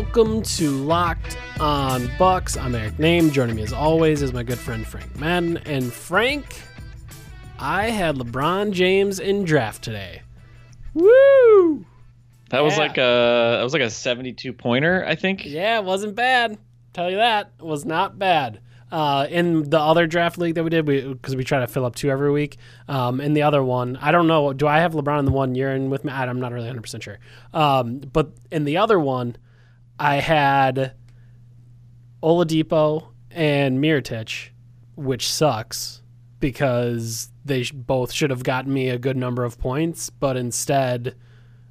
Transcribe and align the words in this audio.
Welcome 0.00 0.40
to 0.42 0.70
Locked 0.70 1.36
on 1.60 2.10
Bucks. 2.18 2.56
I'm 2.56 2.74
Eric 2.74 2.94
Nehm. 2.94 3.30
Joining 3.30 3.54
me 3.54 3.62
as 3.62 3.74
always 3.74 4.22
is 4.22 4.32
my 4.32 4.42
good 4.42 4.58
friend 4.58 4.86
Frank 4.86 5.14
Madden. 5.20 5.58
And 5.58 5.92
Frank, 5.92 6.62
I 7.58 7.90
had 7.90 8.16
LeBron 8.16 8.70
James 8.72 9.20
in 9.20 9.44
draft 9.44 9.82
today. 9.84 10.22
Woo! 10.94 11.84
That 12.48 12.64
was 12.64 12.78
Yeah. 12.78 12.80
like 12.80 12.96
a 12.96 13.56
that 13.58 13.62
was 13.62 13.74
like 13.74 13.82
a 13.82 13.90
72 13.90 14.54
pointer, 14.54 15.04
I 15.06 15.16
think. 15.16 15.44
Yeah, 15.44 15.78
it 15.80 15.84
wasn't 15.84 16.14
bad. 16.14 16.56
Tell 16.94 17.10
you 17.10 17.18
that. 17.18 17.50
It 17.58 17.66
was 17.66 17.84
not 17.84 18.18
bad. 18.18 18.60
Uh, 18.90 19.26
in 19.28 19.68
the 19.68 19.78
other 19.78 20.06
draft 20.06 20.38
league 20.38 20.54
that 20.54 20.64
we 20.64 20.70
did, 20.70 20.86
because 20.86 21.36
we, 21.36 21.44
try 21.44 21.60
to 21.60 21.66
fill 21.66 21.84
up 21.84 21.94
two 21.94 22.08
every 22.10 22.32
week. 22.32 22.56
Um, 22.88 23.20
in 23.20 23.34
the 23.34 23.42
other 23.42 23.62
one, 23.62 23.98
I 24.00 24.12
don't 24.12 24.26
know. 24.26 24.54
Do 24.54 24.66
I 24.66 24.78
have 24.78 24.94
LeBron 24.94 25.18
in 25.18 25.24
the 25.26 25.30
one 25.30 25.54
you're 25.54 25.74
in 25.74 25.90
with 25.90 26.04
me? 26.04 26.10
I'm 26.12 26.40
not 26.40 26.52
really 26.52 26.70
100% 26.70 27.02
sure. 27.02 27.18
Um, 27.52 27.98
but 27.98 28.30
in 28.50 28.64
the 28.64 28.78
other 28.78 28.98
one, 28.98 29.36
I 30.00 30.16
had 30.16 30.94
Oladipo 32.22 33.08
and 33.30 33.78
Mirotic, 33.78 34.48
which 34.96 35.30
sucks 35.30 36.02
because 36.40 37.30
they 37.44 37.64
both 37.72 38.10
should 38.10 38.30
have 38.30 38.42
gotten 38.42 38.72
me 38.72 38.88
a 38.88 38.98
good 38.98 39.16
number 39.16 39.44
of 39.44 39.58
points, 39.58 40.08
but 40.08 40.38
instead 40.38 41.14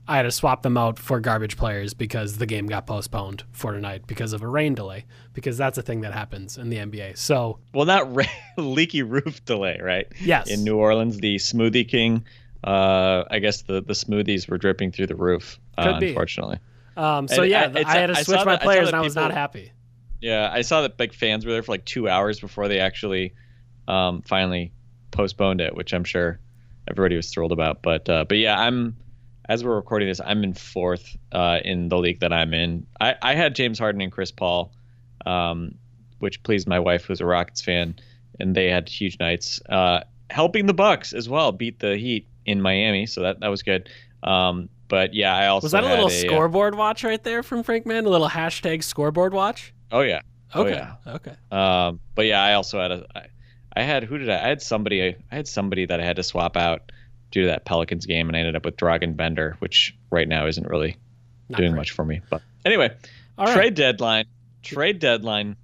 I 0.08 0.18
had 0.18 0.24
to 0.24 0.32
swap 0.32 0.62
them 0.62 0.78
out 0.78 1.00
for 1.00 1.20
garbage 1.20 1.58
players 1.58 1.94
because 1.96 2.38
the 2.38 2.46
game 2.46 2.68
got 2.68 2.86
postponed 2.86 3.44
for 3.52 3.72
tonight 3.74 4.06
because 4.06 4.34
of 4.34 4.42
a 4.44 4.48
rain 4.48 4.76
delay. 4.76 5.06
Because 5.34 5.58
that's 5.58 5.78
a 5.78 5.82
thing 5.82 6.02
that 6.02 6.14
happens 6.14 6.58
in 6.58 6.70
the 6.70 6.78
NBA. 6.78 7.18
So 7.18 7.60
Well, 7.74 7.86
not 7.86 8.16
ra- 8.16 8.26
leaky 8.58 9.04
roof 9.04 9.44
delay, 9.46 9.80
right? 9.82 10.08
yes, 10.22 10.50
In 10.50 10.64
New 10.64 10.78
Orleans, 10.78 11.18
the 11.18 11.36
Smoothie 11.38 11.88
King, 11.88 12.26
uh, 12.64 13.24
I 13.32 13.40
guess 13.40 13.62
the 13.64 13.82
the 13.82 13.94
smoothies 13.94 14.48
were 14.50 14.58
dripping 14.58 14.92
through 14.92 15.08
the 15.08 15.16
roof. 15.16 15.60
Uh, 15.78 16.00
unfortunately. 16.02 16.60
Um, 17.00 17.28
so 17.28 17.44
and 17.44 17.52
yeah, 17.52 17.72
I- 17.76 17.84
I 17.86 17.98
had 18.00 18.08
to 18.08 18.16
switch 18.24 18.46
my 18.46 18.54
that- 18.54 18.62
players, 18.62 18.88
and 18.88 18.96
I 18.96 19.02
was 19.02 19.16
not 19.16 19.32
happy. 19.32 19.72
Yeah, 20.22 20.50
I 20.52 20.62
saw 20.62 20.82
that 20.82 20.98
big 20.98 21.14
fans 21.14 21.46
were 21.46 21.52
there 21.54 21.64
for 21.64 21.72
like 21.72 21.86
two 21.86 22.10
hours 22.10 22.40
before 22.42 22.68
they 22.68 22.80
actually 22.80 23.34
um, 23.88 24.22
finally 24.24 24.74
postponed 25.12 25.62
it, 25.62 25.76
which 25.76 25.94
I'm 25.94 26.04
sure 26.04 26.40
everybody 26.90 27.16
was 27.16 27.30
thrilled 27.32 27.54
about. 27.54 27.82
But 27.82 28.10
uh, 28.10 28.26
but 28.28 28.38
yeah, 28.38 28.60
I'm 28.60 28.98
as 29.48 29.64
we're 29.64 29.76
recording 29.76 30.08
this, 30.10 30.20
I'm 30.24 30.44
in 30.44 30.54
fourth 30.54 31.16
uh, 31.32 31.60
in 31.64 31.88
the 31.90 31.98
league 31.98 32.20
that 32.20 32.34
I'm 32.34 32.54
in. 32.54 32.86
I, 33.00 33.16
I 33.22 33.34
had 33.36 33.56
James 33.56 33.80
Harden 33.80 34.02
and 34.02 34.12
Chris 34.12 34.30
Paul, 34.32 34.74
um, 35.26 35.76
which 36.20 36.44
pleased 36.44 36.68
my 36.68 36.80
wife, 36.80 37.06
who's 37.06 37.22
a 37.22 37.26
Rockets 37.26 37.62
fan, 37.62 37.96
and 38.42 38.54
they 38.54 38.70
had 38.70 38.90
huge 38.90 39.18
nights. 39.20 39.62
Uh, 39.70 40.02
helping 40.30 40.66
the 40.66 40.74
Bucks 40.74 41.14
as 41.14 41.28
well 41.30 41.52
beat 41.54 41.80
the 41.80 41.96
Heat 41.98 42.28
in 42.46 42.62
Miami, 42.62 43.06
so 43.06 43.22
that 43.22 43.40
that 43.40 43.48
was 43.48 43.64
good. 43.64 43.90
Um, 44.22 44.68
but 44.90 45.14
yeah, 45.14 45.34
I 45.36 45.48
also 45.48 45.66
Was 45.66 45.72
that 45.72 45.84
a 45.86 45.88
little 45.88 46.08
uh, 46.08 46.10
scoreboard 46.10 46.76
watch 46.76 47.04
right 47.06 47.24
there 47.24 47.42
from 47.44 47.64
Frank 47.64 47.86
Man? 47.86 48.06
A 48.06 48.10
little 48.10 48.28
hashtag 48.30 48.84
scoreboard 48.84 49.34
watch? 49.34 49.74
Oh 49.92 50.02
yeah, 50.02 50.22
Oh, 50.54 50.64
Okay. 50.64 50.72
yeah. 50.76 50.96
Okay. 51.16 51.34
Um, 51.52 52.00
but 52.16 52.26
yeah, 52.26 52.44
I 52.44 52.54
also 52.56 52.80
had 52.82 52.92
a, 52.92 53.06
I, 53.16 53.26
I 53.78 53.82
had 53.84 54.04
who 54.04 54.18
did 54.18 54.30
I? 54.30 54.36
I 54.44 54.48
had 54.50 54.62
somebody. 54.62 55.02
I 55.04 55.36
had 55.36 55.48
somebody 55.48 55.86
that 55.86 56.00
I 56.00 56.04
had 56.04 56.18
to 56.18 56.24
swap 56.24 56.58
out 56.58 56.92
due 57.32 57.42
to 57.44 57.48
that 57.48 57.64
Pelicans 57.66 58.06
game, 58.06 58.28
and 58.28 58.36
I 58.36 58.40
ended 58.40 58.56
up 58.56 58.66
with 58.66 58.76
Dragan 58.76 59.16
Bender, 59.16 59.56
which 59.60 59.96
right 60.12 60.28
now 60.28 60.48
isn't 60.48 60.68
really 60.68 60.98
Not 61.50 61.58
doing 61.60 61.72
great. 61.72 61.78
much 61.80 61.92
for 61.92 62.04
me. 62.04 62.22
But 62.30 62.42
anyway, 62.66 62.90
All 63.38 63.46
right. 63.46 63.54
trade 63.56 63.76
deadline. 63.76 64.26
Trade 64.64 65.00
deadline. 65.00 65.56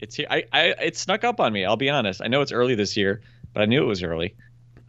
It's 0.00 0.14
here. 0.16 0.26
I, 0.30 0.44
I 0.52 0.62
it 0.82 0.96
snuck 0.96 1.24
up 1.24 1.40
on 1.40 1.52
me. 1.52 1.64
I'll 1.64 1.76
be 1.76 1.88
honest. 1.90 2.20
I 2.22 2.26
know 2.28 2.40
it's 2.42 2.52
early 2.52 2.74
this 2.74 2.96
year, 2.96 3.20
but 3.54 3.62
I 3.62 3.66
knew 3.66 3.82
it 3.82 3.86
was 3.86 4.02
early. 4.02 4.34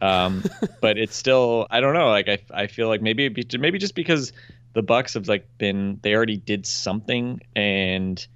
Um, 0.00 0.44
but 0.80 0.98
it's 0.98 1.16
still. 1.16 1.66
I 1.70 1.80
don't 1.80 1.94
know. 1.94 2.08
Like 2.08 2.28
I, 2.28 2.38
I 2.52 2.66
feel 2.66 2.88
like 2.88 3.02
maybe 3.02 3.28
be, 3.28 3.46
maybe 3.58 3.78
just 3.78 3.94
because 3.94 4.32
the 4.72 4.82
Bucks 4.82 5.14
have 5.14 5.28
like 5.28 5.46
been 5.58 5.98
they 6.02 6.14
already 6.14 6.36
did 6.36 6.66
something, 6.66 7.40
and 7.54 8.26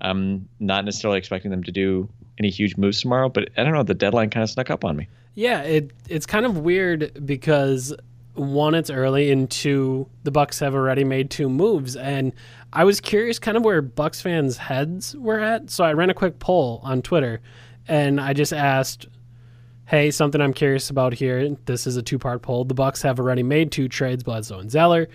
I'm 0.00 0.48
not 0.60 0.84
necessarily 0.84 1.18
expecting 1.18 1.50
them 1.50 1.62
to 1.64 1.72
do 1.72 2.08
any 2.38 2.50
huge 2.50 2.76
moves 2.76 3.00
tomorrow. 3.00 3.28
But 3.28 3.50
I 3.56 3.62
don't 3.64 3.72
know. 3.72 3.82
The 3.82 3.94
deadline 3.94 4.30
kind 4.30 4.42
of 4.42 4.50
snuck 4.50 4.70
up 4.70 4.84
on 4.84 4.96
me. 4.96 5.08
Yeah, 5.34 5.62
it 5.62 5.90
it's 6.08 6.26
kind 6.26 6.46
of 6.46 6.58
weird 6.58 7.26
because 7.26 7.94
one, 8.34 8.74
it's 8.74 8.90
early, 8.90 9.30
and 9.30 9.48
two, 9.50 10.08
the 10.24 10.30
Bucks 10.30 10.58
have 10.58 10.74
already 10.74 11.04
made 11.04 11.30
two 11.30 11.48
moves, 11.48 11.96
and 11.96 12.32
I 12.72 12.84
was 12.84 13.00
curious 13.00 13.38
kind 13.38 13.56
of 13.56 13.64
where 13.64 13.80
Bucks 13.80 14.20
fans' 14.20 14.56
heads 14.56 15.16
were 15.16 15.38
at. 15.38 15.70
So 15.70 15.84
I 15.84 15.92
ran 15.92 16.10
a 16.10 16.14
quick 16.14 16.38
poll 16.40 16.80
on 16.82 17.02
Twitter, 17.02 17.40
and 17.86 18.20
I 18.20 18.32
just 18.32 18.52
asked, 18.52 19.06
"Hey, 19.86 20.10
something 20.10 20.40
I'm 20.40 20.52
curious 20.54 20.90
about 20.90 21.14
here. 21.14 21.56
This 21.66 21.86
is 21.86 21.96
a 21.96 22.02
two-part 22.02 22.42
poll. 22.42 22.64
The 22.64 22.74
Bucks 22.74 23.02
have 23.02 23.18
already 23.18 23.42
made 23.42 23.70
two 23.70 23.88
trades, 23.88 24.22
Bledsoe 24.22 24.58
and 24.58 24.70
Zeller. 24.70 25.08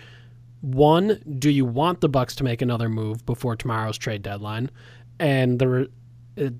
One, 0.60 1.22
do 1.38 1.50
you 1.50 1.64
want 1.64 2.00
the 2.00 2.08
Bucks 2.08 2.34
to 2.36 2.44
make 2.44 2.60
another 2.60 2.88
move 2.88 3.24
before 3.24 3.56
tomorrow's 3.56 3.96
trade 3.96 4.22
deadline? 4.22 4.70
And 5.18 5.58
the 5.58 5.90
uh, 6.38 6.50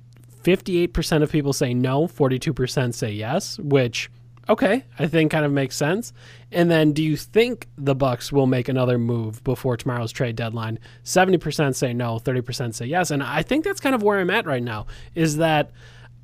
58% 0.42 1.22
of 1.22 1.30
people 1.30 1.52
say 1.52 1.74
no, 1.74 2.06
42% 2.06 2.94
say 2.94 3.12
yes, 3.12 3.58
which 3.58 4.10
okay, 4.48 4.84
I 4.98 5.06
think 5.06 5.30
kind 5.30 5.44
of 5.44 5.52
makes 5.52 5.76
sense. 5.76 6.12
And 6.50 6.70
then 6.70 6.92
do 6.92 7.04
you 7.04 7.16
think 7.16 7.68
the 7.78 7.94
Bucks 7.94 8.32
will 8.32 8.48
make 8.48 8.68
another 8.68 8.98
move 8.98 9.44
before 9.44 9.76
tomorrow's 9.76 10.10
trade 10.10 10.34
deadline? 10.34 10.80
70% 11.04 11.74
say 11.76 11.92
no, 11.92 12.18
30% 12.18 12.74
say 12.74 12.86
yes. 12.86 13.12
And 13.12 13.22
I 13.22 13.42
think 13.42 13.64
that's 13.64 13.80
kind 13.80 13.94
of 13.94 14.02
where 14.02 14.18
I'm 14.18 14.30
at 14.30 14.46
right 14.46 14.62
now 14.62 14.86
is 15.14 15.36
that 15.36 15.70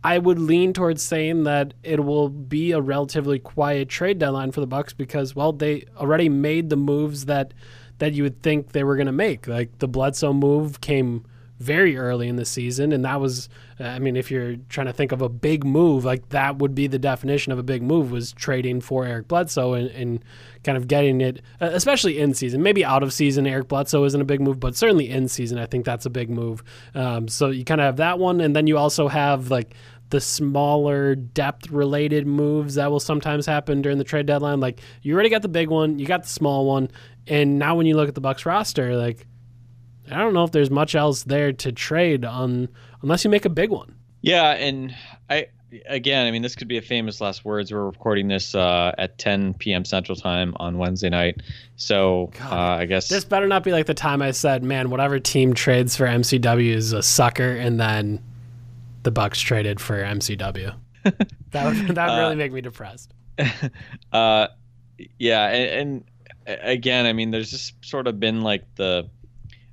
I 0.04 0.18
would 0.18 0.38
lean 0.38 0.72
towards 0.72 1.02
saying 1.02 1.44
that 1.44 1.74
it 1.82 2.04
will 2.04 2.28
be 2.28 2.72
a 2.72 2.80
relatively 2.80 3.38
quiet 3.38 3.88
trade 3.88 4.18
deadline 4.18 4.52
for 4.52 4.60
the 4.60 4.66
Bucks 4.66 4.92
because 4.92 5.34
well, 5.34 5.52
they 5.52 5.84
already 5.96 6.28
made 6.28 6.70
the 6.70 6.76
moves 6.76 7.26
that 7.26 7.52
that 7.98 8.12
you 8.12 8.22
would 8.22 8.42
think 8.42 8.72
they 8.72 8.84
were 8.84 8.96
going 8.96 9.06
to 9.06 9.12
make. 9.12 9.46
Like 9.46 9.78
the 9.78 9.88
Bledsoe 9.88 10.32
move 10.32 10.80
came 10.80 11.24
very 11.58 11.96
early 11.96 12.28
in 12.28 12.36
the 12.36 12.44
season, 12.44 12.92
and 12.92 13.04
that 13.04 13.20
was, 13.20 13.48
I 13.80 13.98
mean, 13.98 14.16
if 14.16 14.30
you're 14.30 14.56
trying 14.68 14.86
to 14.88 14.92
think 14.92 15.12
of 15.12 15.22
a 15.22 15.28
big 15.28 15.64
move, 15.64 16.04
like 16.04 16.28
that 16.28 16.58
would 16.58 16.74
be 16.74 16.86
the 16.86 16.98
definition 16.98 17.52
of 17.52 17.58
a 17.58 17.62
big 17.62 17.82
move 17.82 18.10
was 18.10 18.32
trading 18.32 18.80
for 18.80 19.06
Eric 19.06 19.28
Bledsoe 19.28 19.72
and, 19.72 19.88
and 19.90 20.24
kind 20.64 20.76
of 20.76 20.86
getting 20.86 21.20
it, 21.20 21.40
uh, 21.60 21.70
especially 21.72 22.18
in 22.18 22.34
season. 22.34 22.62
Maybe 22.62 22.84
out 22.84 23.02
of 23.02 23.12
season, 23.12 23.46
Eric 23.46 23.68
Bledsoe 23.68 24.04
isn't 24.04 24.20
a 24.20 24.24
big 24.24 24.40
move, 24.40 24.60
but 24.60 24.76
certainly 24.76 25.08
in 25.08 25.28
season, 25.28 25.58
I 25.58 25.66
think 25.66 25.84
that's 25.86 26.04
a 26.04 26.10
big 26.10 26.28
move. 26.28 26.62
Um, 26.94 27.26
so 27.28 27.48
you 27.48 27.64
kind 27.64 27.80
of 27.80 27.86
have 27.86 27.96
that 27.96 28.18
one, 28.18 28.40
and 28.40 28.54
then 28.54 28.66
you 28.66 28.76
also 28.76 29.08
have 29.08 29.50
like 29.50 29.74
the 30.10 30.20
smaller 30.20 31.14
depth 31.14 31.70
related 31.70 32.26
moves 32.26 32.76
that 32.76 32.90
will 32.90 33.00
sometimes 33.00 33.46
happen 33.46 33.82
during 33.82 33.98
the 33.98 34.04
trade 34.04 34.26
deadline. 34.26 34.60
Like 34.60 34.80
you 35.02 35.14
already 35.14 35.30
got 35.30 35.42
the 35.42 35.48
big 35.48 35.68
one, 35.68 35.98
you 35.98 36.06
got 36.06 36.24
the 36.24 36.28
small 36.28 36.66
one, 36.66 36.90
and 37.26 37.58
now 37.58 37.74
when 37.74 37.86
you 37.86 37.96
look 37.96 38.08
at 38.08 38.14
the 38.14 38.20
Bucks 38.20 38.46
roster, 38.46 38.96
like 38.96 39.26
I 40.10 40.18
don't 40.18 40.34
know 40.34 40.44
if 40.44 40.52
there's 40.52 40.70
much 40.70 40.94
else 40.94 41.24
there 41.24 41.52
to 41.52 41.72
trade 41.72 42.24
on 42.24 42.68
unless 43.02 43.24
you 43.24 43.30
make 43.30 43.44
a 43.44 43.50
big 43.50 43.70
one. 43.70 43.94
Yeah, 44.22 44.52
and 44.52 44.94
I 45.30 45.48
again, 45.86 46.26
I 46.26 46.30
mean, 46.30 46.42
this 46.42 46.54
could 46.54 46.68
be 46.68 46.78
a 46.78 46.82
famous 46.82 47.20
last 47.20 47.44
words. 47.44 47.72
We're 47.72 47.84
recording 47.84 48.28
this 48.28 48.54
uh, 48.54 48.92
at 48.98 49.18
10 49.18 49.54
p.m. 49.54 49.84
Central 49.84 50.16
Time 50.16 50.54
on 50.58 50.78
Wednesday 50.78 51.08
night, 51.08 51.42
so 51.76 52.30
uh, 52.40 52.54
I 52.54 52.86
guess 52.86 53.08
This 53.08 53.24
better 53.24 53.46
not 53.46 53.64
be 53.64 53.72
like 53.72 53.86
the 53.86 53.94
time 53.94 54.22
I 54.22 54.30
said, 54.30 54.62
man, 54.62 54.90
whatever 54.90 55.18
team 55.18 55.54
trades 55.54 55.96
for 55.96 56.06
MCW 56.06 56.74
is 56.74 56.92
a 56.92 57.02
sucker, 57.02 57.50
and 57.50 57.80
then 57.80 58.22
the 59.02 59.10
Bucks 59.10 59.40
traded 59.40 59.80
for 59.80 60.02
MCW. 60.02 60.74
that 61.04 61.18
would 61.52 61.94
that 61.94 62.08
would 62.08 62.18
really 62.18 62.36
make 62.36 62.52
me 62.52 62.60
depressed. 62.60 63.12
uh, 64.12 64.48
yeah, 65.18 65.48
and, 65.48 66.04
and 66.46 66.58
again, 66.62 67.06
I 67.06 67.12
mean, 67.12 67.30
there's 67.30 67.50
just 67.50 67.84
sort 67.84 68.06
of 68.06 68.18
been 68.18 68.40
like 68.40 68.62
the, 68.76 69.08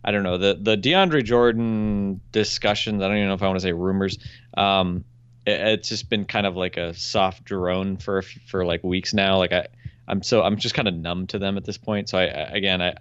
I 0.03 0.11
don't 0.11 0.23
know, 0.23 0.38
the 0.38 0.57
the 0.59 0.75
DeAndre 0.75 1.23
Jordan 1.23 2.19
discussions. 2.31 3.01
I 3.01 3.07
don't 3.07 3.17
even 3.17 3.29
know 3.29 3.35
if 3.35 3.44
I 3.44 3.47
want 3.47 3.59
to 3.59 3.63
say 3.63 3.71
rumors. 3.71 4.17
Um, 4.55 5.05
it, 5.45 5.59
it's 5.61 5.89
just 5.89 6.09
been 6.09 6.25
kind 6.25 6.45
of 6.45 6.55
like 6.55 6.77
a 6.77 6.94
soft 6.94 7.44
drone 7.45 7.97
for 7.97 8.21
for 8.21 8.65
like 8.65 8.83
weeks 8.83 9.13
now. 9.13 9.38
Like 9.38 9.53
I, 9.53 9.67
I'm 10.07 10.21
so 10.21 10.44
I'm 10.44 10.57
just 10.57 10.75
kind 10.75 10.88
of 10.88 10.94
numb 10.94 11.27
to 11.27 11.39
them 11.39 11.57
at 11.57 11.65
this 11.65 11.77
point. 11.77 12.09
So 12.09 12.17
I, 12.17 12.23
I 12.25 12.41
again 12.53 12.81
I 12.81 12.95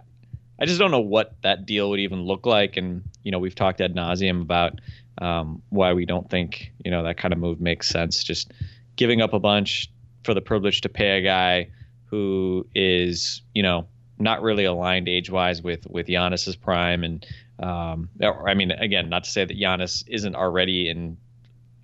I 0.61 0.65
just 0.67 0.79
don't 0.79 0.93
know 0.93 1.01
what 1.01 1.35
that 1.43 1.67
deal 1.67 1.91
would 1.91 2.01
even 2.01 2.23
look 2.23 2.47
like. 2.47 2.77
And 2.77 3.03
you 3.25 3.33
know 3.33 3.39
we've 3.39 3.55
talked 3.55 3.81
ad 3.81 3.95
nauseum 3.95 4.43
about 4.43 4.81
um, 5.19 5.63
why 5.71 5.93
we 5.93 6.07
don't 6.07 6.31
think 6.31 6.73
you 6.85 6.91
know 6.91 7.03
that 7.03 7.17
kind 7.17 7.33
of 7.33 7.41
move 7.41 7.61
makes 7.61 7.89
sense. 7.89 8.23
Just 8.23 8.53
giving 8.97 9.21
up 9.21 9.33
a 9.33 9.41
bunch 9.41 9.91
for 10.23 10.35
the 10.35 10.41
privilege 10.41 10.83
to 10.83 10.89
pay 10.89 11.19
a 11.19 11.23
guy 11.23 11.69
who 12.07 12.67
is 12.75 13.43
you 13.55 13.63
know 13.63 13.89
not 14.23 14.43
really 14.43 14.65
aligned 14.65 15.09
age 15.09 15.31
wise 15.31 15.63
with 15.63 15.87
with 15.89 16.07
Giannis's 16.07 16.57
prime 16.57 17.05
and 17.05 17.27
um, 17.59 18.09
I 18.23 18.55
mean 18.55 18.71
again 18.71 19.09
not 19.09 19.25
to 19.25 19.31
say 19.31 19.45
that 19.45 19.59
Giannis 19.59 20.05
isn't 20.09 20.35
already 20.35 20.89
in 20.89 21.17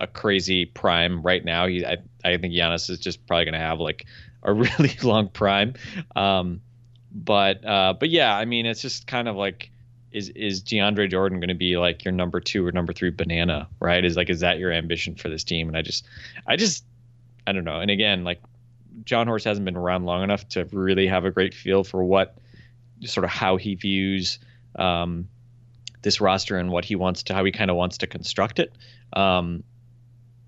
a 0.00 0.06
crazy 0.06 0.64
prime 0.64 1.22
right 1.22 1.44
now. 1.44 1.66
He, 1.66 1.84
I, 1.84 1.98
I 2.24 2.36
think 2.38 2.54
Giannis 2.54 2.90
is 2.90 2.98
just 2.98 3.26
probably 3.26 3.44
going 3.44 3.54
to 3.54 3.60
have 3.60 3.80
like 3.80 4.06
a 4.42 4.52
really 4.52 4.96
long 5.02 5.28
prime. 5.28 5.74
Um, 6.14 6.60
but, 7.12 7.64
uh, 7.64 7.94
but 7.98 8.10
yeah, 8.10 8.36
I 8.36 8.44
mean, 8.44 8.66
it's 8.66 8.82
just 8.82 9.06
kind 9.06 9.28
of 9.28 9.36
like, 9.36 9.70
is 10.10 10.30
is 10.30 10.62
DeAndre 10.62 11.10
Jordan 11.10 11.38
going 11.38 11.48
to 11.48 11.54
be 11.54 11.76
like 11.76 12.02
your 12.02 12.12
number 12.12 12.40
two 12.40 12.66
or 12.66 12.72
number 12.72 12.94
three 12.94 13.10
banana? 13.10 13.68
Right? 13.78 14.02
Is 14.02 14.16
like, 14.16 14.30
is 14.30 14.40
that 14.40 14.58
your 14.58 14.72
ambition 14.72 15.14
for 15.14 15.28
this 15.28 15.44
team? 15.44 15.68
And 15.68 15.76
I 15.76 15.82
just, 15.82 16.06
I 16.46 16.56
just, 16.56 16.84
I 17.46 17.52
don't 17.52 17.64
know. 17.64 17.80
And 17.80 17.90
again, 17.90 18.24
like 18.24 18.40
Jon 19.04 19.26
Horst 19.26 19.44
hasn't 19.44 19.64
been 19.64 19.76
around 19.76 20.04
long 20.04 20.22
enough 20.22 20.48
to 20.50 20.64
really 20.72 21.06
have 21.06 21.24
a 21.24 21.30
great 21.30 21.54
feel 21.54 21.84
for 21.84 22.02
what 22.04 22.38
sort 23.04 23.24
of 23.24 23.30
how 23.30 23.56
he 23.56 23.74
views 23.74 24.38
um, 24.76 25.28
this 26.02 26.20
roster 26.20 26.58
and 26.58 26.70
what 26.70 26.84
he 26.84 26.96
wants 26.96 27.22
to 27.24 27.34
how 27.34 27.44
he 27.44 27.52
kind 27.52 27.70
of 27.70 27.76
wants 27.76 27.98
to 27.98 28.06
construct 28.06 28.58
it. 28.58 28.72
Um, 29.12 29.64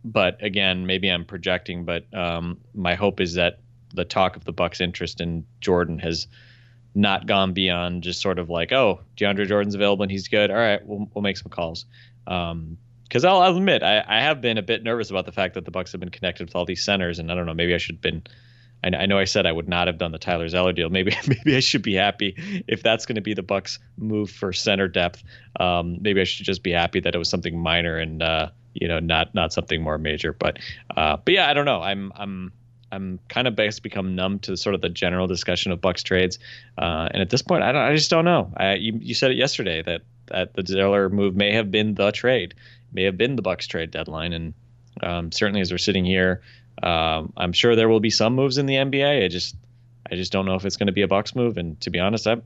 but 0.05 0.43
again, 0.43 0.87
maybe 0.87 1.09
I'm 1.09 1.25
projecting, 1.25 1.85
but 1.85 2.13
um, 2.15 2.59
my 2.75 2.95
hope 2.95 3.21
is 3.21 3.35
that 3.35 3.59
the 3.93 4.05
talk 4.05 4.37
of 4.37 4.45
the 4.45 4.53
Bucks' 4.53 4.81
interest 4.81 5.21
in 5.21 5.45
Jordan 5.61 5.99
has 5.99 6.27
not 6.95 7.27
gone 7.27 7.53
beyond 7.53 8.03
just 8.03 8.21
sort 8.21 8.39
of 8.39 8.49
like, 8.49 8.73
oh, 8.73 9.01
DeAndre 9.17 9.47
Jordan's 9.47 9.75
available 9.75 10.03
and 10.03 10.11
he's 10.11 10.29
good. 10.29 10.51
All 10.51 10.57
right, 10.57 10.85
we'll 10.85 11.09
we'll 11.15 11.23
make 11.23 11.37
some 11.37 11.51
calls. 11.51 11.87
Um, 12.27 12.79
because 13.11 13.25
I'll, 13.25 13.41
I'll 13.41 13.57
admit 13.57 13.83
I, 13.83 14.05
I 14.07 14.21
have 14.21 14.41
been 14.41 14.57
a 14.57 14.63
bit 14.63 14.85
nervous 14.85 15.11
about 15.11 15.27
the 15.27 15.33
fact 15.33 15.55
that 15.55 15.65
the 15.65 15.73
Bucks 15.73 15.91
have 15.91 16.01
been 16.01 16.11
connected 16.11 16.47
with 16.47 16.55
all 16.55 16.65
these 16.65 16.85
centers, 16.85 17.19
and 17.19 17.31
I 17.31 17.35
don't 17.35 17.45
know, 17.45 17.55
maybe 17.55 17.75
I 17.75 17.79
should 17.79 17.97
have 17.97 18.03
been. 18.03 18.23
I, 18.85 19.03
I 19.03 19.07
know 19.07 19.19
I 19.19 19.25
said 19.25 19.47
I 19.47 19.53
would 19.53 19.69
not 19.69 19.89
have 19.89 19.99
done 19.99 20.13
the 20.13 20.19
Tyler 20.19 20.49
Zeller 20.49 20.73
deal. 20.73 20.91
Maybe 20.91 21.13
maybe 21.27 21.57
I 21.57 21.61
should 21.61 21.83
be 21.83 21.95
happy 21.95 22.35
if 22.69 22.85
that's 22.85 23.07
going 23.07 23.17
to 23.17 23.21
be 23.21 23.35
the 23.35 23.43
Bucks' 23.43 23.81
move 23.99 24.31
for 24.31 24.53
center 24.53 24.87
depth. 24.87 25.25
Um, 25.59 25.99
maybe 26.01 26.21
I 26.21 26.25
should 26.25 26.47
just 26.47 26.63
be 26.63 26.71
happy 26.71 27.01
that 27.01 27.13
it 27.13 27.19
was 27.19 27.29
something 27.29 27.59
minor 27.59 27.97
and 27.97 28.23
uh, 28.23 28.51
you 28.75 28.87
know 28.87 29.01
not 29.01 29.35
not 29.35 29.53
something 29.53 29.83
more 29.83 29.99
major. 29.99 30.33
But 30.33 30.61
uh, 30.97 31.17
but 31.17 31.35
yeah, 31.35 31.51
I 31.51 31.53
don't 31.53 31.67
know. 31.67 31.83
I'm 31.83 32.13
I'm 32.15 32.53
I'm 32.93 33.19
kind 33.29 33.49
of 33.49 33.57
basically 33.57 33.91
become 33.91 34.15
numb 34.15 34.39
to 34.41 34.57
sort 34.57 34.77
of 34.77 34.83
the 34.83 34.89
general 34.89 35.27
discussion 35.27 35.73
of 35.73 35.81
Bucks 35.81 36.05
trades, 36.05 36.39
uh, 36.79 37.09
and 37.11 37.21
at 37.21 37.31
this 37.31 37.43
point, 37.43 37.65
I 37.65 37.73
don't. 37.73 37.83
I 37.83 37.95
just 37.97 38.11
don't 38.11 38.25
know. 38.25 38.53
I, 38.57 38.75
you 38.75 38.97
you 39.01 39.15
said 39.15 39.33
it 39.33 39.37
yesterday 39.37 39.83
that 39.83 40.03
that 40.27 40.55
the 40.55 40.65
Zeller 40.65 41.09
move 41.09 41.35
may 41.35 41.53
have 41.53 41.71
been 41.73 41.95
the 41.95 42.13
trade, 42.13 42.55
may 42.93 43.05
have 43.05 43.17
been 43.17 43.37
the 43.37 43.43
Bucks 43.43 43.67
trade 43.67 43.91
deadline, 43.91 44.33
and 44.33 44.55
um, 45.03 45.33
certainly 45.33 45.61
as 45.61 45.71
we're 45.71 45.79
sitting 45.79 46.05
here, 46.05 46.43
um, 46.83 47.33
I'm 47.37 47.53
sure 47.53 47.77
there 47.77 47.89
will 47.89 48.01
be 48.01 48.11
some 48.11 48.35
moves 48.35 48.59
in 48.59 48.67
the 48.67 48.75
NBA. 48.75 49.25
I 49.25 49.29
just 49.29 49.57
I 50.11 50.17
just 50.17 50.33
don't 50.33 50.47
know 50.47 50.55
if 50.55 50.65
it's 50.65 50.77
going 50.77 50.89
to 50.89 50.93
be 50.93 51.03
a 51.03 51.09
Bucks 51.09 51.35
move, 51.35 51.57
and 51.57 51.81
to 51.83 51.91
be 51.91 51.99
honest, 51.99 52.27
I 52.27 52.37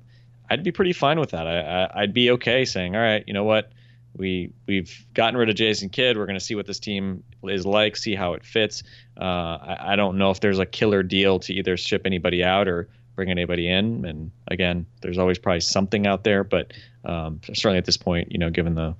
I'd 0.51 0.63
be 0.63 0.73
pretty 0.73 0.93
fine 0.93 1.19
with 1.19 1.31
that. 1.31 1.47
I, 1.47 1.61
I 1.61 2.03
I'd 2.03 2.15
be 2.15 2.33
okay 2.33 2.65
saying, 2.65 2.95
all 2.95 3.03
right, 3.03 3.25
you 3.27 3.35
know 3.35 3.45
what 3.45 3.73
we 4.17 4.53
we've 4.67 5.05
gotten 5.15 5.37
rid 5.39 5.49
of 5.49 5.57
Jason 5.57 5.89
Kidd. 5.89 6.17
We're 6.17 6.27
going 6.27 6.39
to 6.39 6.45
see 6.45 6.55
what 6.55 6.67
this 6.67 6.79
team 6.79 7.25
is 7.43 7.67
like, 7.67 7.97
see 7.97 8.15
how 8.15 8.35
it 8.35 8.45
fits. 8.45 8.83
Uh, 9.19 9.25
I, 9.25 9.93
I, 9.93 9.97
don't 9.97 10.19
know 10.19 10.31
if 10.31 10.41
there's 10.41 10.59
a 10.59 10.67
killer 10.67 11.03
deal 11.03 11.41
to 11.41 11.53
either 11.53 11.77
ship 11.77 12.03
anybody 12.05 12.43
out 12.43 12.69
or 12.69 12.89
bring 13.17 13.31
anybody 13.31 13.69
in. 13.69 14.05
And 14.05 14.31
again, 14.49 14.87
there's 15.01 15.19
always 15.19 15.39
probably 15.39 15.61
something 15.61 16.07
out 16.07 16.25
there, 16.25 16.45
but 16.45 16.73
um, 17.05 17.41
certainly 17.45 17.79
at 17.79 17.85
this 17.85 17.97
point, 17.97 18.33
you 18.33 18.39
know, 18.39 18.51
given 18.51 18.75
the 18.75 18.95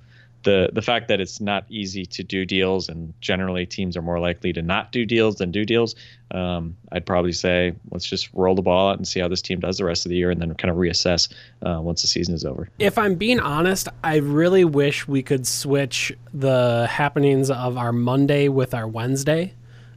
the 0.45 0.69
the 0.71 0.81
fact 0.81 1.09
that 1.09 1.19
it's 1.19 1.41
not 1.41 1.65
easy 1.69 2.05
to 2.05 2.23
do 2.23 2.45
deals 2.45 2.87
and 2.87 3.13
generally 3.19 3.65
teams 3.65 3.97
are 3.97 4.01
more 4.01 4.19
likely 4.19 4.53
to 4.53 4.61
not 4.61 4.91
do 4.91 5.05
deals 5.05 5.35
than 5.35 5.51
do 5.51 5.65
deals 5.65 5.95
um, 6.31 6.77
i'd 6.93 7.05
probably 7.05 7.33
say 7.33 7.73
let's 7.91 8.05
just 8.05 8.29
roll 8.33 8.55
the 8.55 8.61
ball 8.61 8.89
out 8.89 8.97
and 8.97 9.07
see 9.07 9.19
how 9.19 9.27
this 9.27 9.41
team 9.41 9.59
does 9.59 9.77
the 9.77 9.83
rest 9.83 10.05
of 10.05 10.09
the 10.09 10.15
year 10.15 10.31
and 10.31 10.41
then 10.41 10.53
kind 10.55 10.71
of 10.71 10.77
reassess 10.77 11.33
uh, 11.65 11.81
once 11.81 12.01
the 12.01 12.07
season 12.07 12.33
is 12.33 12.45
over 12.45 12.69
If 12.79 12.97
I'm 12.97 13.15
being 13.15 13.39
honest, 13.39 13.87
I 14.03 14.17
really 14.17 14.63
wish 14.63 15.07
we 15.07 15.21
could 15.21 15.45
switch 15.45 16.15
the 16.33 16.87
happenings 16.89 17.49
of 17.49 17.77
our 17.77 17.91
Monday 17.91 18.47
with 18.47 18.73
our 18.73 18.87
Wednesday 18.87 19.53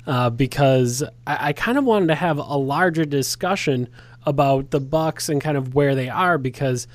uh, 0.07 0.31
because 0.31 1.03
I, 1.27 1.49
I 1.49 1.53
kind 1.53 1.79
of 1.79 1.85
wanted 1.85 2.09
to 2.09 2.15
have 2.15 2.39
a 2.39 2.57
larger 2.57 3.05
discussion 3.05 3.89
about 4.25 4.71
the 4.71 4.81
Bucks 4.81 5.29
and 5.29 5.41
kind 5.41 5.57
of 5.57 5.75
where 5.75 5.95
they 5.95 6.09
are 6.09 6.39
because 6.39 6.89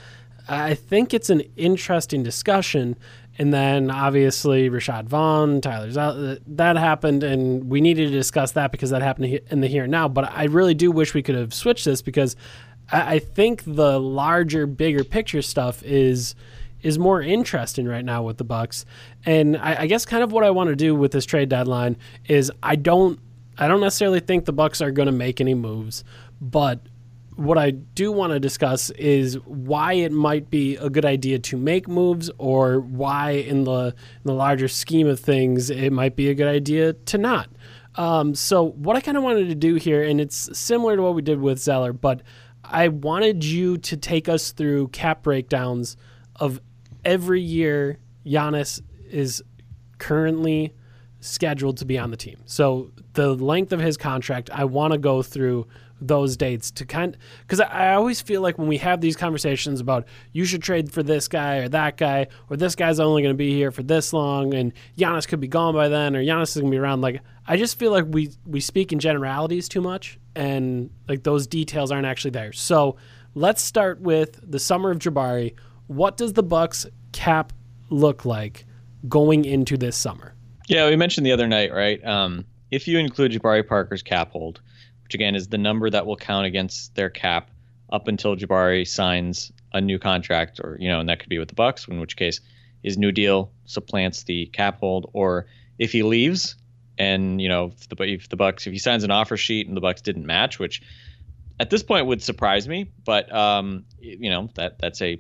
I 0.47 0.73
think 0.73 1.13
it's 1.13 1.29
an 1.29 1.41
interesting 1.55 2.23
discussion. 2.23 2.97
And 3.39 3.53
then 3.53 3.89
obviously 3.89 4.69
Rashad 4.69 5.05
Vaughn, 5.05 5.59
Tyler's 5.59 5.97
out. 5.97 6.15
Uh, 6.17 6.35
that 6.45 6.77
happened, 6.77 7.23
and 7.23 7.69
we 7.69 7.81
needed 7.81 8.11
to 8.11 8.15
discuss 8.15 8.51
that 8.51 8.71
because 8.71 8.91
that 8.91 9.01
happened 9.01 9.39
in 9.49 9.61
the 9.61 9.67
here 9.67 9.83
and 9.83 9.91
now. 9.91 10.07
But 10.07 10.31
I 10.31 10.43
really 10.45 10.75
do 10.75 10.91
wish 10.91 11.13
we 11.13 11.23
could 11.23 11.35
have 11.35 11.53
switched 11.53 11.85
this 11.85 12.01
because 12.01 12.35
I 12.91 13.15
I 13.15 13.19
think 13.19 13.63
the 13.65 13.99
larger, 13.99 14.67
bigger 14.67 15.03
picture 15.03 15.41
stuff 15.41 15.81
is 15.83 16.35
is 16.83 16.99
more 16.99 17.21
interesting 17.21 17.87
right 17.87 18.05
now 18.05 18.21
with 18.21 18.37
the 18.37 18.43
Bucks. 18.43 18.85
And 19.25 19.57
I, 19.57 19.83
I 19.83 19.87
guess 19.87 20.05
kind 20.05 20.21
of 20.21 20.31
what 20.31 20.43
I 20.43 20.51
want 20.51 20.69
to 20.69 20.75
do 20.75 20.93
with 20.93 21.13
this 21.13 21.25
trade 21.25 21.49
deadline 21.49 21.97
is 22.27 22.51
I 22.61 22.75
don't 22.75 23.19
I 23.57 23.67
don't 23.67 23.81
necessarily 23.81 24.19
think 24.19 24.45
the 24.45 24.53
Bucks 24.53 24.81
are 24.81 24.91
going 24.91 25.05
to 25.05 25.11
make 25.11 25.39
any 25.39 25.53
moves, 25.53 26.03
but 26.41 26.79
what 27.35 27.57
I 27.57 27.71
do 27.71 28.11
want 28.11 28.33
to 28.33 28.39
discuss 28.39 28.89
is 28.91 29.35
why 29.45 29.93
it 29.93 30.11
might 30.11 30.49
be 30.49 30.75
a 30.77 30.89
good 30.89 31.05
idea 31.05 31.39
to 31.39 31.57
make 31.57 31.87
moves, 31.87 32.29
or 32.37 32.79
why, 32.79 33.31
in 33.31 33.63
the 33.63 33.87
in 33.87 34.23
the 34.25 34.33
larger 34.33 34.67
scheme 34.67 35.07
of 35.07 35.19
things, 35.19 35.69
it 35.69 35.91
might 35.91 36.15
be 36.15 36.29
a 36.29 36.35
good 36.35 36.47
idea 36.47 36.93
to 36.93 37.17
not. 37.17 37.49
Um, 37.95 38.33
so, 38.35 38.63
what 38.63 38.95
I 38.95 39.01
kind 39.01 39.17
of 39.17 39.23
wanted 39.23 39.49
to 39.49 39.55
do 39.55 39.75
here, 39.75 40.03
and 40.03 40.19
it's 40.19 40.57
similar 40.57 40.95
to 40.95 41.01
what 41.01 41.15
we 41.15 41.21
did 41.21 41.39
with 41.39 41.59
Zeller, 41.59 41.93
but 41.93 42.21
I 42.63 42.87
wanted 42.87 43.43
you 43.43 43.77
to 43.77 43.97
take 43.97 44.29
us 44.29 44.51
through 44.51 44.89
cap 44.89 45.23
breakdowns 45.23 45.97
of 46.37 46.59
every 47.03 47.41
year 47.41 47.99
Giannis 48.25 48.81
is 49.09 49.43
currently 49.97 50.73
scheduled 51.19 51.77
to 51.77 51.85
be 51.85 51.97
on 51.97 52.11
the 52.11 52.17
team. 52.17 52.37
So 52.45 52.91
the 53.13 53.33
length 53.33 53.71
of 53.71 53.79
his 53.79 53.97
contract, 53.97 54.49
I 54.51 54.65
want 54.65 54.93
to 54.93 54.99
go 54.99 55.21
through 55.21 55.67
those 56.07 56.35
dates 56.35 56.69
to 56.71 56.85
kind 56.85 57.17
because 57.41 57.59
I, 57.59 57.93
always 57.93 58.21
feel 58.21 58.41
like 58.41 58.57
when 58.57 58.67
we 58.67 58.77
have 58.77 58.99
these 58.99 59.15
conversations 59.15 59.79
about 59.79 60.05
you 60.33 60.43
should 60.45 60.61
trade 60.61 60.91
for 60.91 61.01
this 61.01 61.27
guy 61.27 61.57
or 61.57 61.69
that 61.69 61.97
guy 61.97 62.27
or 62.49 62.57
this 62.57 62.75
guy's 62.75 62.99
only 62.99 63.21
going 63.21 63.33
to 63.33 63.37
be 63.37 63.53
here 63.53 63.71
for 63.71 63.83
this 63.83 64.11
long 64.11 64.53
and 64.53 64.73
Giannis 64.97 65.27
could 65.27 65.39
be 65.39 65.47
gone 65.47 65.73
by 65.73 65.87
then 65.87 66.15
or 66.15 66.21
Giannis 66.21 66.49
is 66.49 66.61
going 66.61 66.71
to 66.71 66.75
be 66.75 66.79
around 66.79 67.01
like 67.01 67.21
I 67.47 67.57
just 67.57 67.79
feel 67.79 67.91
like 67.91 68.05
we 68.07 68.31
we 68.45 68.59
speak 68.59 68.91
in 68.91 68.99
generalities 68.99 69.69
too 69.69 69.81
much 69.81 70.19
and 70.35 70.89
like 71.07 71.23
those 71.23 71.47
details 71.47 71.91
aren't 71.91 72.05
actually 72.05 72.31
there. 72.31 72.51
So 72.51 72.97
let's 73.35 73.61
start 73.61 74.01
with 74.01 74.39
the 74.49 74.59
summer 74.59 74.91
of 74.91 74.99
Jabari. 74.99 75.55
What 75.87 76.17
does 76.17 76.33
the 76.33 76.43
Bucks 76.43 76.85
cap 77.11 77.53
look 77.89 78.25
like 78.25 78.65
going 79.07 79.45
into 79.45 79.77
this 79.77 79.95
summer? 79.95 80.33
Yeah, 80.67 80.89
we 80.89 80.95
mentioned 80.95 81.25
the 81.25 81.31
other 81.31 81.47
night, 81.47 81.73
right? 81.73 82.03
Um, 82.05 82.45
if 82.71 82.87
you 82.87 82.97
include 82.97 83.31
Jabari 83.31 83.65
Parker's 83.65 84.01
cap 84.01 84.31
hold, 84.31 84.61
which 85.03 85.13
again 85.13 85.35
is 85.35 85.47
the 85.47 85.57
number 85.57 85.89
that 85.89 86.05
will 86.05 86.17
count 86.17 86.45
against 86.45 86.95
their 86.95 87.09
cap 87.09 87.49
up 87.91 88.07
until 88.07 88.35
Jabari 88.35 88.87
signs 88.87 89.51
a 89.73 89.81
new 89.81 89.99
contract, 89.99 90.59
or 90.59 90.77
you 90.79 90.89
know, 90.89 90.99
and 90.99 91.09
that 91.09 91.19
could 91.19 91.29
be 91.29 91.39
with 91.39 91.49
the 91.49 91.55
Bucks, 91.55 91.87
in 91.87 91.99
which 91.99 92.15
case 92.15 92.39
his 92.83 92.97
new 92.97 93.11
deal 93.11 93.51
supplants 93.65 94.23
the 94.23 94.47
cap 94.47 94.79
hold, 94.79 95.09
or 95.13 95.47
if 95.79 95.91
he 95.91 96.03
leaves 96.03 96.55
and 96.97 97.41
you 97.41 97.49
know 97.49 97.65
if 97.65 97.89
the 97.89 98.03
if 98.03 98.29
the 98.29 98.35
Bucks 98.35 98.67
if 98.67 98.73
he 98.73 98.79
signs 98.79 99.03
an 99.03 99.11
offer 99.11 99.37
sheet 99.37 99.67
and 99.67 99.75
the 99.75 99.81
Bucks 99.81 100.01
didn't 100.01 100.25
match, 100.25 100.59
which 100.59 100.81
at 101.59 101.69
this 101.69 101.83
point 101.83 102.05
would 102.07 102.21
surprise 102.21 102.67
me, 102.67 102.91
but 103.05 103.33
um, 103.33 103.85
you 103.99 104.29
know 104.29 104.49
that 104.55 104.79
that's 104.79 105.01
a 105.01 105.19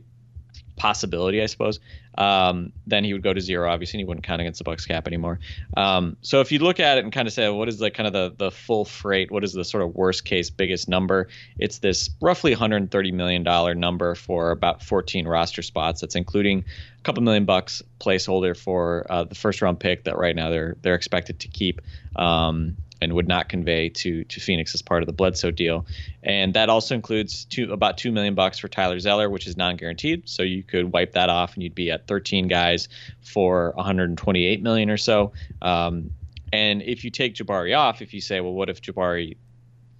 possibility, 0.75 1.41
I 1.41 1.45
suppose. 1.45 1.79
Um, 2.17 2.73
then 2.85 3.03
he 3.03 3.13
would 3.13 3.23
go 3.23 3.33
to 3.33 3.41
zero, 3.41 3.69
obviously, 3.69 3.97
and 3.97 4.05
he 4.05 4.07
wouldn't 4.07 4.25
count 4.25 4.41
against 4.41 4.59
the 4.59 4.63
Bucks 4.63 4.85
cap 4.85 5.07
anymore. 5.07 5.39
Um, 5.75 6.17
so 6.21 6.41
if 6.41 6.51
you 6.51 6.59
look 6.59 6.79
at 6.79 6.97
it 6.97 7.03
and 7.03 7.11
kind 7.11 7.27
of 7.27 7.33
say, 7.33 7.49
what 7.49 7.67
is 7.67 7.79
the 7.79 7.89
kind 7.89 8.07
of 8.07 8.13
the 8.13 8.33
the 8.37 8.51
full 8.51 8.85
freight? 8.85 9.31
What 9.31 9.43
is 9.43 9.53
the 9.53 9.65
sort 9.65 9.83
of 9.83 9.95
worst 9.95 10.25
case 10.25 10.49
biggest 10.49 10.87
number? 10.87 11.27
It's 11.57 11.79
this 11.79 12.09
roughly 12.21 12.51
130 12.51 13.11
million 13.11 13.43
dollar 13.43 13.73
number 13.73 14.15
for 14.15 14.51
about 14.51 14.83
14 14.83 15.27
roster 15.27 15.61
spots. 15.61 16.01
That's 16.01 16.15
including 16.15 16.65
a 16.99 17.01
couple 17.01 17.23
million 17.23 17.45
bucks 17.45 17.81
placeholder 17.99 18.55
for 18.55 19.05
uh, 19.09 19.23
the 19.23 19.35
first 19.35 19.61
round 19.61 19.79
pick 19.79 20.03
that 20.03 20.17
right 20.17 20.35
now 20.35 20.49
they're 20.49 20.77
they're 20.81 20.95
expected 20.95 21.39
to 21.39 21.47
keep. 21.47 21.81
Um, 22.15 22.77
and 23.03 23.13
would 23.13 23.27
not 23.27 23.49
convey 23.49 23.89
to 23.89 24.23
to 24.25 24.39
Phoenix 24.39 24.73
as 24.73 24.81
part 24.81 25.03
of 25.03 25.07
the 25.07 25.13
Bledsoe 25.13 25.51
deal, 25.51 25.85
and 26.23 26.53
that 26.53 26.69
also 26.69 26.95
includes 26.95 27.45
two 27.45 27.71
about 27.71 27.97
two 27.97 28.11
million 28.11 28.35
bucks 28.35 28.57
for 28.59 28.67
Tyler 28.67 28.99
Zeller, 28.99 29.29
which 29.29 29.45
is 29.45 29.57
non-guaranteed. 29.57 30.27
So 30.27 30.43
you 30.43 30.63
could 30.63 30.91
wipe 30.91 31.11
that 31.13 31.29
off, 31.29 31.53
and 31.53 31.63
you'd 31.63 31.75
be 31.75 31.91
at 31.91 32.07
13 32.07 32.47
guys 32.47 32.89
for 33.21 33.73
128 33.75 34.63
million 34.63 34.89
or 34.89 34.97
so. 34.97 35.33
Um, 35.61 36.11
and 36.51 36.81
if 36.81 37.03
you 37.03 37.09
take 37.09 37.35
Jabari 37.35 37.77
off, 37.77 38.01
if 38.01 38.13
you 38.13 38.21
say, 38.21 38.39
well, 38.39 38.53
what 38.53 38.69
if 38.69 38.81
Jabari 38.81 39.37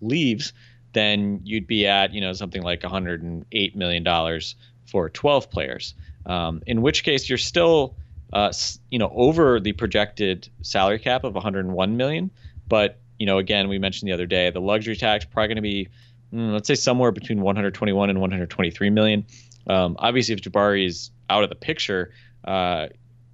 leaves? 0.02 0.54
then 0.94 1.42
you'd 1.44 1.68
be 1.68 1.86
at 1.86 2.14
you 2.14 2.22
know 2.22 2.34
something 2.34 2.62
like 2.62 2.84
108 2.84 3.76
million 3.76 4.04
dollars 4.04 4.56
for 4.90 5.10
12 5.10 5.50
players. 5.50 5.96
Um, 6.26 6.62
in 6.66 6.82
which 6.82 7.04
case, 7.04 7.28
you're 7.28 7.38
still 7.38 7.96
uh, 8.32 8.54
you 8.90 9.00
know 9.00 9.12
over 9.14 9.60
the 9.60 9.74
projected 9.74 10.48
salary 10.62 11.00
cap 11.00 11.24
of 11.24 11.34
101 11.34 11.98
million. 11.98 12.32
But 12.68 13.00
you 13.20 13.26
know, 13.26 13.38
again, 13.38 13.70
we 13.70 13.80
mentioned 13.80 14.10
the 14.10 14.14
other 14.14 14.26
day, 14.26 14.50
the 14.50 14.60
luxury 14.62 14.96
tax 14.96 15.26
probably 15.26 15.48
going 15.48 15.56
to 15.58 15.62
be 15.62 15.90
mm, 16.34 16.52
let's 16.54 16.68
say 16.68 16.76
somewhere 16.76 17.12
between 17.12 17.42
121 17.42 18.10
and 18.10 18.20
123 18.20 18.90
million. 18.90 19.26
Um, 19.68 19.96
obviously, 20.00 20.34
if 20.34 20.42
Jabari 20.42 20.86
is 20.86 21.12
out 21.30 21.44
of 21.44 21.50
the 21.50 21.56
picture, 21.56 22.12
uh, 22.44 22.88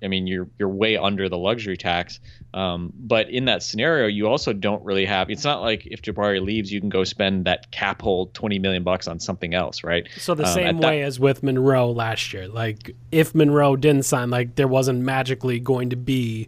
I 0.03 0.07
mean, 0.07 0.27
you're 0.27 0.47
you're 0.59 0.69
way 0.69 0.95
under 0.97 1.27
the 1.29 1.37
luxury 1.37 1.75
tax. 1.77 2.19
Um, 2.53 2.91
but 2.95 3.29
in 3.29 3.45
that 3.45 3.61
scenario, 3.63 4.07
you 4.07 4.27
also 4.27 4.53
don't 4.53 4.83
really 4.83 5.05
have. 5.05 5.29
It's 5.29 5.43
not 5.43 5.61
like 5.61 5.85
if 5.85 6.01
Jabari 6.01 6.43
leaves, 6.43 6.71
you 6.71 6.79
can 6.79 6.89
go 6.89 7.03
spend 7.03 7.45
that 7.45 7.69
cap 7.71 8.01
hold 8.01 8.33
20 8.33 8.57
million 8.59 8.83
bucks 8.83 9.07
on 9.07 9.19
something 9.19 9.53
else, 9.53 9.83
right? 9.83 10.07
So 10.17 10.33
the 10.35 10.45
Um, 10.45 10.53
same 10.53 10.67
at 10.67 10.81
that- 10.81 10.87
way 10.87 11.03
as 11.03 11.19
with 11.19 11.43
Monroe 11.43 11.91
last 11.91 12.33
year. 12.33 12.47
Like 12.47 12.95
if 13.11 13.35
Monroe 13.35 13.75
didn't 13.75 14.03
sign, 14.05 14.29
like 14.29 14.55
there 14.55 14.67
wasn't 14.67 15.01
magically 15.01 15.59
going 15.59 15.89
to 15.91 15.95
be 15.95 16.47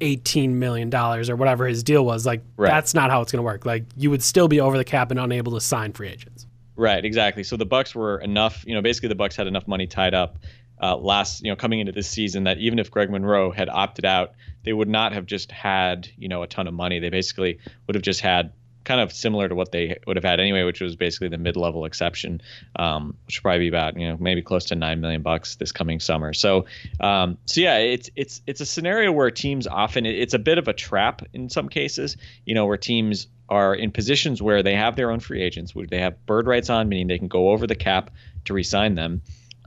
eighteen 0.00 0.58
million 0.58 0.90
dollars 0.90 1.28
or 1.30 1.36
whatever 1.36 1.66
his 1.66 1.82
deal 1.82 2.04
was. 2.04 2.24
Like 2.26 2.42
Right. 2.56 2.68
that's 2.68 2.94
not 2.94 3.10
how 3.10 3.20
it's 3.22 3.32
going 3.32 3.38
to 3.38 3.42
work. 3.44 3.66
Like 3.66 3.84
you 3.96 4.10
would 4.10 4.22
still 4.22 4.48
be 4.48 4.60
over 4.60 4.76
the 4.76 4.84
cap 4.84 5.10
and 5.10 5.18
unable 5.20 5.52
to 5.52 5.60
sign 5.60 5.92
free 5.92 6.08
agents. 6.08 6.46
Right, 6.76 7.04
exactly. 7.04 7.42
So 7.42 7.56
the 7.56 7.66
Bucks 7.66 7.94
were 7.94 8.18
enough, 8.18 8.64
you 8.66 8.74
know, 8.74 8.82
basically 8.82 9.08
the 9.08 9.16
Bucks 9.16 9.34
had 9.34 9.48
enough 9.48 9.66
money 9.66 9.88
tied 9.88 10.14
up 10.14 10.38
uh, 10.80 10.96
last, 10.96 11.42
you 11.42 11.50
know, 11.50 11.56
coming 11.56 11.80
into 11.80 11.90
this 11.90 12.08
season 12.08 12.44
that 12.44 12.58
even 12.58 12.78
if 12.78 12.88
Greg 12.90 13.10
Monroe 13.10 13.50
had 13.50 13.68
opted 13.68 14.04
out, 14.04 14.34
they 14.62 14.72
would 14.72 14.88
not 14.88 15.12
have 15.12 15.26
just 15.26 15.50
had, 15.50 16.08
you 16.16 16.28
know, 16.28 16.42
a 16.44 16.46
ton 16.46 16.68
of 16.68 16.74
money. 16.74 17.00
They 17.00 17.10
basically 17.10 17.58
would 17.86 17.96
have 17.96 18.02
just 18.04 18.20
had 18.20 18.52
kind 18.88 19.00
of 19.00 19.12
similar 19.12 19.48
to 19.48 19.54
what 19.54 19.70
they 19.70 19.98
would 20.06 20.16
have 20.16 20.24
had 20.24 20.40
anyway, 20.40 20.64
which 20.64 20.80
was 20.80 20.96
basically 20.96 21.28
the 21.28 21.38
mid-level 21.38 21.84
exception, 21.84 22.40
um, 22.76 23.14
which 23.26 23.38
would 23.38 23.42
probably 23.42 23.60
be 23.60 23.68
about, 23.68 23.96
you 23.96 24.08
know, 24.08 24.16
maybe 24.18 24.42
close 24.42 24.64
to 24.64 24.74
nine 24.74 25.00
million 25.00 25.22
bucks 25.22 25.56
this 25.56 25.72
coming 25.72 26.00
summer. 26.00 26.32
So, 26.32 26.64
um, 26.98 27.36
so 27.44 27.60
yeah, 27.60 27.76
it's 27.76 28.10
it's 28.16 28.42
it's 28.46 28.60
a 28.60 28.66
scenario 28.66 29.12
where 29.12 29.30
teams 29.30 29.66
often 29.66 30.06
it's 30.06 30.34
a 30.34 30.38
bit 30.38 30.58
of 30.58 30.68
a 30.68 30.72
trap 30.72 31.22
in 31.32 31.50
some 31.50 31.68
cases, 31.68 32.16
you 32.46 32.54
know, 32.54 32.66
where 32.66 32.78
teams 32.78 33.28
are 33.48 33.74
in 33.74 33.90
positions 33.90 34.42
where 34.42 34.62
they 34.62 34.74
have 34.74 34.96
their 34.96 35.10
own 35.10 35.20
free 35.20 35.42
agents, 35.42 35.74
where 35.74 35.86
they 35.86 36.00
have 36.00 36.14
bird 36.26 36.46
rights 36.46 36.70
on, 36.70 36.88
meaning 36.88 37.06
they 37.06 37.18
can 37.18 37.28
go 37.28 37.50
over 37.50 37.66
the 37.66 37.74
cap 37.76 38.10
to 38.44 38.54
re-sign 38.54 38.94
them. 38.94 39.22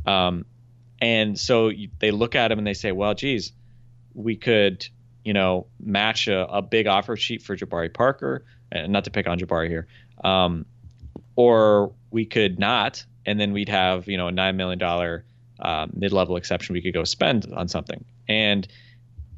Um, 0.05 0.45
and 0.99 1.39
so 1.39 1.71
they 1.99 2.11
look 2.11 2.35
at 2.35 2.49
them 2.49 2.57
and 2.57 2.67
they 2.67 2.75
say, 2.75 2.91
well, 2.91 3.15
geez, 3.15 3.53
we 4.13 4.35
could, 4.35 4.87
you 5.23 5.33
know, 5.33 5.67
match 5.79 6.27
a, 6.27 6.47
a 6.47 6.61
big 6.61 6.87
offer 6.87 7.15
sheet 7.15 7.41
for 7.41 7.55
Jabari 7.55 7.93
Parker, 7.93 8.45
and 8.71 8.91
not 8.91 9.03
to 9.05 9.11
pick 9.11 9.27
on 9.27 9.39
Jabari 9.39 9.67
here, 9.67 9.87
um, 10.23 10.65
or 11.35 11.91
we 12.11 12.25
could 12.25 12.59
not, 12.59 13.05
and 13.25 13.39
then 13.39 13.53
we'd 13.53 13.69
have, 13.69 14.07
you 14.07 14.17
know, 14.17 14.27
a 14.27 14.31
nine 14.31 14.57
million 14.57 14.79
dollar 14.79 15.25
uh, 15.59 15.87
mid-level 15.93 16.35
exception 16.37 16.73
we 16.73 16.81
could 16.81 16.93
go 16.93 17.03
spend 17.03 17.51
on 17.53 17.67
something. 17.67 18.03
And 18.27 18.67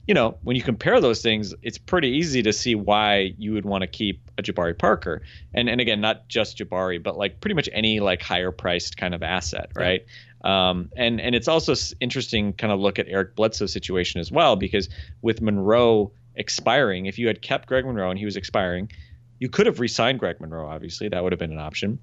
you 0.07 0.13
know, 0.13 0.37
when 0.43 0.55
you 0.55 0.61
compare 0.61 0.99
those 0.99 1.21
things, 1.21 1.55
it's 1.61 1.77
pretty 1.77 2.09
easy 2.09 2.43
to 2.43 2.51
see 2.51 2.75
why 2.75 3.33
you 3.37 3.53
would 3.53 3.65
want 3.65 3.83
to 3.83 3.87
keep 3.87 4.29
a 4.37 4.43
Jabari 4.43 4.77
Parker. 4.77 5.21
And 5.53 5.69
and 5.69 5.79
again, 5.79 6.01
not 6.01 6.27
just 6.27 6.57
Jabari, 6.57 7.01
but 7.01 7.17
like 7.17 7.39
pretty 7.39 7.55
much 7.55 7.69
any 7.71 7.99
like 7.99 8.21
higher 8.21 8.51
priced 8.51 8.97
kind 8.97 9.15
of 9.15 9.23
asset, 9.23 9.71
right? 9.75 10.05
Um, 10.43 10.89
and 10.95 11.21
and 11.21 11.35
it's 11.35 11.47
also 11.47 11.73
interesting 12.01 12.53
kind 12.53 12.73
of 12.73 12.79
look 12.79 12.99
at 12.99 13.07
Eric 13.07 13.35
Bledsoe's 13.35 13.71
situation 13.71 14.19
as 14.19 14.31
well 14.31 14.55
because 14.55 14.89
with 15.21 15.41
Monroe 15.41 16.11
expiring, 16.35 17.05
if 17.05 17.17
you 17.17 17.27
had 17.27 17.41
kept 17.41 17.67
Greg 17.67 17.85
Monroe 17.85 18.09
and 18.09 18.19
he 18.19 18.25
was 18.25 18.35
expiring, 18.35 18.91
you 19.39 19.49
could 19.49 19.65
have 19.65 19.79
re-signed 19.79 20.19
Greg 20.19 20.41
Monroe. 20.41 20.67
Obviously, 20.67 21.07
that 21.09 21.23
would 21.23 21.31
have 21.31 21.39
been 21.39 21.51
an 21.51 21.59
option, 21.59 21.99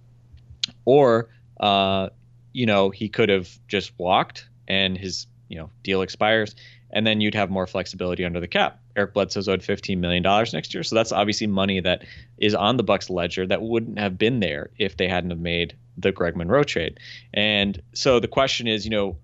or 0.85 1.29
uh, 1.59 2.09
you 2.53 2.67
know, 2.67 2.91
he 2.91 3.09
could 3.09 3.29
have 3.29 3.49
just 3.69 3.93
walked 3.99 4.49
and 4.67 4.97
his 4.97 5.27
you 5.49 5.59
know 5.59 5.71
deal 5.83 6.01
expires, 6.01 6.55
and 6.91 7.07
then 7.07 7.21
you'd 7.21 7.35
have 7.35 7.51
more 7.51 7.67
flexibility 7.67 8.25
under 8.25 8.41
the 8.41 8.49
cap. 8.49 8.81
Eric 8.97 9.13
Bledsoe's 9.13 9.49
owed 9.49 9.63
fifteen 9.63 10.01
million 10.01 10.23
dollars 10.23 10.55
next 10.55 10.73
year, 10.73 10.83
so 10.83 10.95
that's 10.95 11.13
obviously 11.13 11.47
money 11.47 11.81
that 11.81 12.05
is 12.39 12.55
on 12.55 12.79
the 12.79 12.83
Bucks 12.83 13.11
ledger 13.11 13.47
that 13.47 13.61
wouldn't 13.61 13.99
have 13.99 14.17
been 14.17 14.41
there 14.41 14.71
if 14.79 14.97
they 14.97 15.09
hadn't 15.09 15.31
have 15.31 15.41
made 15.41 15.77
the 15.97 16.13
Greg 16.13 16.37
Monroe 16.37 16.65
trade. 16.65 16.99
And 17.35 17.81
so 17.95 18.21
the 18.21 18.29
question 18.29 18.67
is, 18.67 18.85
you 18.85 18.91
know, 18.91 19.17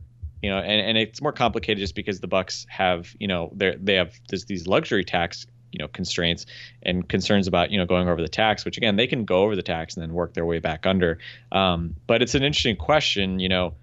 you 0.42 0.50
know, 0.50 0.58
and, 0.58 0.80
and 0.88 0.98
it's 0.98 1.22
more 1.22 1.32
complicated 1.32 1.78
just 1.78 1.94
because 1.94 2.20
the 2.20 2.28
Bucks 2.28 2.66
have, 2.68 3.14
you 3.18 3.26
know, 3.26 3.50
they 3.54 3.76
they 3.80 3.94
have 3.94 4.12
this, 4.28 4.44
these 4.44 4.66
luxury 4.66 5.04
tax, 5.04 5.46
you 5.72 5.78
know, 5.78 5.88
constraints 5.88 6.46
and 6.82 7.08
concerns 7.08 7.46
about, 7.46 7.70
you 7.70 7.78
know, 7.78 7.86
going 7.86 8.08
over 8.08 8.20
the 8.20 8.28
tax, 8.28 8.64
which 8.64 8.76
again 8.76 8.96
they 8.96 9.06
can 9.06 9.24
go 9.24 9.42
over 9.42 9.56
the 9.56 9.62
tax 9.62 9.94
and 9.94 10.02
then 10.02 10.12
work 10.12 10.34
their 10.34 10.44
way 10.44 10.58
back 10.58 10.86
under. 10.86 11.18
Um, 11.52 11.96
but 12.06 12.22
it's 12.22 12.34
an 12.34 12.42
interesting 12.42 12.76
question, 12.76 13.40
you 13.40 13.48
know, 13.48 13.74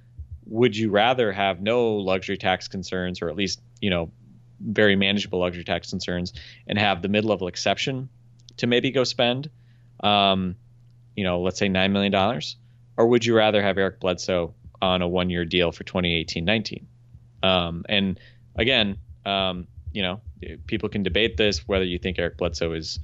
would 0.45 0.77
you 0.77 0.91
rather 0.91 1.31
have 1.31 1.61
no 1.61 1.95
luxury 1.95 2.37
tax 2.37 2.67
concerns 2.67 3.21
or 3.21 3.29
at 3.29 3.35
least, 3.35 3.61
you 3.81 3.89
know, 3.89 4.11
very 4.59 4.95
manageable 4.95 5.39
luxury 5.39 5.63
tax 5.63 5.89
concerns 5.89 6.33
and 6.67 6.77
have 6.77 7.01
the 7.01 7.07
mid-level 7.07 7.47
exception 7.47 8.09
to 8.57 8.67
maybe 8.67 8.91
go 8.91 9.03
spend, 9.03 9.49
um, 10.03 10.55
you 11.15 11.23
know, 11.23 11.41
let's 11.41 11.59
say 11.59 11.67
nine 11.67 11.91
million 11.91 12.11
dollars, 12.11 12.57
or 12.97 13.07
would 13.07 13.25
you 13.25 13.35
rather 13.35 13.62
have 13.62 13.77
Eric 13.77 14.00
Bledsoe 14.00 14.53
on 14.81 15.01
a 15.01 15.07
one-year 15.07 15.45
deal 15.45 15.71
for 15.71 15.83
2018-19? 15.83 16.85
Um, 17.41 17.85
and 17.89 18.19
again, 18.55 18.97
um, 19.25 19.67
you 19.91 20.01
know, 20.01 20.21
people 20.67 20.89
can 20.89 21.03
debate 21.03 21.38
this 21.38 21.67
whether 21.67 21.85
you 21.85 21.97
think 21.97 22.19
Eric 22.19 22.38
Bledsoe 22.38 22.73
is 22.73 23.00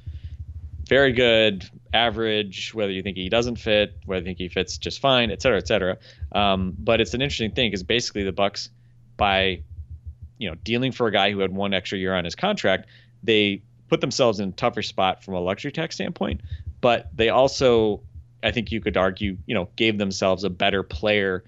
very 0.88 1.13
good, 1.13 1.69
average, 1.93 2.74
whether 2.74 2.91
you 2.91 3.03
think 3.03 3.15
he 3.15 3.29
doesn't 3.29 3.58
fit, 3.58 3.98
whether 4.05 4.22
you 4.22 4.25
think 4.25 4.39
he 4.39 4.50
fits 4.50 4.77
just 4.77 5.00
fine, 5.00 5.29
et 5.29 5.41
cetera, 5.41 5.60
et 5.60 5.67
cetera. 5.67 5.98
Um, 6.31 6.74
but 6.77 7.00
it's 7.00 7.13
an 7.13 7.22
interesting 7.22 7.51
thing 7.51 7.69
because 7.69 7.84
basically 7.84 8.24
the 8.24 8.31
Bucks, 8.31 8.69
by 9.15 9.62
you 10.39 10.50
know 10.50 10.55
dealing 10.63 10.91
for 10.91 11.08
a 11.08 11.12
guy 11.12 11.31
who 11.31 11.39
had 11.39 11.53
one 11.53 11.74
extra 11.74 11.98
year 11.98 12.15
on 12.15 12.25
his 12.25 12.36
contract, 12.36 12.89
they 13.22 13.62
put 13.88 14.01
themselves 14.01 14.39
in 14.39 14.50
a 14.50 14.51
tougher 14.51 14.81
spot 14.81 15.24
from 15.24 15.36
a 15.36 15.39
luxury 15.39 15.72
tax 15.72 15.96
standpoint. 15.96 16.41
But 16.81 17.10
they 17.15 17.29
also, 17.29 18.01
I 18.43 18.51
think 18.51 18.72
you 18.72 18.81
could 18.81 18.98
argue, 18.98 19.38
you 19.46 19.55
know, 19.55 19.69
gave 19.75 19.98
themselves 19.98 20.43
a 20.43 20.50
better 20.50 20.84
player 20.84 21.43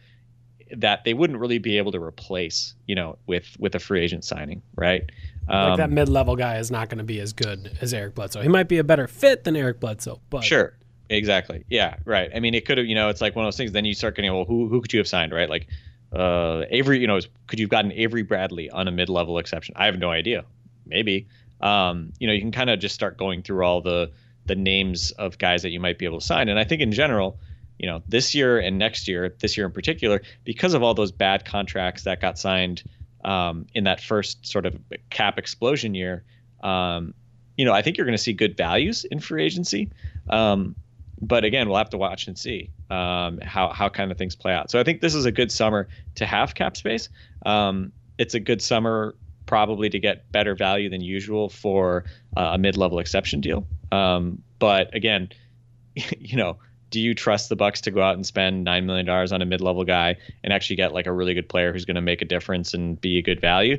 that 0.78 1.04
they 1.04 1.14
wouldn't 1.14 1.40
really 1.40 1.58
be 1.58 1.78
able 1.78 1.92
to 1.92 2.02
replace, 2.02 2.74
you 2.88 2.96
know, 2.96 3.18
with 3.28 3.46
with 3.60 3.76
a 3.76 3.80
free 3.80 4.02
agent 4.02 4.24
signing, 4.24 4.62
right? 4.76 5.04
Like 5.48 5.72
Um, 5.72 5.78
that 5.78 5.90
mid 5.90 6.08
level 6.08 6.36
guy 6.36 6.58
is 6.58 6.72
not 6.72 6.90
going 6.90 7.00
to 7.00 7.04
be 7.04 7.20
as 7.20 7.34
good 7.34 7.78
as 7.82 7.94
Eric 7.94 8.16
Bledsoe. 8.16 8.42
He 8.42 8.48
might 8.48 8.68
be 8.70 8.78
a 8.78 8.84
better 8.84 9.08
fit 9.08 9.44
than 9.44 9.56
Eric 9.56 9.80
Bledsoe, 9.80 10.22
but 10.30 10.44
Sure. 10.44 10.74
Exactly. 11.10 11.66
Yeah. 11.70 11.98
Right. 12.06 12.32
I 12.34 12.40
mean, 12.40 12.54
it 12.54 12.66
could 12.66 12.78
have. 12.78 12.88
You 12.88 12.96
know, 12.96 13.10
it's 13.10 13.20
like 13.20 13.36
one 13.36 13.44
of 13.44 13.48
those 13.48 13.58
things. 13.58 13.74
Then 13.74 13.84
you 13.84 13.94
start 13.94 14.16
getting, 14.16 14.32
well, 14.32 14.46
who 14.46 14.70
who 14.70 14.80
could 14.80 14.94
you 14.94 15.00
have 15.00 15.10
signed, 15.10 15.34
right? 15.34 15.50
Like, 15.50 15.68
uh, 16.14 16.64
Avery. 16.70 17.00
You 17.00 17.08
know, 17.08 17.20
could 17.48 17.60
you've 17.60 17.70
gotten 17.70 17.92
Avery 17.92 18.24
Bradley 18.24 18.70
on 18.70 18.88
a 18.88 18.92
mid-level 18.92 19.38
exception? 19.38 19.76
I 19.78 19.88
have 19.88 20.00
no 20.00 20.10
idea. 20.10 20.46
Maybe. 20.86 21.28
Um, 21.60 22.14
you 22.18 22.28
know, 22.28 22.34
you 22.34 22.40
can 22.40 22.54
kind 22.54 22.70
of 22.70 22.80
just 22.80 22.96
start 22.96 23.18
going 23.18 23.44
through 23.44 23.66
all 23.66 23.82
the 23.82 24.12
the 24.52 24.56
names 24.56 25.12
of 25.12 25.38
guys 25.38 25.62
that 25.62 25.70
you 25.70 25.80
might 25.80 25.98
be 25.98 26.04
able 26.04 26.20
to 26.20 26.26
sign. 26.26 26.50
And 26.50 26.60
I 26.60 26.66
think 26.66 26.82
in 26.82 26.92
general, 26.92 27.40
you 27.80 27.88
know, 27.88 28.04
this 28.10 28.36
year 28.36 28.60
and 28.60 28.78
next 28.78 29.08
year, 29.08 29.34
this 29.40 29.56
year 29.56 29.66
in 29.66 29.72
particular, 29.72 30.22
because 30.44 30.74
of 30.74 30.84
all 30.84 30.94
those 30.94 31.14
bad 31.14 31.46
contracts 31.46 32.04
that 32.04 32.20
got 32.20 32.38
signed 32.38 32.84
um, 33.24 33.66
in 33.74 33.86
that 33.86 34.02
first 34.02 34.46
sort 34.46 34.66
of 34.66 34.76
cap 35.10 35.38
explosion 35.38 35.96
year, 35.96 36.26
um, 36.62 37.14
you 37.56 37.64
know, 37.64 37.72
I 37.72 37.82
think 37.82 37.96
you're 37.96 38.06
going 38.06 38.18
to 38.18 38.24
see 38.24 38.34
good 38.34 38.58
values 38.58 39.06
in 39.06 39.22
free 39.22 39.46
agency. 39.46 39.90
Um, 40.30 40.76
but 41.22 41.46
again, 41.46 41.70
we'll 41.70 41.78
have 41.78 41.92
to 41.92 41.98
watch 41.98 42.28
and 42.28 42.38
see 42.38 42.72
um, 42.90 43.40
how 43.42 43.70
how 43.70 43.88
kind 43.88 44.12
of 44.12 44.18
things 44.18 44.36
play 44.36 44.54
out. 44.54 44.70
So 44.70 44.82
I 44.82 44.84
think 44.84 45.00
this 45.00 45.16
is 45.16 45.26
a 45.26 45.32
good 45.32 45.52
summer 45.52 45.88
to 46.16 46.26
have 46.26 46.56
cap 46.56 46.76
space. 46.76 47.08
Um, 47.46 47.94
it's 48.18 48.34
a 48.34 48.40
good 48.40 48.62
summer 48.62 49.16
probably 49.46 49.90
to 49.90 50.00
get 50.00 50.32
better 50.32 50.56
value 50.56 50.90
than 50.90 51.02
usual 51.02 51.48
for 51.50 52.04
uh, 52.36 52.52
a 52.54 52.58
mid-level 52.58 53.00
exception 53.00 53.42
deal. 53.42 53.66
Um, 53.92 54.42
but 54.60 54.94
again, 54.96 55.30
you 55.96 56.38
know, 56.38 56.58
do 56.90 57.00
you 57.00 57.14
trust 57.16 57.50
the 57.50 57.56
Bucks 57.56 57.82
to 57.82 57.92
go 57.92 58.02
out 58.02 58.16
and 58.16 58.26
spend 58.26 58.64
nine 58.64 58.86
million 58.86 59.06
dollars 59.06 59.32
on 59.32 59.42
a 59.42 59.46
mid-level 59.46 59.84
guy 59.86 60.18
and 60.44 60.52
actually 60.52 60.76
get 60.76 60.94
like 60.94 61.06
a 61.08 61.14
really 61.14 61.34
good 61.34 61.48
player 61.48 61.72
who's 61.72 61.86
going 61.86 61.96
to 61.96 62.02
make 62.02 62.22
a 62.22 62.26
difference 62.26 62.74
and 62.74 63.00
be 63.00 63.18
a 63.18 63.22
good 63.22 63.40
value? 63.40 63.78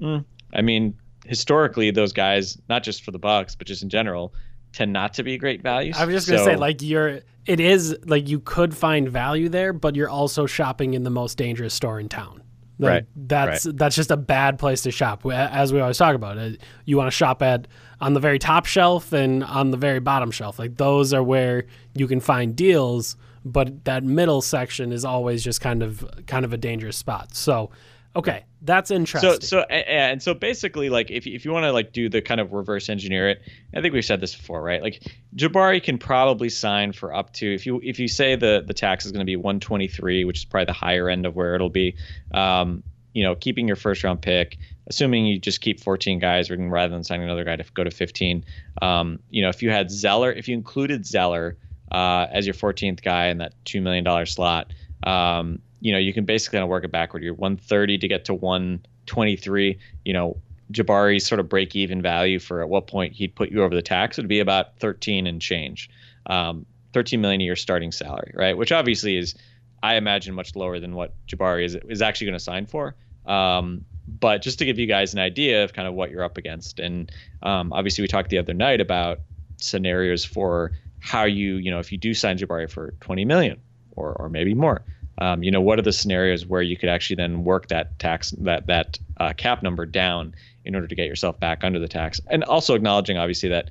Mm, 0.00 0.24
I 0.54 0.62
mean, 0.62 0.96
historically, 1.26 1.90
those 1.90 2.12
guys, 2.12 2.58
not 2.68 2.82
just 2.82 3.04
for 3.04 3.10
the 3.12 3.18
Bucks, 3.18 3.54
but 3.54 3.66
just 3.66 3.82
in 3.82 3.88
general, 3.88 4.34
tend 4.72 4.92
not 4.92 5.14
to 5.14 5.22
be 5.22 5.38
great 5.38 5.62
values. 5.62 5.96
I 5.98 6.04
was 6.06 6.14
just 6.14 6.28
gonna 6.28 6.40
So- 6.40 6.44
say, 6.46 6.56
like, 6.56 6.82
you're. 6.82 7.20
It 7.46 7.58
is 7.58 7.96
like 8.04 8.28
you 8.28 8.38
could 8.38 8.76
find 8.76 9.08
value 9.08 9.48
there, 9.48 9.72
but 9.72 9.96
you're 9.96 10.10
also 10.10 10.44
shopping 10.46 10.94
in 10.94 11.04
the 11.04 11.10
most 11.10 11.38
dangerous 11.38 11.72
store 11.72 11.98
in 11.98 12.08
town. 12.08 12.42
Like, 12.80 12.90
Right, 12.90 13.06
That's 13.14 13.64
that's 13.64 13.94
just 13.94 14.10
a 14.10 14.16
bad 14.16 14.58
place 14.58 14.82
to 14.82 14.90
shop. 14.90 15.24
As 15.26 15.72
we 15.72 15.80
always 15.80 15.98
talk 15.98 16.14
about, 16.14 16.56
you 16.86 16.96
want 16.96 17.08
to 17.08 17.16
shop 17.16 17.42
at 17.42 17.68
on 18.00 18.14
the 18.14 18.20
very 18.20 18.38
top 18.38 18.64
shelf 18.64 19.12
and 19.12 19.44
on 19.44 19.70
the 19.70 19.76
very 19.76 20.00
bottom 20.00 20.30
shelf. 20.30 20.58
Like 20.58 20.76
those 20.76 21.12
are 21.12 21.22
where 21.22 21.66
you 21.94 22.08
can 22.08 22.20
find 22.20 22.56
deals, 22.56 23.16
but 23.44 23.84
that 23.84 24.02
middle 24.02 24.40
section 24.40 24.92
is 24.92 25.04
always 25.04 25.44
just 25.44 25.60
kind 25.60 25.82
of 25.82 26.08
kind 26.26 26.44
of 26.44 26.52
a 26.52 26.56
dangerous 26.56 26.96
spot. 26.96 27.34
So. 27.34 27.70
Okay, 28.16 28.44
that's 28.62 28.90
interesting. 28.90 29.30
So 29.30 29.38
so 29.38 29.60
and 29.60 30.20
so 30.20 30.34
basically 30.34 30.90
like 30.90 31.12
if 31.12 31.28
if 31.28 31.44
you 31.44 31.52
want 31.52 31.64
to 31.64 31.72
like 31.72 31.92
do 31.92 32.08
the 32.08 32.20
kind 32.20 32.40
of 32.40 32.52
reverse 32.52 32.88
engineer 32.88 33.28
it, 33.28 33.42
I 33.74 33.80
think 33.80 33.94
we've 33.94 34.04
said 34.04 34.20
this 34.20 34.34
before, 34.34 34.60
right? 34.62 34.82
Like 34.82 35.02
Jabari 35.36 35.80
can 35.80 35.96
probably 35.96 36.48
sign 36.48 36.92
for 36.92 37.14
up 37.14 37.32
to 37.34 37.54
if 37.54 37.66
you 37.66 37.80
if 37.84 38.00
you 38.00 38.08
say 38.08 38.34
the 38.34 38.64
the 38.66 38.74
tax 38.74 39.06
is 39.06 39.12
going 39.12 39.20
to 39.20 39.26
be 39.26 39.36
123, 39.36 40.24
which 40.24 40.38
is 40.38 40.44
probably 40.44 40.64
the 40.66 40.72
higher 40.72 41.08
end 41.08 41.24
of 41.24 41.36
where 41.36 41.54
it'll 41.54 41.70
be. 41.70 41.96
Um, 42.32 42.82
you 43.12 43.22
know, 43.24 43.34
keeping 43.34 43.66
your 43.66 43.76
first 43.76 44.02
round 44.04 44.22
pick, 44.22 44.58
assuming 44.86 45.26
you 45.26 45.38
just 45.38 45.60
keep 45.60 45.80
14 45.80 46.18
guys 46.18 46.50
rather 46.50 46.92
than 46.92 47.04
signing 47.04 47.24
another 47.24 47.44
guy 47.44 47.56
to 47.56 47.64
go 47.74 47.84
to 47.84 47.90
15. 47.90 48.44
Um, 48.82 49.18
you 49.30 49.42
know, 49.42 49.48
if 49.48 49.62
you 49.62 49.70
had 49.70 49.90
Zeller, 49.90 50.32
if 50.32 50.48
you 50.48 50.54
included 50.54 51.04
Zeller 51.06 51.56
uh, 51.90 52.26
as 52.30 52.46
your 52.46 52.54
14th 52.54 53.02
guy 53.02 53.26
in 53.26 53.38
that 53.38 53.52
two 53.64 53.80
million 53.80 54.04
dollar 54.04 54.26
slot, 54.26 54.72
um, 55.02 55.60
you 55.80 55.92
know, 55.92 55.98
you 55.98 56.12
can 56.12 56.24
basically 56.24 56.56
kind 56.56 56.62
of 56.62 56.68
work 56.68 56.84
it 56.84 56.92
backward. 56.92 57.22
You're 57.22 57.34
130 57.34 57.98
to 57.98 58.08
get 58.08 58.24
to 58.26 58.34
123. 58.34 59.78
You 60.04 60.12
know, 60.12 60.36
Jabari's 60.72 61.26
sort 61.26 61.40
of 61.40 61.48
break 61.48 61.74
even 61.74 62.00
value 62.00 62.38
for 62.38 62.60
at 62.62 62.68
what 62.68 62.86
point 62.86 63.14
he'd 63.14 63.34
put 63.34 63.50
you 63.50 63.62
over 63.62 63.74
the 63.74 63.82
tax 63.82 64.16
would 64.16 64.28
be 64.28 64.40
about 64.40 64.78
13 64.78 65.26
and 65.26 65.40
change. 65.40 65.90
Um, 66.26 66.66
13 66.92 67.20
million 67.20 67.40
a 67.40 67.44
year 67.44 67.56
starting 67.56 67.92
salary, 67.92 68.32
right? 68.34 68.56
Which 68.56 68.72
obviously 68.72 69.16
is, 69.16 69.34
I 69.82 69.94
imagine, 69.96 70.34
much 70.34 70.54
lower 70.56 70.80
than 70.80 70.94
what 70.94 71.14
Jabari 71.26 71.64
is 71.64 71.76
is 71.88 72.02
actually 72.02 72.26
going 72.26 72.38
to 72.38 72.44
sign 72.44 72.66
for. 72.66 72.94
Um, 73.26 73.84
but 74.08 74.42
just 74.42 74.58
to 74.58 74.64
give 74.64 74.78
you 74.78 74.86
guys 74.86 75.12
an 75.14 75.20
idea 75.20 75.62
of 75.62 75.72
kind 75.72 75.86
of 75.86 75.94
what 75.94 76.10
you're 76.10 76.24
up 76.24 76.36
against, 76.36 76.80
and 76.80 77.10
um, 77.42 77.72
obviously 77.72 78.02
we 78.02 78.08
talked 78.08 78.30
the 78.30 78.38
other 78.38 78.54
night 78.54 78.80
about 78.80 79.20
scenarios 79.58 80.24
for 80.24 80.72
how 80.98 81.24
you, 81.24 81.56
you 81.56 81.70
know, 81.70 81.78
if 81.78 81.92
you 81.92 81.98
do 81.98 82.12
sign 82.12 82.36
Jabari 82.36 82.68
for 82.68 82.92
20 83.00 83.24
million 83.24 83.60
or 83.92 84.12
or 84.14 84.28
maybe 84.28 84.54
more, 84.54 84.84
um, 85.20 85.42
you 85.42 85.50
know, 85.50 85.60
what 85.60 85.78
are 85.78 85.82
the 85.82 85.92
scenarios 85.92 86.46
where 86.46 86.62
you 86.62 86.76
could 86.76 86.88
actually 86.88 87.16
then 87.16 87.44
work 87.44 87.68
that 87.68 87.98
tax 87.98 88.30
that 88.38 88.66
that 88.66 88.98
uh, 89.18 89.32
cap 89.36 89.62
number 89.62 89.84
down 89.84 90.34
in 90.64 90.74
order 90.74 90.86
to 90.86 90.94
get 90.94 91.06
yourself 91.06 91.38
back 91.38 91.62
under 91.62 91.78
the 91.78 91.88
tax, 91.88 92.20
and 92.28 92.42
also 92.44 92.74
acknowledging 92.74 93.18
obviously 93.18 93.50
that 93.50 93.70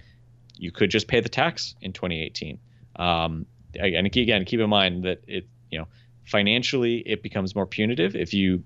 you 0.58 0.72
could 0.72 0.92
just 0.92 1.08
pay 1.08 1.20
the 1.20 1.30
tax 1.30 1.76
in 1.82 1.94
2018. 1.94 2.60
Um, 2.98 3.46
and 3.76 4.06
again, 4.06 4.46
keep 4.46 4.60
in 4.60 4.70
mind 4.70 5.04
that 5.04 5.24
it, 5.28 5.48
you 5.72 5.80
know, 5.80 5.88
financially 6.26 6.98
it 7.00 7.24
becomes 7.24 7.56
more 7.56 7.66
punitive 7.66 8.16
if 8.16 8.34
you 8.34 8.64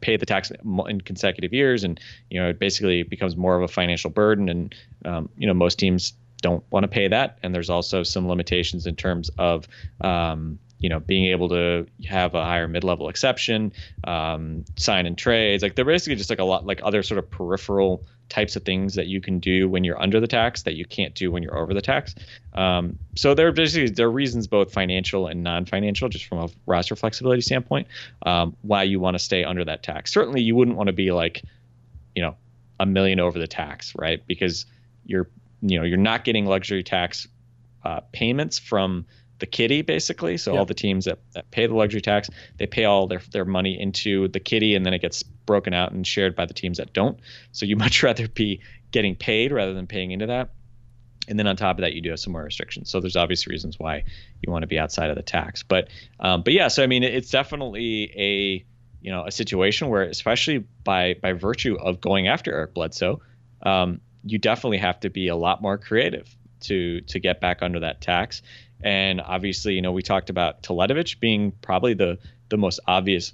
pay 0.00 0.16
the 0.16 0.26
tax 0.26 0.50
in 0.50 1.00
consecutive 1.00 1.52
years, 1.52 1.84
and 1.84 2.00
you 2.30 2.40
know, 2.40 2.48
it 2.48 2.58
basically 2.58 3.02
becomes 3.02 3.36
more 3.36 3.56
of 3.56 3.62
a 3.62 3.68
financial 3.68 4.10
burden. 4.10 4.48
And 4.48 4.74
um, 5.04 5.28
you 5.36 5.46
know, 5.46 5.54
most 5.54 5.78
teams 5.78 6.14
don't 6.40 6.64
want 6.70 6.84
to 6.84 6.88
pay 6.88 7.08
that, 7.08 7.38
and 7.42 7.54
there's 7.54 7.70
also 7.70 8.02
some 8.02 8.28
limitations 8.28 8.86
in 8.86 8.96
terms 8.96 9.30
of 9.38 9.66
um, 10.00 10.58
you 10.78 10.88
know 10.88 11.00
being 11.00 11.26
able 11.26 11.48
to 11.48 11.86
have 12.04 12.34
a 12.34 12.44
higher 12.44 12.68
mid-level 12.68 13.08
exception 13.08 13.72
um, 14.04 14.64
sign 14.76 15.06
and 15.06 15.16
trades 15.16 15.62
like 15.62 15.74
they're 15.74 15.84
basically 15.84 16.16
just 16.16 16.30
like 16.30 16.38
a 16.38 16.44
lot 16.44 16.66
like 16.66 16.80
other 16.82 17.02
sort 17.02 17.18
of 17.18 17.30
peripheral 17.30 18.04
types 18.28 18.56
of 18.56 18.64
things 18.64 18.94
that 18.94 19.06
you 19.06 19.20
can 19.20 19.38
do 19.38 19.68
when 19.68 19.84
you're 19.84 20.00
under 20.00 20.20
the 20.20 20.26
tax 20.26 20.62
that 20.62 20.74
you 20.74 20.84
can't 20.84 21.14
do 21.14 21.30
when 21.30 21.42
you're 21.42 21.56
over 21.56 21.72
the 21.72 21.82
tax. 21.82 22.14
Um, 22.54 22.98
so 23.14 23.34
there 23.34 23.48
are 23.48 23.52
basically 23.52 23.90
there 23.90 24.06
are 24.06 24.10
reasons 24.10 24.46
both 24.46 24.72
financial 24.72 25.26
and 25.26 25.42
non-financial 25.42 26.08
just 26.08 26.26
from 26.26 26.38
a 26.38 26.48
roster 26.66 26.96
flexibility 26.96 27.40
standpoint 27.40 27.86
um, 28.24 28.56
why 28.62 28.82
you 28.82 28.98
want 29.00 29.14
to 29.14 29.18
stay 29.18 29.44
under 29.44 29.64
that 29.64 29.82
tax. 29.82 30.12
Certainly 30.12 30.42
you 30.42 30.56
wouldn't 30.56 30.76
want 30.76 30.88
to 30.88 30.92
be 30.92 31.12
like 31.12 31.42
you 32.14 32.22
know 32.22 32.36
a 32.80 32.86
million 32.86 33.20
over 33.20 33.38
the 33.38 33.46
tax 33.46 33.94
right? 33.96 34.26
Because 34.26 34.66
you're 35.04 35.28
you 35.62 35.78
know 35.78 35.84
you're 35.84 35.96
not 35.96 36.24
getting 36.24 36.46
luxury 36.46 36.82
tax 36.82 37.28
uh, 37.84 38.00
payments 38.12 38.58
from 38.58 39.06
the 39.38 39.46
kitty 39.46 39.82
basically. 39.82 40.36
So 40.36 40.52
Yep. 40.52 40.58
all 40.58 40.64
the 40.64 40.74
teams 40.74 41.04
that, 41.04 41.18
that 41.34 41.50
pay 41.50 41.66
the 41.66 41.74
luxury 41.74 42.00
tax, 42.00 42.30
they 42.58 42.66
pay 42.66 42.84
all 42.84 43.06
their 43.06 43.20
their 43.32 43.44
money 43.44 43.78
into 43.80 44.28
the 44.28 44.40
kitty, 44.40 44.74
and 44.74 44.84
then 44.84 44.94
it 44.94 45.00
gets 45.00 45.22
broken 45.22 45.74
out 45.74 45.92
and 45.92 46.06
shared 46.06 46.34
by 46.34 46.46
the 46.46 46.54
teams 46.54 46.78
that 46.78 46.92
don't. 46.92 47.18
So 47.52 47.66
you 47.66 47.76
much 47.86 48.02
rather 48.02 48.28
be 48.28 48.60
getting 48.90 49.14
paid 49.14 49.52
rather 49.52 49.74
than 49.74 49.86
paying 49.86 50.10
into 50.10 50.26
that. 50.26 50.50
And 51.28 51.38
then 51.38 51.48
on 51.48 51.56
top 51.56 51.78
of 51.78 51.82
that, 51.82 51.92
you 51.92 52.00
do 52.00 52.10
have 52.10 52.20
some 52.20 52.32
more 52.32 52.44
restrictions. 52.44 52.88
So 52.88 53.00
there's 53.00 53.16
obvious 53.16 53.48
reasons 53.48 53.78
why 53.80 54.04
you 54.42 54.52
want 54.52 54.62
to 54.62 54.68
be 54.68 54.78
outside 54.78 55.10
of 55.10 55.16
the 55.16 55.22
tax. 55.22 55.62
But 55.62 55.88
um, 56.20 56.42
but 56.42 56.52
yeah, 56.52 56.68
so 56.68 56.82
I 56.82 56.86
mean, 56.86 57.02
it's 57.02 57.30
definitely 57.30 58.12
a 58.16 58.64
you 59.00 59.10
know 59.10 59.24
a 59.26 59.32
situation 59.32 59.88
where, 59.88 60.02
especially 60.02 60.58
by 60.84 61.14
by 61.20 61.32
virtue 61.32 61.76
of 61.76 62.00
going 62.00 62.28
after 62.28 62.52
Eric 62.52 62.74
Bledsoe, 62.74 63.20
um, 63.62 64.00
you 64.24 64.38
definitely 64.38 64.78
have 64.78 65.00
to 65.00 65.10
be 65.10 65.28
a 65.28 65.36
lot 65.36 65.62
more 65.62 65.78
creative 65.78 66.34
to 66.60 67.00
to 67.02 67.18
get 67.18 67.40
back 67.40 67.62
under 67.62 67.80
that 67.80 68.00
tax. 68.00 68.42
And 68.82 69.20
obviously, 69.20 69.74
you 69.74 69.82
know, 69.82 69.92
we 69.92 70.02
talked 70.02 70.30
about 70.30 70.62
Teletovic 70.62 71.18
being 71.20 71.52
probably 71.62 71.94
the 71.94 72.18
the 72.48 72.56
most 72.56 72.80
obvious 72.86 73.32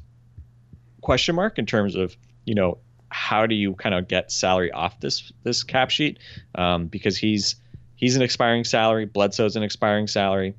question 1.01 1.35
mark 1.35 1.59
in 1.59 1.67
terms 1.67 1.97
of 1.97 2.17
you 2.45 2.55
know 2.55 2.79
how 3.11 3.47
do 3.47 3.55
you 3.55 3.75
kind 3.75 3.95
of 3.95 4.09
get 4.09 4.33
salary 4.33 4.73
off 4.73 4.99
this 5.01 5.33
this 5.43 5.63
cap 5.63 5.91
sheet 5.91 6.19
um, 6.55 6.87
because 6.87 7.17
he's 7.17 7.57
he's 7.97 8.17
an 8.17 8.23
expiring 8.23 8.65
salary. 8.65 9.05
Bledsoe's 9.05 9.57
an 9.57 9.63
expiring 9.63 10.07
salary. 10.07 10.55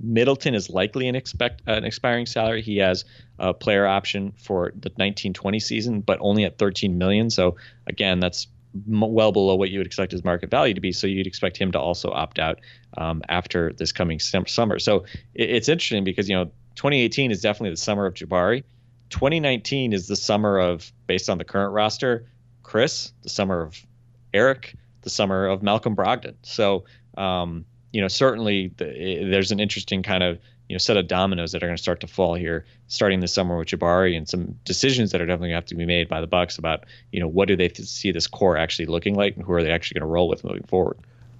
Middleton 0.00 0.54
is 0.54 0.70
likely 0.70 1.08
an 1.08 1.16
expect 1.16 1.62
an 1.66 1.84
expiring 1.84 2.26
salary. 2.26 2.62
He 2.62 2.78
has 2.78 3.04
a 3.38 3.52
player 3.52 3.86
option 3.86 4.32
for 4.36 4.66
the 4.70 4.90
1920 4.90 5.58
season, 5.58 6.00
but 6.00 6.18
only 6.20 6.44
at 6.44 6.56
13 6.56 6.98
million. 6.98 7.30
So 7.30 7.56
again, 7.86 8.20
that's 8.20 8.46
well 8.86 9.32
below 9.32 9.54
what 9.54 9.70
you 9.70 9.78
would 9.78 9.86
expect 9.86 10.12
his 10.12 10.24
market 10.24 10.50
value 10.50 10.74
to 10.74 10.80
be. 10.80 10.92
So 10.92 11.06
you'd 11.06 11.26
expect 11.26 11.56
him 11.56 11.72
to 11.72 11.80
also 11.80 12.10
opt 12.10 12.38
out 12.38 12.60
um, 12.96 13.22
after 13.28 13.72
this 13.72 13.92
coming 13.92 14.18
summer. 14.20 14.78
So 14.78 15.04
it, 15.34 15.50
it's 15.50 15.68
interesting 15.68 16.04
because 16.04 16.28
you 16.28 16.36
know 16.36 16.46
2018 16.76 17.30
is 17.30 17.40
definitely 17.40 17.70
the 17.70 17.76
summer 17.76 18.06
of 18.06 18.14
Jabari. 18.14 18.64
2019 19.10 19.92
is 19.92 20.06
the 20.06 20.16
summer 20.16 20.58
of, 20.58 20.92
based 21.06 21.30
on 21.30 21.38
the 21.38 21.44
current 21.44 21.72
roster, 21.72 22.26
Khris. 22.62 23.12
The 23.22 23.30
summer 23.30 23.62
of 23.62 23.86
Eric. 24.34 24.74
The 25.02 25.10
summer 25.10 25.46
of 25.46 25.62
Malcolm 25.62 25.96
Brogdon. 25.96 26.34
So 26.42 26.84
um, 27.16 27.64
you 27.92 28.00
know 28.00 28.08
certainly 28.08 28.72
the, 28.76 29.28
there's 29.30 29.52
an 29.52 29.60
interesting 29.60 30.02
kind 30.02 30.22
of 30.22 30.38
you 30.68 30.74
know 30.74 30.78
set 30.78 30.96
of 30.96 31.08
dominoes 31.08 31.52
that 31.52 31.62
are 31.62 31.66
going 31.66 31.76
to 31.76 31.82
start 31.82 32.00
to 32.00 32.06
fall 32.06 32.34
here 32.34 32.64
starting 32.86 33.20
this 33.20 33.32
summer 33.32 33.56
with 33.56 33.68
Jabari 33.68 34.16
and 34.16 34.28
some 34.28 34.54
decisions 34.64 35.10
that 35.12 35.20
are 35.20 35.26
definitely 35.26 35.48
going 35.48 35.52
to 35.52 35.62
have 35.62 35.66
to 35.66 35.74
be 35.74 35.86
made 35.86 36.08
by 36.08 36.20
the 36.20 36.26
Bucks 36.26 36.58
about 36.58 36.84
you 37.12 37.20
know 37.20 37.28
what 37.28 37.48
do 37.48 37.56
they 37.56 37.68
see 37.70 38.12
this 38.12 38.26
core 38.26 38.56
actually 38.56 38.86
looking 38.86 39.14
like 39.14 39.36
and 39.36 39.44
who 39.44 39.52
are 39.52 39.62
they 39.62 39.70
actually 39.70 40.00
going 40.00 40.08
to 40.08 40.12
roll 40.12 40.28
with 40.28 40.44
moving 40.44 40.64
forward. 40.64 40.98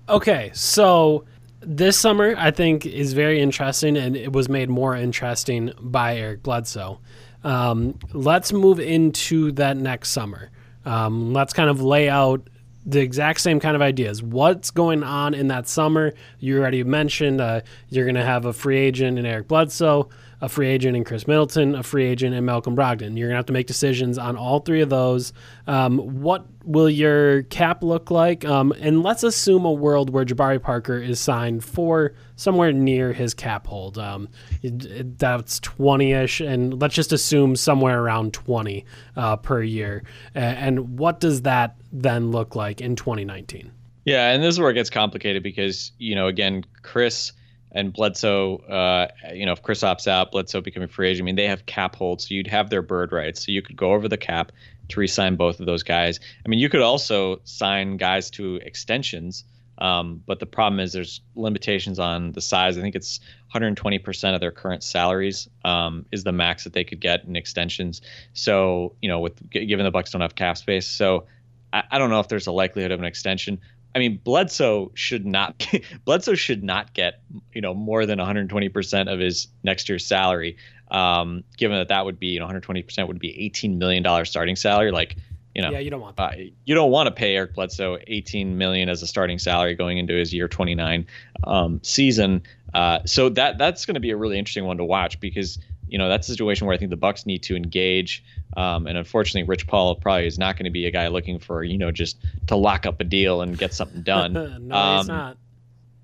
Okay, 0.09 0.51
so 0.55 1.25
this 1.61 1.99
summer 1.99 2.35
I 2.39 2.51
think 2.51 2.87
is 2.87 3.13
very 3.13 3.41
interesting, 3.41 3.97
and 3.97 4.17
it 4.17 4.33
was 4.33 4.49
made 4.49 4.71
more 4.71 4.97
interesting 4.97 5.73
by 5.79 6.17
Eric 6.17 6.43
Bledsoe. 6.43 6.99
Um, 7.45 7.99
let's 8.13 8.53
move 8.53 8.81
into 8.81 9.53
that 9.53 9.77
next 9.77 10.11
summer. 10.11 10.51
Um, 10.85 11.33
let's 11.33 11.53
kind 11.53 11.69
of 11.69 11.83
lay 11.83 12.09
out 12.09 12.49
the 12.89 13.01
exact 13.01 13.41
same 13.43 13.61
kind 13.61 13.77
of 13.77 13.83
ideas. 13.83 14.23
What's 14.23 14.71
going 14.71 15.03
on 15.03 15.35
in 15.35 15.49
that 15.49 15.69
summer? 15.69 16.15
You 16.41 16.59
already 16.59 16.83
mentioned 16.85 17.41
uh, 17.41 17.61
you're 17.91 18.07
going 18.07 18.15
to 18.15 18.25
have 18.25 18.47
a 18.47 18.53
free 18.55 18.79
agent 18.79 19.19
in 19.19 19.27
Eric 19.27 19.47
Bledsoe, 19.47 20.09
a 20.41 20.49
free 20.49 20.69
agent 20.69 20.97
in 20.97 21.05
Khris 21.05 21.27
Middleton, 21.27 21.75
a 21.75 21.83
free 21.83 22.05
agent 22.07 22.35
in 22.35 22.45
Malcolm 22.45 22.77
Brogdon. 22.77 23.17
You're 23.19 23.29
going 23.29 23.31
to 23.35 23.37
have 23.37 23.47
to 23.47 23.53
make 23.53 23.67
decisions 23.67 24.19
on 24.19 24.37
all 24.37 24.61
three 24.61 24.81
of 24.81 24.89
those. 24.89 25.33
Um, 25.67 25.99
what 26.23 26.47
will 26.65 26.89
your 26.89 27.43
cap 27.45 27.83
look 27.83 28.11
like? 28.11 28.45
Um, 28.45 28.73
and 28.79 29.03
let's 29.03 29.23
assume 29.25 29.65
a 29.65 29.73
world 29.73 30.11
where 30.11 30.25
Jabari 30.25 30.63
Parker 30.63 30.97
is 30.99 31.19
signed 31.19 31.65
for 31.65 32.13
somewhere 32.37 32.73
near 32.73 33.13
his 33.13 33.35
cap 33.35 33.67
hold. 33.67 33.99
Um, 33.99 34.29
it- 34.63 34.85
it- 34.85 35.19
that's 35.19 35.59
20 35.61 36.13
ish, 36.13 36.41
and 36.41 36.81
let's 36.81 36.95
just 36.95 37.13
assume 37.13 37.57
somewhere 37.57 38.01
around 38.01 38.33
20 38.33 38.85
uh, 39.17 39.37
per 39.37 39.63
year. 39.63 40.05
A- 40.37 40.39
and 40.39 40.99
what 40.99 41.19
does 41.21 41.43
that 41.43 41.77
then 41.93 42.31
look 42.31 42.55
like 42.55 42.81
in 42.81 42.95
2019? 42.97 43.73
Yeah, 44.05 44.31
and 44.31 44.43
this 44.43 44.55
is 44.55 44.61
where 44.61 44.71
it 44.71 44.75
gets 44.75 44.89
complicated 44.89 45.43
because 45.43 45.93
you 45.99 46.15
know 46.15 46.29
again 46.29 46.65
Khris 46.83 47.33
and 47.73 47.93
Bledsoe, 47.93 48.59
uh, 48.59 49.09
you 49.33 49.47
know 49.47 49.53
if 49.53 49.63
Khris 49.63 49.83
opts 49.83 50.07
out, 50.07 50.33
Bledsoe 50.33 50.61
becoming 50.61 50.89
free 50.89 51.11
agent. 51.11 51.25
I 51.25 51.27
mean 51.27 51.37
they 51.37 51.49
have 51.49 51.67
cap 51.67 51.97
holds, 51.97 52.29
so 52.29 52.35
you'd 52.35 52.47
have 52.47 52.71
their 52.71 52.83
bird 52.83 53.13
rights, 53.13 53.45
so 53.45 53.53
you 53.53 53.63
could 53.63 53.77
go 53.77 53.93
over 53.93 54.09
the 54.09 54.17
cap 54.17 54.53
to 54.89 55.01
re-sign 55.01 55.37
both 55.37 55.61
of 55.61 55.67
those 55.67 55.83
guys. 55.83 56.21
I 56.45 56.49
mean 56.49 56.59
you 56.59 56.69
could 56.69 56.81
also 56.81 57.41
sign 57.45 57.97
guys 57.97 58.31
to 58.33 58.57
extensions, 58.57 59.45
um, 59.79 60.23
but 60.27 60.41
the 60.41 60.47
problem 60.47 60.81
is 60.81 60.93
there's 60.93 61.21
limitations 61.35 61.99
on 61.99 62.33
the 62.33 62.41
size. 62.41 62.79
I 62.79 62.81
think 62.81 62.97
it's 62.97 63.21
120% 63.55 64.35
of 64.35 64.41
their 64.41 64.51
current 64.51 64.83
salaries 64.83 65.49
um, 65.65 66.07
is 66.11 66.25
the 66.25 66.33
max 66.33 66.65
that 66.65 66.73
they 66.73 66.85
could 66.85 67.01
get 67.01 67.25
in 67.25 67.37
extensions. 67.37 68.01
So 68.33 68.95
you 69.03 69.09
know 69.09 69.21
with 69.21 69.51
given 69.51 69.85
the 69.85 69.91
Bucks 69.91 70.11
don't 70.11 70.23
have 70.23 70.35
cap 70.35 70.57
space, 70.57 70.87
so 70.87 71.27
I, 71.73 71.85
I 71.91 71.99
don't 71.99 72.11
know 72.11 72.21
if 72.21 72.29
there's 72.29 72.47
a 72.47 72.53
likelihood 72.53 72.93
of 72.93 73.01
an 73.01 73.07
extension. 73.07 73.61
I 73.99 74.01
mean, 74.01 74.21
Bledsoe 74.23 74.93
should 74.95 75.27
not 75.27 75.67
Bledsoe 76.05 76.37
should 76.37 76.63
not 76.63 76.95
get 76.95 77.21
you 77.53 77.61
know 77.61 77.75
more 77.75 78.07
than 78.07 78.19
120 78.19 78.69
percent 78.69 79.09
of 79.09 79.19
his 79.19 79.49
next 79.65 79.89
year's 79.89 80.07
salary. 80.07 80.57
Um, 80.91 81.43
given 81.57 81.77
that 81.79 81.89
that 81.89 82.05
would 82.05 82.21
be 82.21 82.29
you 82.29 82.39
know 82.39 82.45
120 82.45 82.83
percent 82.85 83.09
would 83.09 83.19
be 83.19 83.39
18 83.47 83.79
million 83.79 84.05
dollar 84.05 84.25
starting 84.25 84.55
salary. 84.55 84.93
Like 84.93 85.17
you 85.55 85.63
know, 85.63 85.71
Yeah, 85.73 85.81
you 85.81 85.91
don't 85.91 86.01
want 86.01 86.17
that. 86.17 86.35
uh, 86.35 86.43
you 86.65 86.75
don't 86.77 86.93
want 86.93 87.09
to 87.09 87.11
pay 87.11 87.35
Eric 87.35 87.55
Bledsoe 87.55 87.99
18 88.07 88.57
million 88.57 88.89
as 88.89 89.03
a 89.03 89.07
starting 89.09 89.41
salary 89.41 89.75
going 89.75 89.99
into 89.99 90.15
his 90.15 90.33
year 90.33 90.47
29 90.47 91.05
um, 91.45 91.81
season. 91.83 92.43
Uh, 92.73 93.01
so 93.05 93.29
that 93.31 93.59
that's 93.59 93.85
going 93.85 93.95
to 93.95 94.01
be 94.01 94.11
a 94.11 94.17
really 94.17 94.39
interesting 94.39 94.67
one 94.67 94.77
to 94.77 94.85
watch 94.85 95.19
because 95.19 95.59
you 95.89 95.99
know 95.99 96.09
that's 96.09 96.29
a 96.29 96.33
situation 96.33 96.67
where 96.67 96.75
I 96.75 96.79
think 96.79 96.91
the 96.91 96.97
Bucks 96.97 97.27
need 97.27 97.43
to 97.45 97.57
engage. 97.57 98.25
Um, 98.57 98.87
and 98.87 98.97
unfortunately, 98.99 99.49
Rich 99.49 99.67
Paul 99.67 99.95
probably 99.97 100.27
is 100.27 100.39
not 100.39 100.57
going 100.57 100.65
to 100.65 100.71
be 100.71 100.87
a 100.87 100.91
guy 100.91 101.09
looking 101.09 101.39
for 101.39 101.63
you 101.65 101.79
know 101.79 101.91
just 101.91 102.19
to 102.49 102.57
lock 102.57 102.87
up 102.87 103.01
a 103.01 103.05
deal 103.05 103.43
and 103.43 103.57
get 103.57 103.75
something 103.75 104.03
done. 104.03 104.33
no, 104.69 104.75
Um, 104.77 104.97
he's 104.99 105.09
not. 105.09 105.37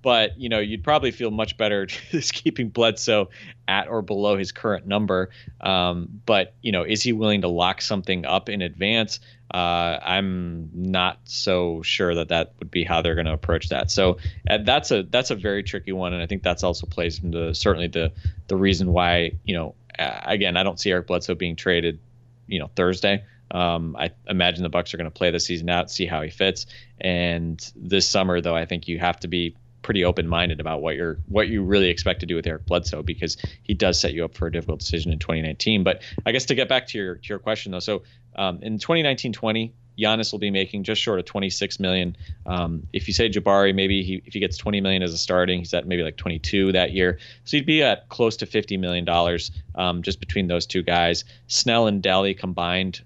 but 0.02 0.38
you 0.38 0.48
know 0.48 0.58
you'd 0.58 0.84
probably 0.84 1.10
feel 1.10 1.30
much 1.30 1.56
better 1.56 1.86
just 2.10 2.34
keeping 2.34 2.68
Bledsoe 2.68 3.30
at 3.68 3.88
or 3.88 4.02
below 4.02 4.36
his 4.36 4.52
current 4.52 4.86
number. 4.86 5.30
Um, 5.60 6.20
but 6.26 6.54
you 6.62 6.72
know, 6.72 6.82
is 6.82 7.02
he 7.02 7.12
willing 7.12 7.40
to 7.42 7.48
lock 7.48 7.80
something 7.80 8.24
up 8.26 8.48
in 8.48 8.62
advance? 8.62 9.20
Uh, 9.54 10.00
I'm 10.02 10.68
not 10.74 11.20
so 11.26 11.80
sure 11.82 12.16
that 12.16 12.30
that 12.30 12.54
would 12.58 12.72
be 12.72 12.82
how 12.82 13.02
they're 13.02 13.14
going 13.14 13.26
to 13.26 13.32
approach 13.32 13.68
that. 13.68 13.88
So 13.88 14.18
uh, 14.50 14.58
that's 14.64 14.90
a 14.90 15.04
that's 15.04 15.30
a 15.30 15.36
very 15.36 15.62
tricky 15.62 15.92
one, 15.92 16.12
and 16.12 16.20
I 16.20 16.26
think 16.26 16.42
that's 16.42 16.64
also 16.64 16.88
plays 16.88 17.22
into 17.22 17.54
certainly 17.54 17.86
the 17.86 18.12
the 18.48 18.56
reason 18.56 18.92
why 18.92 19.38
you 19.44 19.54
know 19.54 19.76
again 19.96 20.56
I 20.56 20.64
don't 20.64 20.80
see 20.80 20.90
Eric 20.90 21.06
Bledsoe 21.06 21.36
being 21.36 21.54
traded 21.54 22.00
you 22.48 22.58
know 22.58 22.68
Thursday. 22.74 23.22
Um, 23.52 23.94
I 23.94 24.10
imagine 24.26 24.64
the 24.64 24.70
Bucks 24.70 24.92
are 24.92 24.96
going 24.96 25.08
to 25.08 25.16
play 25.16 25.30
the 25.30 25.38
season 25.38 25.70
out, 25.70 25.88
see 25.88 26.06
how 26.06 26.22
he 26.22 26.30
fits. 26.30 26.66
And 27.00 27.64
this 27.76 28.08
summer, 28.08 28.40
though, 28.40 28.56
I 28.56 28.64
think 28.64 28.88
you 28.88 28.98
have 28.98 29.20
to 29.20 29.28
be 29.28 29.54
pretty 29.84 30.04
open-minded 30.04 30.58
about 30.58 30.82
what 30.82 30.96
you're 30.96 31.18
what 31.28 31.48
you 31.48 31.62
really 31.62 31.90
expect 31.90 32.20
to 32.20 32.26
do 32.26 32.34
with 32.34 32.46
Eric 32.46 32.66
Bledsoe 32.66 33.02
because 33.04 33.36
he 33.62 33.74
does 33.74 34.00
set 34.00 34.14
you 34.14 34.24
up 34.24 34.34
for 34.34 34.48
a 34.48 34.52
difficult 34.52 34.80
decision 34.80 35.12
in 35.12 35.20
2019. 35.20 35.84
But 35.84 36.02
I 36.26 36.32
guess 36.32 36.46
to 36.46 36.56
get 36.56 36.68
back 36.68 36.88
to 36.88 36.98
your 36.98 37.14
to 37.16 37.28
your 37.28 37.38
question 37.38 37.70
though, 37.70 37.78
so 37.78 38.02
um, 38.34 38.58
in 38.62 38.78
2019-20, 38.78 39.70
Giannis 39.96 40.32
will 40.32 40.40
be 40.40 40.50
making 40.50 40.82
just 40.82 41.00
short 41.00 41.20
of 41.20 41.24
26 41.24 41.78
million. 41.78 42.16
Um, 42.46 42.86
if 42.92 43.06
you 43.06 43.14
say 43.14 43.28
Jabari, 43.28 43.74
maybe 43.74 44.02
he, 44.02 44.22
if 44.24 44.34
he 44.34 44.40
gets 44.40 44.56
20 44.56 44.80
million 44.80 45.02
as 45.02 45.12
a 45.12 45.18
starting, 45.18 45.60
he's 45.60 45.72
at 45.72 45.86
maybe 45.86 46.02
like 46.02 46.16
22 46.16 46.72
that 46.72 46.92
year. 46.92 47.18
So 47.44 47.56
he'd 47.56 47.66
be 47.66 47.82
at 47.82 48.08
close 48.08 48.36
to 48.38 48.46
50 48.46 48.76
million 48.76 49.04
dollars 49.04 49.52
um, 49.76 50.02
just 50.02 50.18
between 50.18 50.48
those 50.48 50.66
two 50.66 50.82
guys. 50.82 51.24
Snell 51.46 51.86
and 51.86 52.02
Delly 52.02 52.36
combined 52.36 53.02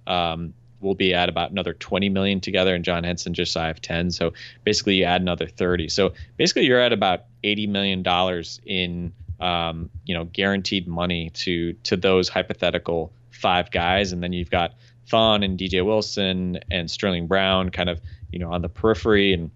will 0.80 0.94
be 0.94 1.14
at 1.14 1.28
about 1.28 1.50
another 1.50 1.74
20 1.74 2.08
million 2.08 2.40
together, 2.40 2.74
and 2.74 2.84
John 2.84 3.04
Henson 3.04 3.34
just 3.34 3.52
shy 3.52 3.68
of 3.68 3.80
10. 3.80 4.10
So 4.10 4.32
basically, 4.64 4.96
you 4.96 5.04
add 5.04 5.20
another 5.20 5.46
30. 5.46 5.88
So 5.88 6.12
basically, 6.36 6.66
you're 6.66 6.80
at 6.80 6.92
about 6.92 7.24
80 7.42 7.66
million 7.68 8.02
dollars 8.02 8.60
in 8.64 9.12
um, 9.40 9.90
you 10.04 10.14
know 10.14 10.24
guaranteed 10.24 10.88
money 10.88 11.30
to 11.30 11.72
to 11.84 11.96
those 11.96 12.28
hypothetical 12.28 13.12
five 13.30 13.70
guys, 13.70 14.12
and 14.12 14.22
then 14.22 14.32
you've 14.32 14.50
got 14.50 14.74
Thon 15.08 15.42
and 15.42 15.58
DJ 15.58 15.84
Wilson 15.84 16.58
and 16.70 16.90
Sterling 16.90 17.26
Brown 17.26 17.70
kind 17.70 17.88
of 17.88 18.00
you 18.30 18.38
know 18.38 18.52
on 18.52 18.62
the 18.62 18.68
periphery, 18.68 19.32
and 19.32 19.50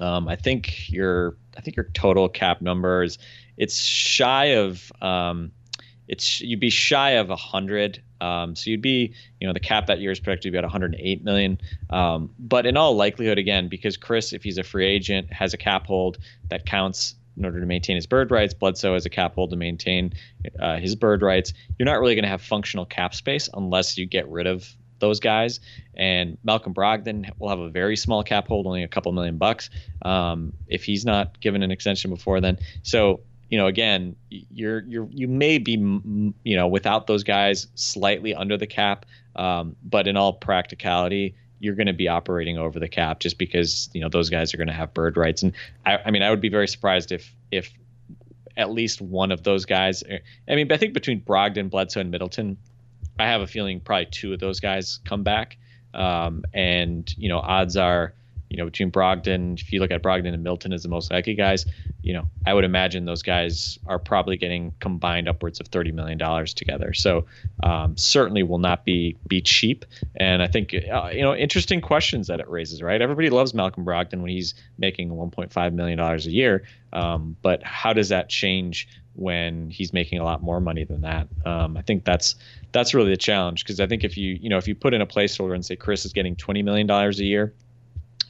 um, 0.00 0.28
I 0.28 0.36
think 0.36 0.90
your 0.90 1.36
I 1.56 1.60
think 1.60 1.76
your 1.76 1.88
total 1.94 2.28
cap 2.28 2.60
number 2.60 3.02
is 3.02 3.18
it's 3.56 3.80
shy 3.80 4.46
of 4.56 4.92
um, 5.02 5.52
it's 6.06 6.40
you'd 6.40 6.60
be 6.60 6.70
shy 6.70 7.12
of 7.12 7.30
a 7.30 7.36
hundred. 7.36 8.02
Um, 8.20 8.56
so 8.56 8.70
you'd 8.70 8.82
be, 8.82 9.14
you 9.40 9.46
know, 9.46 9.52
the 9.52 9.60
cap 9.60 9.86
that 9.86 10.00
year 10.00 10.10
is 10.10 10.20
projected 10.20 10.44
to 10.44 10.50
be 10.52 10.58
at 10.58 10.64
108 10.64 11.24
million. 11.24 11.60
Um, 11.90 12.30
but 12.38 12.66
in 12.66 12.76
all 12.76 12.94
likelihood, 12.96 13.38
again, 13.38 13.68
because 13.68 13.96
Khris, 13.96 14.32
if 14.32 14.42
he's 14.42 14.58
a 14.58 14.64
free 14.64 14.86
agent, 14.86 15.32
has 15.32 15.54
a 15.54 15.58
cap 15.58 15.86
hold 15.86 16.18
that 16.48 16.66
counts 16.66 17.14
in 17.36 17.44
order 17.44 17.60
to 17.60 17.66
maintain 17.66 17.96
his 17.96 18.06
bird 18.06 18.30
rights. 18.30 18.52
Bledsoe 18.52 18.94
has 18.94 19.06
a 19.06 19.10
cap 19.10 19.34
hold 19.34 19.50
to 19.50 19.56
maintain 19.56 20.12
uh, 20.58 20.78
his 20.78 20.96
bird 20.96 21.22
rights. 21.22 21.52
You're 21.78 21.86
not 21.86 22.00
really 22.00 22.14
going 22.14 22.24
to 22.24 22.28
have 22.28 22.42
functional 22.42 22.84
cap 22.84 23.14
space 23.14 23.48
unless 23.54 23.96
you 23.96 24.06
get 24.06 24.28
rid 24.28 24.46
of 24.46 24.68
those 24.98 25.20
guys. 25.20 25.60
And 25.94 26.38
Malcolm 26.42 26.74
Brogdon 26.74 27.30
will 27.38 27.48
have 27.48 27.60
a 27.60 27.70
very 27.70 27.96
small 27.96 28.24
cap 28.24 28.48
hold, 28.48 28.66
only 28.66 28.82
a 28.82 28.88
couple 28.88 29.12
million 29.12 29.38
bucks, 29.38 29.70
um, 30.02 30.52
if 30.66 30.84
he's 30.84 31.04
not 31.04 31.40
given 31.40 31.62
an 31.62 31.70
extension 31.70 32.10
before 32.10 32.40
then. 32.40 32.58
So 32.82 33.20
you 33.48 33.58
know, 33.58 33.66
again, 33.66 34.14
you're 34.30 34.80
you're 34.80 35.08
you 35.10 35.28
may 35.28 35.58
be 35.58 35.72
you 35.72 36.56
know 36.56 36.68
without 36.68 37.06
those 37.06 37.24
guys 37.24 37.66
slightly 37.74 38.34
under 38.34 38.56
the 38.56 38.66
cap, 38.66 39.06
um, 39.36 39.76
but 39.82 40.06
in 40.06 40.16
all 40.16 40.34
practicality, 40.34 41.34
you're 41.58 41.74
going 41.74 41.86
to 41.86 41.92
be 41.92 42.08
operating 42.08 42.58
over 42.58 42.78
the 42.78 42.88
cap 42.88 43.20
just 43.20 43.38
because 43.38 43.88
you 43.92 44.00
know 44.00 44.08
those 44.08 44.30
guys 44.30 44.52
are 44.52 44.58
going 44.58 44.68
to 44.68 44.74
have 44.74 44.92
bird 44.92 45.16
rights. 45.16 45.42
And 45.42 45.52
I, 45.86 45.98
I 46.06 46.10
mean, 46.10 46.22
I 46.22 46.30
would 46.30 46.40
be 46.40 46.50
very 46.50 46.68
surprised 46.68 47.12
if 47.12 47.34
if 47.50 47.72
at 48.56 48.70
least 48.70 49.00
one 49.00 49.32
of 49.32 49.44
those 49.44 49.64
guys. 49.64 50.02
I 50.48 50.54
mean, 50.54 50.70
I 50.70 50.76
think 50.76 50.92
between 50.92 51.20
Brogdon, 51.22 51.70
Bledsoe, 51.70 52.00
and 52.00 52.10
Middleton, 52.10 52.58
I 53.18 53.26
have 53.26 53.40
a 53.40 53.46
feeling 53.46 53.80
probably 53.80 54.06
two 54.10 54.32
of 54.32 54.40
those 54.40 54.60
guys 54.60 55.00
come 55.04 55.22
back. 55.22 55.56
Um, 55.94 56.44
and 56.52 57.12
you 57.16 57.28
know, 57.28 57.38
odds 57.38 57.76
are, 57.76 58.14
you 58.50 58.56
know, 58.56 58.64
between 58.64 58.90
Brogdon, 58.90 59.60
if 59.60 59.72
you 59.72 59.80
look 59.80 59.90
at 59.90 60.02
Brogdon 60.02 60.32
and 60.32 60.42
Middleton 60.42 60.72
as 60.72 60.82
the 60.82 60.88
most 60.88 61.10
likely 61.10 61.34
guys, 61.34 61.66
you 62.02 62.14
know, 62.14 62.26
I 62.46 62.54
would 62.54 62.64
imagine 62.64 63.04
those 63.04 63.22
guys 63.22 63.78
are 63.86 63.98
probably 63.98 64.36
getting 64.36 64.72
combined 64.80 65.28
upwards 65.28 65.60
of 65.60 65.66
thirty 65.66 65.92
million 65.92 66.16
dollars 66.16 66.54
together. 66.54 66.94
So 66.94 67.26
um, 67.62 67.96
certainly 67.96 68.42
will 68.42 68.58
not 68.58 68.84
be 68.84 69.16
be 69.26 69.42
cheap. 69.42 69.84
And 70.16 70.42
I 70.42 70.46
think 70.46 70.74
uh, 70.74 71.10
you 71.12 71.22
know, 71.22 71.34
interesting 71.34 71.80
questions 71.80 72.28
that 72.28 72.40
it 72.40 72.48
raises. 72.48 72.82
Right, 72.82 73.02
everybody 73.02 73.28
loves 73.28 73.52
Malcolm 73.52 73.84
Brogdon 73.84 74.22
when 74.22 74.30
he's 74.30 74.54
making 74.78 75.14
one 75.14 75.30
point 75.30 75.52
five 75.52 75.74
million 75.74 75.98
dollars 75.98 76.26
a 76.26 76.30
year. 76.30 76.64
Um, 76.92 77.36
but 77.42 77.62
how 77.62 77.92
does 77.92 78.08
that 78.08 78.30
change 78.30 78.88
when 79.14 79.68
he's 79.68 79.92
making 79.92 80.20
a 80.20 80.24
lot 80.24 80.42
more 80.42 80.60
money 80.60 80.84
than 80.84 81.02
that? 81.02 81.28
Um, 81.44 81.76
I 81.76 81.82
think 81.82 82.04
that's 82.04 82.36
that's 82.72 82.94
really 82.94 83.10
the 83.10 83.16
challenge 83.18 83.64
because 83.64 83.80
I 83.80 83.86
think 83.86 84.04
if 84.04 84.16
you 84.16 84.38
you 84.40 84.48
know 84.48 84.56
if 84.56 84.66
you 84.66 84.74
put 84.74 84.94
in 84.94 85.02
a 85.02 85.06
placeholder 85.06 85.54
and 85.54 85.66
say 85.66 85.76
Khris 85.76 86.06
is 86.06 86.14
getting 86.14 86.34
twenty 86.34 86.62
million 86.62 86.86
dollars 86.86 87.20
a 87.20 87.24
year 87.24 87.52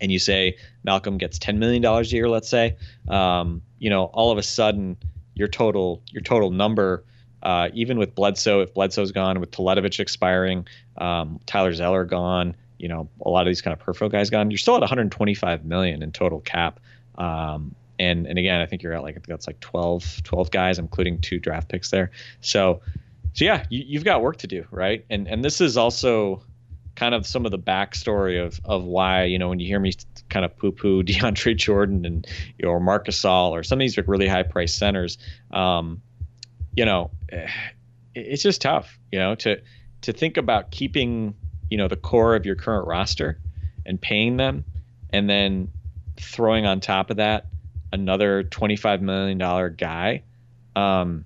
and 0.01 0.13
you 0.13 0.19
say 0.19 0.57
Malcolm 0.85 1.19
gets 1.19 1.39
ten 1.39 1.59
million 1.59 1.83
dollars 1.83 2.13
a 2.13 2.17
year, 2.17 2.29
let's 2.29 2.49
say, 2.49 2.77
um, 3.09 3.63
you 3.79 3.91
know, 3.91 4.05
all 4.07 4.31
of 4.31 4.39
a 4.39 4.43
sudden 4.43 4.97
your 5.35 5.49
total 5.49 6.03
your 6.11 6.23
total 6.23 6.51
number, 6.51 7.05
uh, 7.43 7.69
even 7.75 7.99
with 7.99 8.15
Bledsoe, 8.15 8.61
if 8.61 8.75
Bledsoe's 8.75 9.13
gone, 9.13 9.41
with 9.41 9.51
Teletovic 9.51 10.01
expiring, 10.01 10.67
um, 10.99 11.41
Tyler 11.47 11.73
Zeller 11.73 12.05
gone, 12.05 12.55
you 12.79 12.89
know, 12.89 13.09
a 13.25 13.31
lot 13.31 13.47
of 13.47 13.51
these 13.51 13.63
kind 13.63 13.73
of 13.73 13.79
peripheral 13.79 14.11
guys 14.11 14.31
gone, 14.31 14.51
you're 14.51 14.59
still 14.59 14.75
at 14.75 14.81
125 14.81 15.65
million 15.65 16.03
in 16.03 16.13
total 16.13 16.41
cap. 16.41 16.81
Um, 17.17 17.75
and 17.99 18.27
and 18.27 18.39
again, 18.39 18.61
I 18.61 18.67
think 18.67 18.83
you're 18.83 18.93
at 18.93 19.03
like 19.03 19.15
I 19.15 19.19
think 19.19 19.27
that's 19.29 19.47
like 19.47 19.61
12 19.61 20.23
12 20.23 20.51
guys, 20.51 20.79
including 20.79 21.21
two 21.21 21.39
draft 21.39 21.69
picks 21.69 21.91
there. 21.91 22.11
So 22.41 22.81
so 23.35 23.45
yeah, 23.45 23.65
you, 23.71 23.85
you've 23.87 24.05
got 24.05 24.23
work 24.23 24.39
to 24.39 24.47
do, 24.47 24.67
right? 24.71 25.05
And 25.11 25.29
and 25.29 25.45
this 25.45 25.61
is 25.61 25.77
also 25.77 26.43
kind 26.99 27.15
of 27.15 27.25
some 27.25 27.45
of 27.45 27.53
the 27.53 27.59
backstory 27.59 28.45
of 28.45 28.61
of 28.65 28.83
why 28.83 29.23
you 29.23 29.39
know 29.39 29.49
when 29.49 29.61
you 29.61 29.69
hear 29.69 29.79
me 29.79 29.93
kind 30.29 30.45
of 30.45 30.57
poo 30.57 30.73
poo 30.73 31.03
DeAndre 31.05 31.57
Jordan 31.57 32.05
and 32.05 32.27
or 32.65 32.81
Marc 32.81 33.07
Gasol 33.07 33.51
or 33.51 33.63
some 33.63 33.79
of 33.79 33.81
these 33.81 33.97
really 34.09 34.27
high 34.27 34.43
price 34.43 34.75
centers, 34.75 35.17
um, 35.53 36.03
you 36.75 36.85
know, 36.85 37.13
eh, 37.31 37.47
it's 38.17 38.43
just 38.43 38.61
tough, 38.61 38.99
you 39.13 39.21
know, 39.21 39.37
to 39.37 39.63
to 40.03 40.13
think 40.13 40.37
about 40.37 40.73
keeping 40.73 41.35
you 41.71 41.79
know 41.79 41.87
the 41.87 41.97
core 41.97 42.35
of 42.35 42.45
your 42.45 42.57
current 42.57 42.89
roster 42.89 43.39
and 43.87 44.01
paying 44.01 44.37
them, 44.37 44.65
and 45.11 45.31
then 45.31 45.71
throwing 46.17 46.67
on 46.67 46.81
top 46.81 47.11
of 47.11 47.19
that 47.19 47.47
another 47.93 48.43
twenty 48.43 48.75
five 48.75 49.01
million 49.01 49.39
dollar 49.39 49.71
guy. 49.71 50.25
Um, 50.75 51.25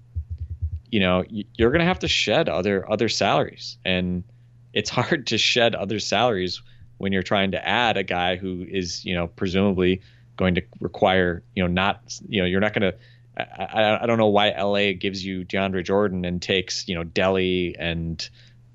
you 0.90 1.00
know, 1.00 1.24
you're 1.30 1.70
going 1.70 1.80
to 1.80 1.86
have 1.86 2.00
to 2.00 2.08
shed 2.08 2.50
other 2.50 2.90
other 2.90 3.08
salaries, 3.08 3.78
and 3.86 4.24
it's 4.72 4.90
hard 4.90 5.26
to 5.28 5.38
shed 5.38 5.74
other 5.74 5.98
salaries 5.98 6.62
when 6.98 7.12
you're 7.12 7.22
trying 7.22 7.50
to 7.52 7.68
add 7.68 7.96
a 7.96 8.02
guy 8.02 8.36
who 8.36 8.64
is, 8.68 9.04
you 9.04 9.14
know, 9.14 9.26
presumably 9.26 10.00
going 10.36 10.54
to 10.54 10.62
require, 10.80 11.42
you 11.54 11.62
know, 11.62 11.68
not, 11.68 12.00
you 12.28 12.40
know, 12.40 12.46
you're 12.46 12.60
not 12.60 12.72
going 12.72 12.92
to. 12.92 12.96
I, 13.36 13.98
I, 14.02 14.06
don't 14.06 14.18
know 14.18 14.26
why 14.26 14.50
LA 14.50 14.92
gives 14.92 15.24
you 15.24 15.42
DeAndre 15.42 15.82
Jordan 15.82 16.26
and 16.26 16.42
takes, 16.42 16.86
you 16.86 16.94
know, 16.94 17.02
Delly 17.02 17.74
and 17.78 18.28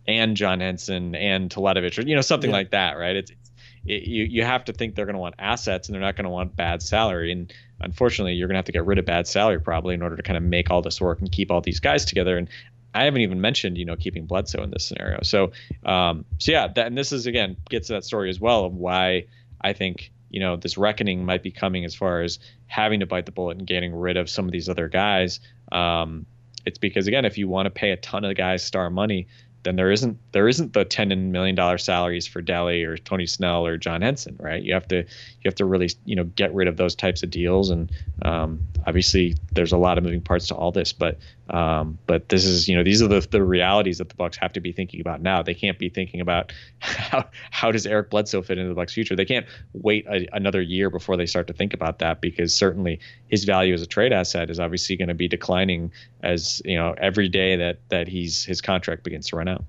and 0.08 0.36
John 0.36 0.62
Henson 0.62 1.14
and 1.14 1.52
Teletovic 1.52 2.00
or 2.00 2.08
you 2.08 2.16
know 2.16 2.22
something 2.22 2.50
Yeah. 2.50 2.56
like 2.56 2.72
that, 2.72 2.98
right? 2.98 3.16
It's, 3.16 3.30
it's 3.30 3.48
it, 3.88 4.04
you 4.04 4.24
you 4.26 4.44
have 4.44 4.66
to 4.66 4.74
think 4.74 4.96
they're 4.96 5.06
going 5.06 5.16
to 5.16 5.20
want 5.20 5.36
assets 5.40 5.88
and 5.88 5.94
they're 5.94 6.02
not 6.02 6.16
going 6.16 6.26
to 6.26 6.30
want 6.30 6.56
bad 6.56 6.82
salary 6.82 7.32
and 7.32 7.54
unfortunately 7.80 8.34
you're 8.34 8.48
going 8.48 8.56
to 8.56 8.60
have 8.60 8.66
to 8.66 8.72
get 8.72 8.86
rid 8.86 8.98
of 8.98 9.06
bad 9.06 9.28
salary 9.28 9.60
probably 9.60 9.94
in 9.94 10.02
order 10.02 10.16
to 10.16 10.24
kind 10.24 10.38
of 10.38 10.44
make 10.44 10.70
all 10.70 10.82
this 10.82 11.00
work 11.00 11.20
and 11.20 11.32
keep 11.32 11.52
all 11.52 11.62
these 11.62 11.80
guys 11.80 12.04
together 12.06 12.38
and 12.38 12.50
I 12.98 13.06
haven't 13.06 13.22
even 13.22 13.42
mentioned 13.42 13.78
you 13.78 13.86
know 13.86 13.96
keeping 13.96 14.26
Bledsoe 14.26 14.64
in 14.64 14.72
this 14.72 14.86
scenario. 14.86 15.20
So 15.24 15.52
um 15.86 16.26
so 16.40 16.52
yeah 16.52 16.68
that 16.68 16.88
and 16.88 16.98
this 16.98 17.12
is 17.12 17.26
again 17.26 17.58
gets 17.70 17.88
to 17.88 17.94
that 17.94 18.04
story 18.04 18.30
as 18.30 18.40
well 18.40 18.66
of 18.66 18.74
why 18.74 19.26
I 19.62 19.74
think 19.74 20.12
you 20.30 20.40
know 20.40 20.56
this 20.56 20.78
reckoning 20.78 21.26
might 21.26 21.44
be 21.44 21.52
coming 21.52 21.86
as 21.86 21.96
far 21.96 22.22
as 22.22 22.40
having 22.68 23.00
to 23.00 23.06
bite 23.06 23.26
the 23.26 23.32
bullet 23.32 23.58
and 23.58 23.68
getting 23.68 23.96
rid 23.96 24.18
of 24.18 24.30
some 24.30 24.46
of 24.46 24.52
these 24.52 24.70
other 24.70 24.88
guys. 24.88 25.40
Um 25.72 26.26
it's 26.66 26.78
because 26.78 27.08
again 27.08 27.26
if 27.26 27.38
you 27.38 27.48
want 27.48 27.68
to 27.68 27.70
pay 27.70 27.92
a 27.92 27.98
ton 27.98 28.26
of 28.26 28.36
guys 28.36 28.64
star 28.64 28.90
money 28.90 29.28
then 29.68 29.76
there 29.76 29.92
isn't 29.92 30.18
there 30.32 30.48
isn't 30.48 30.72
the 30.72 30.86
ten 30.86 31.32
million 31.32 31.54
dollar 31.54 31.78
salaries 31.78 32.26
for 32.26 32.42
Delly 32.42 32.86
or 32.86 32.98
Tony 32.98 33.26
Snell 33.26 33.66
or 33.66 33.76
John 33.76 34.02
Henson, 34.02 34.38
right? 34.40 34.64
You 34.64 34.74
have 34.74 34.88
to 34.88 35.00
you 35.00 35.44
have 35.44 35.56
to 35.56 35.66
really 35.66 35.90
you 36.06 36.16
know 36.16 36.24
get 36.24 36.54
rid 36.54 36.70
of 36.70 36.78
those 36.78 36.96
types 36.96 37.22
of 37.22 37.30
deals, 37.30 37.70
and 37.70 37.92
um, 38.22 38.62
obviously 38.86 39.36
there's 39.52 39.74
a 39.74 39.78
lot 39.78 39.98
of 39.98 40.06
moving 40.06 40.22
parts 40.22 40.48
to 40.48 40.56
all 40.56 40.72
this, 40.72 40.94
but 40.94 41.18
um, 41.50 41.98
but 42.08 42.30
this 42.30 42.46
is 42.46 42.68
you 42.68 42.76
know 42.76 42.84
these 42.84 43.02
are 43.02 43.08
the 43.08 43.26
the 43.32 43.44
realities 43.44 44.00
that 44.00 44.10
the 44.10 44.16
Bucks 44.16 44.38
have 44.38 44.54
to 44.54 44.60
be 44.60 44.72
thinking 44.72 45.00
about 45.00 45.22
now. 45.22 45.42
They 45.42 45.54
can't 45.54 45.80
be 45.80 45.90
thinking 45.90 46.20
about 46.20 46.52
how 46.80 47.26
how 47.52 47.72
does 47.72 47.86
Eric 47.86 48.10
Bledsoe 48.10 48.42
fit 48.42 48.58
into 48.58 48.70
the 48.70 48.76
Bucks' 48.76 48.94
future. 48.94 49.16
They 49.16 49.26
can't 49.26 49.46
wait 49.74 50.06
a, 50.08 50.28
another 50.34 50.62
year 50.62 50.90
before 50.90 51.16
they 51.18 51.26
start 51.26 51.48
to 51.48 51.54
think 51.54 51.74
about 51.74 52.00
that 52.00 52.22
because 52.22 52.54
certainly 52.54 53.00
his 53.30 53.46
value 53.46 53.74
as 53.74 53.82
a 53.82 53.88
trade 53.88 54.12
asset 54.12 54.50
is 54.50 54.60
obviously 54.60 54.98
going 54.98 55.10
to 55.10 55.14
be 55.14 55.28
declining 55.28 55.92
as 56.22 56.62
you 56.66 56.78
know 56.78 56.96
every 56.98 57.30
day 57.30 57.56
that 57.56 57.80
that 57.90 58.08
he's 58.08 58.44
his 58.44 58.62
contract 58.62 59.04
begins 59.04 59.28
to 59.28 59.38
run 59.38 59.48
out. 59.48 59.64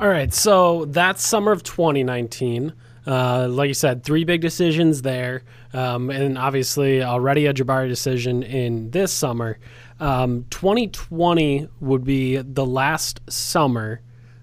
All 0.00 0.08
right, 0.08 0.32
so 0.32 0.86
that's 0.86 1.24
summer 1.24 1.52
of 1.52 1.62
2019. 1.62 2.72
Uh, 3.06 3.48
like 3.50 3.68
you 3.68 3.74
said, 3.74 4.02
three 4.02 4.24
big 4.24 4.40
decisions 4.40 5.02
there, 5.02 5.42
um, 5.72 6.10
and 6.10 6.38
obviously 6.38 7.02
already 7.02 7.46
a 7.46 7.52
Jabari 7.52 7.88
decision 7.88 8.42
in 8.42 8.90
this 8.90 9.12
summer. 9.12 9.58
Um, 10.00 10.46
2020 10.50 11.68
would 11.80 12.04
be 12.04 12.36
the 12.38 12.64
last 12.64 13.20
summer 13.28 14.00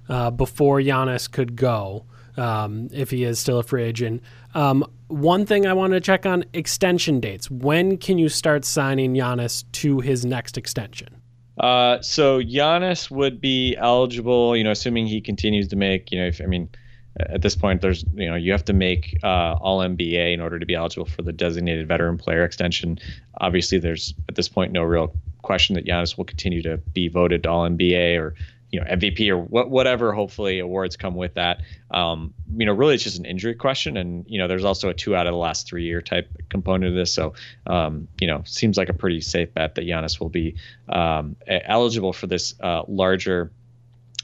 uh, 0.10 0.30
before 0.30 0.80
Giannis 0.80 1.30
could 1.32 1.56
go 1.56 2.06
um, 2.38 2.90
if 2.92 3.10
he 3.10 3.24
is 3.24 3.40
still 3.40 3.60
a 3.60 3.64
free 3.64 3.84
agent. 3.84 4.22
Um, 4.54 4.86
one 5.08 5.46
thing 5.46 5.66
I 5.66 5.74
wanted 5.74 5.96
to 5.96 6.02
check 6.02 6.26
on 6.26 6.46
extension 6.54 7.20
dates. 7.20 7.50
When 7.50 7.98
can 7.98 8.18
you 8.18 8.30
start 8.30 8.66
signing 8.66 9.14
Giannis 9.14 9.64
to 9.74 10.00
his 10.00 10.26
next 10.26 10.58
extension? 10.58 11.22
Uh, 11.58 12.02
so 12.02 12.42
Giannis 12.42 13.12
would 13.12 13.42
be 13.42 13.76
eligible, 13.78 14.56
you 14.56 14.64
know, 14.64 14.72
assuming 14.72 15.08
he 15.08 15.22
continues 15.22 15.68
to 15.70 15.76
make, 15.76 16.12
you 16.12 16.20
know, 16.20 16.28
if 16.28 16.42
I 16.42 16.46
mean, 16.46 16.70
at 17.30 17.42
this 17.42 17.56
point, 17.56 17.82
there's, 17.82 18.04
you 18.14 18.30
know, 18.30 18.36
you 18.36 18.52
have 18.52 18.66
to 18.66 18.74
make 18.74 19.18
uh, 19.24 19.56
All 19.60 19.80
NBA 19.80 20.34
in 20.34 20.42
order 20.42 20.60
to 20.60 20.66
be 20.66 20.76
eligible 20.76 21.06
for 21.06 21.22
the 21.22 21.34
designated 21.34 21.88
veteran 21.88 22.18
player 22.18 22.44
extension. 22.44 23.00
Obviously, 23.40 23.80
there's 23.80 24.14
at 24.30 24.36
this 24.36 24.50
point 24.50 24.72
no 24.72 24.84
real 24.84 25.14
question 25.42 25.76
that 25.76 25.86
Giannis 25.86 26.18
will 26.18 26.26
continue 26.26 26.62
to 26.64 26.78
be 26.78 27.08
voted 27.08 27.46
All 27.48 27.68
NBA 27.68 28.20
or, 28.20 28.36
you 28.72 28.80
know, 28.80 28.86
MVP 28.86 29.30
or 29.30 29.38
what, 29.38 29.70
whatever. 29.70 30.14
Hopefully, 30.14 30.60
awards 30.60 30.96
come 30.96 31.16
with 31.16 31.34
that. 31.34 31.62
Um, 31.92 32.34
you 32.56 32.66
know, 32.66 32.74
really, 32.74 32.96
it's 32.96 33.04
just 33.04 33.20
an 33.20 33.26
injury 33.26 33.56
question, 33.56 33.98
and 33.98 34.26
you 34.28 34.40
know, 34.40 34.48
there's 34.48 34.64
also 34.64 34.90
a 34.90 34.94
two 34.94 35.16
out 35.16 35.28
of 35.28 35.34
the 35.34 35.38
last 35.38 35.68
three 35.68 35.84
year 35.84 36.02
type 36.02 36.30
component 36.50 36.92
of 36.92 36.96
this. 36.96 37.14
So, 37.14 37.34
um, 37.68 38.08
you 38.20 38.28
know, 38.28 38.44
seems 38.46 38.78
like 38.78 38.90
a 38.90 38.94
pretty 38.94 39.22
safe 39.22 39.54
bet 39.54 39.76
that 39.76 39.86
Giannis 39.86 40.20
will 40.20 40.30
be 40.30 40.56
um, 40.88 41.36
eligible 41.48 42.14
for 42.14 42.28
this 42.28 42.56
uh, 42.62 42.84
larger 42.88 43.52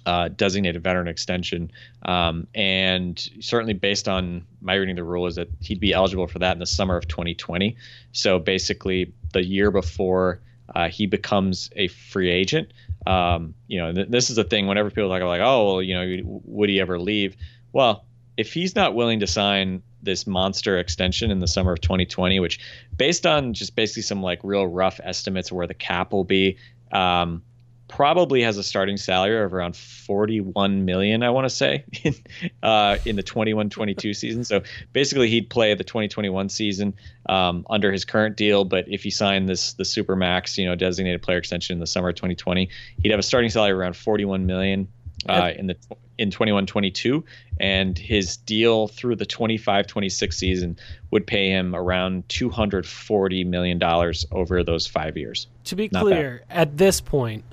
uh, 0.07 0.29
designated 0.29 0.81
veteran 0.81 1.09
extension. 1.09 1.69
Um, 2.03 2.47
and 2.55 3.19
certainly, 3.41 3.73
based 3.73 4.07
on 4.07 4.47
my 4.61 4.75
reading 4.75 4.95
the 4.95 5.03
rule, 5.03 5.27
is 5.27 5.35
that 5.35 5.49
he'd 5.59 5.81
be 5.81 5.91
eligible 5.91 6.27
for 6.27 6.39
that 6.39 6.53
in 6.53 6.59
the 6.59 6.65
summer 6.65 6.95
of 6.95 7.09
2020. 7.09 7.75
So 8.13 8.39
basically, 8.39 9.13
the 9.33 9.43
year 9.43 9.69
before 9.69 10.39
uh, 10.73 10.87
he 10.87 11.07
becomes 11.07 11.69
a 11.75 11.89
free 11.89 12.29
agent. 12.29 12.71
Um, 13.05 13.53
you 13.67 13.79
know, 13.79 13.91
th- 13.91 14.07
this 14.07 14.29
is 14.29 14.37
the 14.37 14.45
thing. 14.45 14.67
Whenever 14.67 14.89
people 14.89 15.09
talk 15.09 15.17
about 15.17 15.27
like, 15.27 15.41
oh, 15.41 15.73
well, 15.73 15.81
you 15.81 15.93
know, 15.93 16.41
would 16.45 16.69
he 16.69 16.79
ever 16.79 16.97
leave? 16.97 17.35
Well, 17.73 18.05
if 18.37 18.53
he's 18.53 18.77
not 18.77 18.95
willing 18.95 19.19
to 19.19 19.27
sign 19.27 19.83
this 20.01 20.25
monster 20.25 20.77
extension 20.77 21.31
in 21.31 21.39
the 21.39 21.47
summer 21.49 21.73
of 21.73 21.81
2020, 21.81 22.39
which, 22.39 22.61
based 22.95 23.25
on 23.25 23.53
just 23.53 23.75
basically 23.75 24.03
some 24.03 24.23
like 24.23 24.39
real 24.41 24.65
rough 24.65 25.01
estimates 25.03 25.51
of 25.51 25.57
where 25.57 25.67
the 25.67 25.73
cap 25.73 26.13
will 26.13 26.23
be, 26.23 26.57
um, 26.93 27.41
probably 27.87 28.41
has 28.41 28.57
a 28.57 28.63
starting 28.63 28.97
salary 28.97 29.43
of 29.43 29.53
around 29.53 29.75
41 29.75 30.85
million 30.85 31.23
i 31.23 31.29
want 31.29 31.45
to 31.45 31.49
say 31.49 31.85
in, 32.03 32.15
uh, 32.63 32.97
in 33.05 33.15
the 33.15 33.23
21-22 33.23 34.15
season. 34.15 34.43
So 34.43 34.61
basically 34.93 35.29
he'd 35.29 35.49
play 35.49 35.73
the 35.73 35.83
2021 35.83 36.49
season 36.49 36.93
um, 37.27 37.65
under 37.69 37.91
his 37.91 38.05
current 38.05 38.35
deal 38.37 38.65
but 38.65 38.85
if 38.87 39.03
he 39.03 39.09
signed 39.09 39.47
this 39.47 39.73
the 39.73 39.85
super 39.85 40.15
max 40.15 40.57
you 40.57 40.65
know 40.65 40.75
designated 40.75 41.21
player 41.21 41.37
extension 41.37 41.73
in 41.75 41.79
the 41.79 41.87
summer 41.87 42.09
of 42.09 42.15
2020 42.15 42.69
he'd 43.01 43.11
have 43.11 43.19
a 43.19 43.23
starting 43.23 43.49
salary 43.49 43.71
around 43.71 43.95
41 43.95 44.45
million 44.45 44.87
uh, 45.27 45.51
in 45.57 45.67
the 45.67 45.75
in 46.17 46.31
21-22 46.31 47.23
and 47.59 47.97
his 47.97 48.37
deal 48.37 48.87
through 48.87 49.15
the 49.15 49.25
25-26 49.25 50.33
season 50.33 50.77
would 51.11 51.27
pay 51.27 51.49
him 51.49 51.75
around 51.75 52.27
240 52.29 53.43
million 53.43 53.77
dollars 53.77 54.25
over 54.31 54.63
those 54.63 54.87
five 54.87 55.17
years. 55.17 55.47
To 55.65 55.75
be 55.75 55.89
Not 55.91 56.03
clear, 56.03 56.43
at 56.49 56.77
this 56.77 57.01
point, 57.01 57.43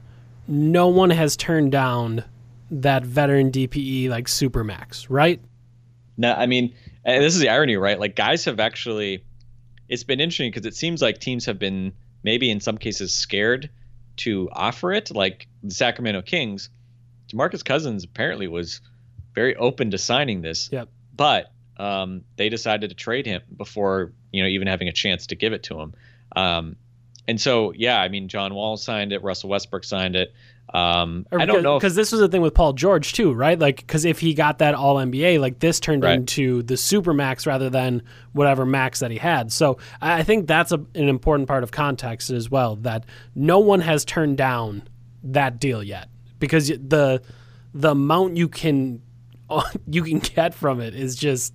no 0.48 0.88
one 0.88 1.11
has 1.11 1.37
turned 1.37 1.72
down 1.72 2.24
that 2.70 3.04
veteran 3.04 3.50
DPE 3.52 4.09
like 4.09 4.26
Supermax, 4.26 5.07
right? 5.09 5.40
No, 6.16 6.33
I 6.33 6.46
mean, 6.46 6.74
this 7.04 7.35
is 7.35 7.40
the 7.40 7.48
irony, 7.48 7.76
right? 7.76 7.98
Like 7.98 8.16
guys 8.16 8.44
have 8.44 8.61
actually, 8.61 9.24
it's 9.88 10.04
been 10.04 10.20
interesting 10.20 10.50
because 10.50 10.66
it 10.66 10.74
seems 10.74 11.02
like 11.02 11.18
teams 11.18 11.44
have 11.46 11.59
been 11.59 11.92
maybe 12.22 12.50
in 12.50 12.61
some 12.61 12.78
cases 12.78 13.12
scared 13.12 13.68
to 14.18 14.48
offer 14.52 14.92
it. 14.92 15.11
Like 15.14 15.46
the 15.62 15.74
Sacramento 15.74 16.22
Kings, 16.22 16.70
Demarcus 17.28 17.64
Cousins 17.64 18.04
apparently 18.04 18.46
was 18.48 18.80
very 19.35 19.57
open 19.57 19.90
to 19.90 19.98
signing 19.98 20.40
this, 20.42 20.68
Yep. 20.72 20.88
but 21.16 21.52
um, 21.76 22.22
they 22.37 22.48
decided 22.48 22.90
to 22.90 22.96
trade 22.96 23.26
him 23.26 23.42
before 23.57 24.12
you 24.33 24.42
know 24.42 24.48
even 24.48 24.68
having 24.68 24.87
a 24.88 24.92
chance 24.92 25.26
to 25.28 25.35
give 25.35 25.52
it 25.52 25.64
to 25.64 25.80
him. 25.80 25.94
Um, 26.37 26.76
and 27.26 27.40
so, 27.40 27.72
yeah, 27.74 28.00
I 28.00 28.08
mean, 28.08 28.28
John 28.28 28.54
Wall 28.54 28.76
signed 28.76 29.12
it, 29.12 29.22
Russell 29.22 29.50
Westbrook 29.50 29.84
signed 29.84 30.16
it. 30.16 30.32
Um, 30.72 31.26
I 31.30 31.44
don't 31.44 31.62
know 31.62 31.78
because 31.78 31.94
this 31.94 32.10
was 32.10 32.20
the 32.20 32.28
thing 32.28 32.40
with 32.40 32.54
Paul 32.54 32.72
George 32.72 33.12
too, 33.12 33.32
right? 33.32 33.58
Like, 33.58 33.76
because 33.76 34.04
if 34.04 34.18
he 34.18 34.32
got 34.34 34.58
that 34.58 34.74
All 34.74 34.96
NBA, 34.96 35.38
like 35.38 35.58
this 35.60 35.78
turned 35.78 36.02
Right. 36.02 36.14
into 36.14 36.62
the 36.62 36.76
super 36.76 37.12
max 37.12 37.46
rather 37.46 37.68
than 37.70 38.02
whatever 38.32 38.64
max 38.64 39.00
that 39.00 39.10
he 39.10 39.18
had. 39.18 39.52
So 39.52 39.78
I 40.00 40.22
think 40.22 40.46
that's 40.48 40.72
a, 40.72 40.76
an 40.94 41.08
important 41.08 41.48
part 41.48 41.62
of 41.62 41.70
context 41.70 42.30
as 42.30 42.50
well. 42.50 42.76
That 42.76 43.04
no 43.34 43.58
one 43.58 43.80
has 43.80 44.04
turned 44.04 44.38
down 44.38 44.82
that 45.22 45.60
deal 45.60 45.82
yet 45.82 46.08
because 46.40 46.68
the 46.68 47.22
the 47.74 47.90
amount 47.90 48.37
you 48.38 48.48
can 48.48 49.02
you 49.87 50.02
can 50.02 50.18
get 50.18 50.54
from 50.54 50.80
it 50.80 50.94
is 50.94 51.14
just. 51.14 51.54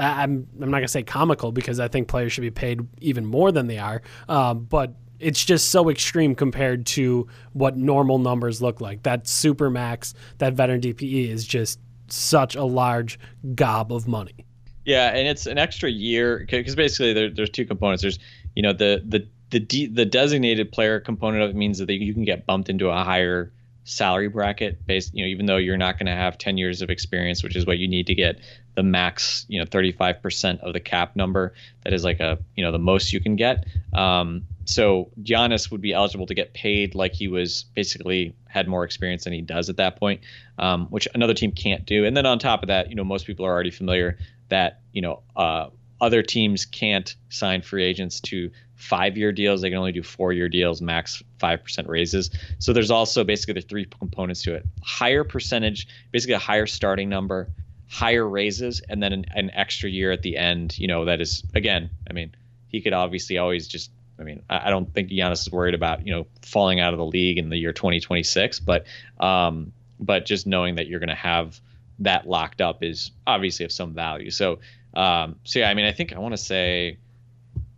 I'm 0.00 0.46
I'm 0.60 0.70
not 0.70 0.78
gonna 0.78 0.88
say 0.88 1.02
comical 1.02 1.52
because 1.52 1.80
I 1.80 1.88
think 1.88 2.08
players 2.08 2.32
should 2.32 2.42
be 2.42 2.50
paid 2.50 2.80
even 3.00 3.26
more 3.26 3.52
than 3.52 3.66
they 3.66 3.78
are, 3.78 4.02
um, 4.28 4.64
but 4.64 4.94
it's 5.18 5.44
just 5.44 5.70
so 5.70 5.90
extreme 5.90 6.34
compared 6.34 6.86
to 6.86 7.28
what 7.52 7.76
normal 7.76 8.18
numbers 8.18 8.62
look 8.62 8.80
like. 8.80 9.02
That 9.02 9.28
super 9.28 9.70
max, 9.70 10.14
that 10.38 10.54
veteran 10.54 10.80
DPE 10.80 11.28
is 11.28 11.46
just 11.46 11.78
such 12.08 12.56
a 12.56 12.64
large 12.64 13.18
gob 13.54 13.92
of 13.92 14.08
money. 14.08 14.46
Yeah, 14.84 15.10
and 15.10 15.28
it's 15.28 15.46
an 15.46 15.58
extra 15.58 15.90
year 15.90 16.38
because 16.50 16.74
basically 16.74 17.12
there, 17.12 17.30
there's 17.30 17.50
two 17.50 17.66
components. 17.66 18.02
There's 18.02 18.18
you 18.56 18.62
know 18.62 18.72
the 18.72 19.02
the 19.06 19.28
the 19.50 19.86
the 19.88 20.06
designated 20.06 20.72
player 20.72 21.00
component 21.00 21.42
of 21.42 21.50
it 21.50 21.56
means 21.56 21.78
that 21.78 21.90
you 21.90 22.14
can 22.14 22.24
get 22.24 22.46
bumped 22.46 22.68
into 22.68 22.88
a 22.88 23.04
higher 23.04 23.52
salary 23.84 24.28
bracket 24.28 24.86
based 24.86 25.12
you 25.14 25.24
know 25.24 25.28
even 25.28 25.46
though 25.46 25.56
you're 25.56 25.76
not 25.76 25.98
going 25.98 26.06
to 26.06 26.12
have 26.12 26.38
10 26.38 26.58
years 26.58 26.82
of 26.82 26.90
experience 26.90 27.42
which 27.42 27.56
is 27.56 27.66
what 27.66 27.78
you 27.78 27.88
need 27.88 28.06
to 28.06 28.14
get 28.14 28.38
the 28.74 28.82
max 28.82 29.46
you 29.48 29.58
know 29.58 29.64
35% 29.64 30.60
of 30.60 30.72
the 30.72 30.80
cap 30.80 31.16
number 31.16 31.52
that 31.84 31.92
is 31.92 32.04
like 32.04 32.20
a 32.20 32.38
you 32.56 32.64
know 32.64 32.72
the 32.72 32.78
most 32.78 33.12
you 33.12 33.20
can 33.20 33.36
get 33.36 33.64
um, 33.92 34.42
so 34.64 35.10
Giannis 35.22 35.70
would 35.70 35.80
be 35.80 35.92
eligible 35.92 36.26
to 36.26 36.34
get 36.34 36.54
paid 36.54 36.94
like 36.94 37.12
he 37.12 37.28
was 37.28 37.64
basically 37.74 38.34
had 38.48 38.68
more 38.68 38.84
experience 38.84 39.24
than 39.24 39.32
he 39.32 39.42
does 39.42 39.68
at 39.68 39.76
that 39.76 39.96
point 39.98 40.20
um, 40.58 40.86
which 40.86 41.08
another 41.14 41.34
team 41.34 41.52
can't 41.52 41.84
do 41.84 42.04
and 42.04 42.16
then 42.16 42.26
on 42.26 42.38
top 42.38 42.62
of 42.62 42.68
that 42.68 42.88
you 42.88 42.94
know 42.94 43.04
most 43.04 43.26
people 43.26 43.44
are 43.44 43.52
already 43.52 43.70
familiar 43.70 44.18
that 44.48 44.80
you 44.92 45.02
know 45.02 45.22
uh, 45.36 45.68
other 46.00 46.22
teams 46.22 46.64
can't 46.64 47.14
sign 47.28 47.62
free 47.62 47.84
agents 47.84 48.20
to 48.20 48.50
five 48.80 49.16
year 49.16 49.30
deals. 49.30 49.60
They 49.60 49.68
can 49.68 49.78
only 49.78 49.92
do 49.92 50.02
four 50.02 50.32
year 50.32 50.48
deals, 50.48 50.80
max 50.80 51.22
5% 51.38 51.88
raises. 51.88 52.30
So 52.58 52.72
there's 52.72 52.90
also 52.90 53.24
basically 53.24 53.54
the 53.54 53.62
three 53.62 53.84
components 53.84 54.42
to 54.44 54.54
it 54.54 54.66
higher 54.82 55.24
percentage, 55.24 55.86
basically 56.10 56.34
a 56.34 56.38
higher 56.38 56.66
starting 56.66 57.08
number, 57.08 57.50
higher 57.90 58.26
raises, 58.26 58.80
and 58.88 59.02
then 59.02 59.12
an, 59.12 59.26
an 59.34 59.50
extra 59.52 59.90
year 59.90 60.12
at 60.12 60.22
the 60.22 60.36
end. 60.36 60.78
You 60.78 60.88
know, 60.88 61.04
that 61.04 61.20
is, 61.20 61.42
again, 61.54 61.90
I 62.08 62.12
mean, 62.12 62.34
he 62.68 62.80
could 62.80 62.92
obviously 62.92 63.38
always 63.38 63.68
just. 63.68 63.90
I 64.18 64.22
mean, 64.22 64.42
I 64.50 64.68
don't 64.68 64.92
think 64.92 65.08
Giannis 65.08 65.46
is 65.46 65.50
worried 65.50 65.74
about 65.74 66.06
you 66.06 66.12
know 66.12 66.26
falling 66.42 66.78
out 66.78 66.92
of 66.92 66.98
the 66.98 67.06
league 67.06 67.38
in 67.38 67.48
the 67.48 67.56
year 67.56 67.72
2026, 67.72 68.60
but 68.60 68.86
um, 69.18 69.72
but 69.98 70.26
just 70.26 70.46
knowing 70.46 70.74
that 70.74 70.88
you're 70.88 71.00
going 71.00 71.08
to 71.08 71.14
have 71.14 71.58
that 72.00 72.28
locked 72.28 72.60
up 72.60 72.82
is 72.82 73.12
obviously 73.26 73.64
of 73.64 73.72
some 73.72 73.94
value. 73.94 74.30
So 74.30 74.58
um, 74.94 75.36
so 75.44 75.60
yeah, 75.60 75.70
I 75.70 75.74
mean, 75.74 75.86
I 75.86 75.92
think 75.92 76.12
I 76.12 76.18
want 76.18 76.32
to 76.32 76.38
say 76.38 76.98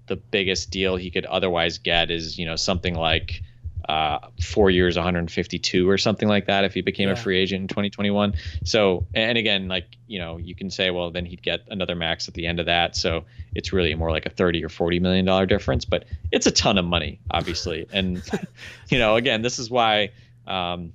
the 0.07 0.17
biggest 0.17 0.71
deal 0.71 0.97
he 0.97 1.11
could 1.11 1.27
otherwise 1.27 1.79
get 1.79 2.11
is 2.11 2.39
you 2.39 2.47
know 2.47 2.57
something 2.57 2.95
like 2.95 3.43
uh, 3.89 4.19
four 4.41 4.71
years, 4.71 4.97
152 4.97 5.89
or 5.89 5.99
something 5.99 6.29
like 6.29 6.47
that 6.47 6.65
if 6.65 6.75
he 6.75 6.81
became 6.83 7.09
Yeah. 7.09 7.15
a 7.15 7.17
free 7.17 7.39
agent 7.39 7.63
in 7.63 7.69
2021. 7.69 8.35
So 8.65 9.07
and 9.15 9.37
again, 9.39 9.69
like 9.69 9.87
you 10.07 10.19
know, 10.19 10.37
you 10.37 10.55
can 10.55 10.71
say, 10.71 10.91
well, 10.91 11.11
then 11.11 11.25
he'd 11.25 11.43
get 11.43 11.61
another 11.69 11.95
max 11.95 12.29
at 12.29 12.35
the 12.35 12.47
end 12.47 12.61
of 12.61 12.67
that. 12.67 12.95
So 12.97 13.25
it's 13.55 13.73
really 13.73 13.95
more 13.95 14.11
like 14.11 14.27
a 14.27 14.31
30 14.31 14.65
or 14.65 14.69
40 14.69 15.01
million 15.01 15.25
dollar 15.25 15.47
difference, 15.47 15.85
but 15.85 16.05
it's 16.31 16.47
a 16.47 16.51
ton 16.51 16.79
of 16.79 16.85
money, 16.85 17.21
obviously. 17.31 17.87
and 17.93 18.23
you 18.89 18.99
know, 18.99 19.17
again, 19.17 19.43
this 19.43 19.59
is 19.59 19.71
why. 19.71 20.11
Um, 20.47 20.93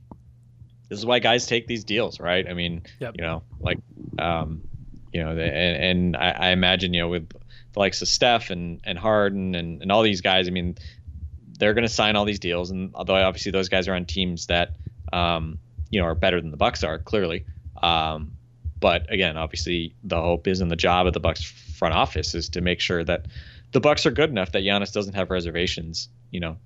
this 0.89 0.99
is 0.99 1.05
why 1.05 1.19
guys 1.19 1.45
take 1.47 1.67
these 1.67 1.83
deals, 1.83 2.17
right? 2.19 2.47
I 2.47 2.53
mean, 2.53 2.83
Yep. 2.99 3.15
you 3.17 3.21
know, 3.21 3.43
like, 3.59 3.79
um, 4.19 4.61
you 5.11 5.21
know, 5.21 5.35
the, 5.35 5.43
and, 5.43 5.83
and 5.83 6.17
I, 6.17 6.29
I 6.31 6.49
imagine, 6.51 6.93
you 6.93 7.01
know, 7.01 7.09
with 7.09 7.27
the 7.29 7.79
likes 7.79 8.01
of 8.01 8.07
Steph 8.07 8.51
and, 8.51 8.79
and 8.85 8.97
Harden 8.97 9.53
and, 9.55 9.81
and 9.81 9.91
all 9.91 10.01
these 10.01 10.21
guys, 10.21 10.47
I 10.47 10.51
mean, 10.51 10.77
they're 11.57 11.73
going 11.73 11.87
to 11.87 11.93
sign 11.93 12.15
all 12.15 12.25
these 12.25 12.39
deals. 12.39 12.71
And 12.71 12.91
although 12.93 13.15
obviously 13.15 13.51
those 13.51 13.69
guys 13.69 13.87
are 13.87 13.95
on 13.95 14.05
teams 14.05 14.47
that, 14.47 14.75
um, 15.11 15.59
you 15.89 15.99
know, 15.99 16.05
are 16.05 16.15
better 16.15 16.39
than 16.41 16.51
the 16.51 16.57
Bucks 16.57 16.83
are 16.83 16.99
clearly. 16.99 17.45
Um, 17.81 18.33
but 18.79 19.11
again, 19.11 19.37
obviously 19.37 19.95
the 20.03 20.21
hope 20.21 20.47
is 20.47 20.61
and 20.61 20.69
the 20.69 20.75
job 20.75 21.07
of 21.07 21.13
the 21.13 21.19
Bucks 21.19 21.43
front 21.43 21.93
office 21.93 22.35
is 22.35 22.49
to 22.49 22.61
make 22.61 22.79
sure 22.79 23.03
that 23.03 23.25
the 23.71 23.79
Bucks 23.79 24.05
are 24.05 24.11
good 24.11 24.29
enough 24.29 24.51
that 24.51 24.63
Giannis 24.63 24.93
doesn't 24.93 25.13
have 25.13 25.29
reservations, 25.29 26.09
you 26.31 26.39
know, 26.39 26.57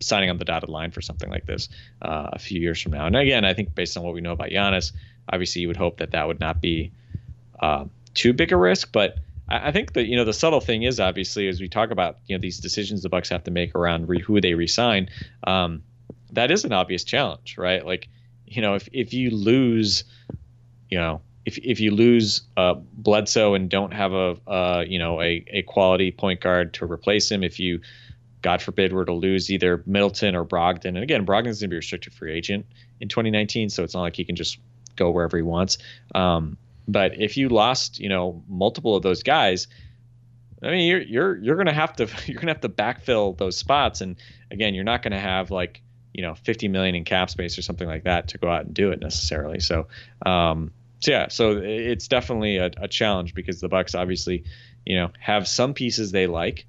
signing 0.00 0.30
on 0.30 0.38
the 0.38 0.44
dotted 0.44 0.68
line 0.68 0.90
for 0.90 1.00
something 1.00 1.30
like 1.30 1.46
this 1.46 1.68
uh, 2.02 2.30
a 2.32 2.38
few 2.38 2.60
years 2.60 2.80
from 2.80 2.92
now. 2.92 3.06
And 3.06 3.16
again, 3.16 3.44
I 3.44 3.54
think 3.54 3.74
based 3.74 3.96
on 3.96 4.02
what 4.04 4.14
we 4.14 4.20
know 4.20 4.32
about 4.32 4.50
Giannis, 4.50 4.92
obviously 5.28 5.62
you 5.62 5.68
would 5.68 5.76
hope 5.76 5.98
that 5.98 6.12
that 6.12 6.26
would 6.26 6.40
not 6.40 6.60
be 6.60 6.92
uh, 7.60 7.86
too 8.14 8.32
big 8.32 8.52
a 8.52 8.56
risk. 8.56 8.92
But 8.92 9.18
I, 9.48 9.72
think 9.72 9.92
that 9.94 10.06
you 10.06 10.16
know 10.16 10.24
the 10.24 10.32
subtle 10.32 10.60
thing 10.60 10.84
is 10.84 11.00
obviously 11.00 11.48
as 11.48 11.60
we 11.60 11.68
talk 11.68 11.90
about 11.90 12.18
you 12.26 12.36
know 12.36 12.40
these 12.40 12.58
decisions 12.58 13.02
the 13.02 13.08
Bucks 13.08 13.28
have 13.28 13.44
to 13.44 13.50
make 13.50 13.74
around 13.74 14.08
re- 14.08 14.20
who 14.20 14.40
they 14.40 14.54
resign, 14.54 15.08
um, 15.46 15.82
that 16.32 16.50
is 16.50 16.64
an 16.64 16.72
obvious 16.72 17.04
challenge, 17.04 17.56
right? 17.58 17.84
Like 17.84 18.08
you 18.46 18.62
know 18.62 18.74
if 18.74 18.88
if 18.92 19.12
you 19.12 19.30
lose, 19.30 20.04
you 20.90 20.98
know. 20.98 21.22
If, 21.44 21.58
if 21.58 21.80
you 21.80 21.90
lose 21.90 22.42
uh, 22.56 22.74
Bledsoe 22.74 23.54
and 23.54 23.68
don't 23.68 23.92
have 23.92 24.12
a 24.12 24.36
uh, 24.46 24.84
you 24.86 24.96
know 24.96 25.20
a, 25.20 25.44
a 25.48 25.62
quality 25.62 26.12
point 26.12 26.40
guard 26.40 26.72
to 26.74 26.84
replace 26.84 27.28
him, 27.28 27.42
if 27.42 27.58
you 27.58 27.80
God 28.42 28.60
forbid, 28.60 28.92
were 28.92 29.04
to 29.04 29.12
lose 29.12 29.50
either 29.50 29.82
Middleton 29.86 30.34
or 30.34 30.44
Brogdon. 30.44 30.86
And 30.86 30.98
again, 30.98 31.24
Brogdon's 31.24 31.60
going 31.60 31.68
to 31.68 31.68
be 31.68 31.76
a 31.76 31.78
restricted 31.78 32.12
free 32.12 32.32
agent 32.32 32.66
in 33.00 33.08
2019, 33.08 33.70
so 33.70 33.84
it's 33.84 33.94
not 33.94 34.02
like 34.02 34.16
he 34.16 34.24
can 34.24 34.36
just 34.36 34.58
go 34.96 35.10
wherever 35.10 35.36
he 35.36 35.42
wants. 35.42 35.78
Um, 36.14 36.58
but 36.88 37.20
if 37.20 37.36
you 37.36 37.48
lost, 37.48 38.00
you 38.00 38.08
know, 38.08 38.42
multiple 38.48 38.96
of 38.96 39.02
those 39.02 39.22
guys, 39.22 39.68
I 40.62 40.70
mean, 40.70 40.88
you're 40.88 41.02
you're 41.02 41.36
you're 41.38 41.56
to 41.66 41.72
have 41.72 41.96
to 41.96 42.08
you're 42.26 42.40
to 42.48 42.54
have 42.54 42.60
to 42.62 42.68
backfill 42.68 43.36
those 43.36 43.56
spots. 43.56 44.00
And 44.00 44.16
again, 44.50 44.74
you're 44.74 44.84
not 44.84 45.02
to 45.12 45.20
have 45.20 45.50
like 45.50 45.82
you 46.12 46.22
know 46.22 46.34
50 46.34 46.68
million 46.68 46.94
in 46.94 47.04
cap 47.04 47.30
space 47.30 47.58
or 47.58 47.62
something 47.62 47.88
like 47.88 48.04
that 48.04 48.28
to 48.28 48.38
go 48.38 48.48
out 48.50 48.66
and 48.66 48.74
do 48.74 48.90
it 48.92 49.00
necessarily. 49.00 49.60
So. 49.60 49.88
Um, 50.24 50.72
so 51.00 51.10
yeah, 51.10 51.28
so 51.30 51.58
it's 51.60 52.06
definitely 52.06 52.58
a, 52.58 52.70
a 52.76 52.86
challenge 52.86 53.34
because 53.34 53.60
the 53.60 53.68
Bucks 53.68 53.96
obviously, 53.96 54.44
you 54.86 54.94
know, 54.94 55.10
have 55.18 55.48
some 55.48 55.74
pieces 55.74 56.12
they 56.12 56.28
like, 56.28 56.64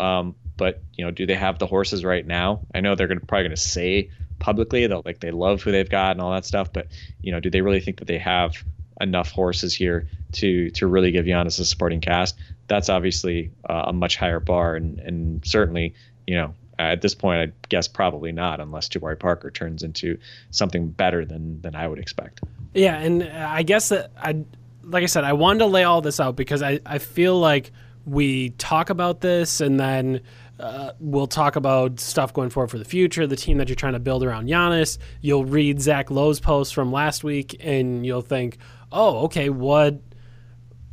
um, 0.00 0.34
but 0.56 0.82
you 0.94 1.04
know, 1.04 1.10
do 1.10 1.26
they 1.26 1.34
have 1.34 1.58
the 1.58 1.66
horses 1.66 2.02
right 2.02 2.26
now? 2.26 2.62
I 2.74 2.80
know 2.80 2.94
they're 2.94 3.08
gonna, 3.08 3.20
probably 3.20 3.50
to 3.50 3.56
say 3.56 4.10
publicly 4.38 4.86
that 4.86 5.04
like 5.04 5.20
they 5.20 5.32
love 5.32 5.62
who 5.62 5.70
they've 5.70 5.88
got 5.88 6.12
and 6.12 6.22
all 6.22 6.32
that 6.32 6.46
stuff, 6.46 6.72
but 6.72 6.88
you 7.20 7.30
know, 7.30 7.40
do 7.40 7.50
they 7.50 7.60
really 7.60 7.80
think 7.80 7.98
that 7.98 8.08
they 8.08 8.16
have 8.16 8.64
enough 9.00 9.30
horses 9.30 9.74
here 9.74 10.08
to 10.32 10.70
to 10.70 10.86
really 10.86 11.10
give 11.10 11.26
Giannis 11.26 11.58
a 11.60 11.64
supporting 11.64 12.00
cast? 12.00 12.36
That's 12.66 12.88
obviously 12.88 13.50
uh, 13.68 13.84
a 13.86 13.92
much 13.92 14.16
higher 14.16 14.40
bar, 14.40 14.76
and 14.76 14.98
and 15.00 15.44
certainly 15.46 15.94
you 16.26 16.36
know 16.36 16.54
at 16.78 17.02
this 17.02 17.14
point 17.14 17.40
I 17.40 17.52
guess 17.68 17.88
probably 17.88 18.30
not 18.30 18.60
unless 18.60 18.88
Jabari 18.88 19.18
Parker 19.18 19.50
turns 19.50 19.82
into 19.82 20.18
something 20.50 20.88
better 20.88 21.24
than 21.24 21.60
than 21.60 21.74
I 21.74 21.88
would 21.88 21.98
expect. 21.98 22.40
Yeah, 22.74 22.98
and 22.98 23.24
I 23.24 23.62
guess 23.62 23.88
that 23.88 24.10
I, 24.16 24.44
like 24.82 25.02
I 25.02 25.06
said, 25.06 25.24
I 25.24 25.32
wanted 25.32 25.60
to 25.60 25.66
lay 25.66 25.84
all 25.84 26.00
this 26.00 26.20
out 26.20 26.36
because 26.36 26.62
I, 26.62 26.80
I 26.86 26.98
feel 26.98 27.38
like 27.38 27.72
we 28.04 28.50
talk 28.50 28.90
about 28.90 29.20
this 29.20 29.60
and 29.60 29.78
then 29.78 30.20
uh, 30.58 30.92
we'll 30.98 31.26
talk 31.26 31.56
about 31.56 32.00
stuff 32.00 32.32
going 32.32 32.50
forward 32.50 32.68
for 32.68 32.78
the 32.78 32.84
future, 32.84 33.26
the 33.26 33.36
team 33.36 33.58
that 33.58 33.68
you're 33.68 33.76
trying 33.76 33.92
to 33.92 34.00
build 34.00 34.24
around 34.24 34.48
Giannis. 34.48 34.98
You'll 35.20 35.44
read 35.44 35.80
Zach 35.80 36.10
Lowe's 36.10 36.40
post 36.40 36.74
from 36.74 36.90
last 36.90 37.22
week 37.22 37.56
and 37.60 38.04
you'll 38.04 38.22
think, 38.22 38.58
oh, 38.92 39.24
okay, 39.24 39.50
what 39.50 40.00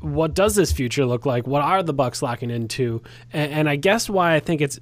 what 0.01 0.35
does 0.35 0.55
this 0.55 0.71
future 0.71 1.05
look 1.05 1.25
like? 1.25 1.47
What 1.47 1.63
are 1.63 1.81
the 1.81 1.93
Bucks 1.93 2.21
locking 2.21 2.51
into? 2.51 3.01
And, 3.33 3.51
and 3.51 3.69
I 3.69 3.75
guess 3.75 4.07
why 4.09 4.35
I 4.35 4.39
think 4.39 4.61
it's 4.61 4.79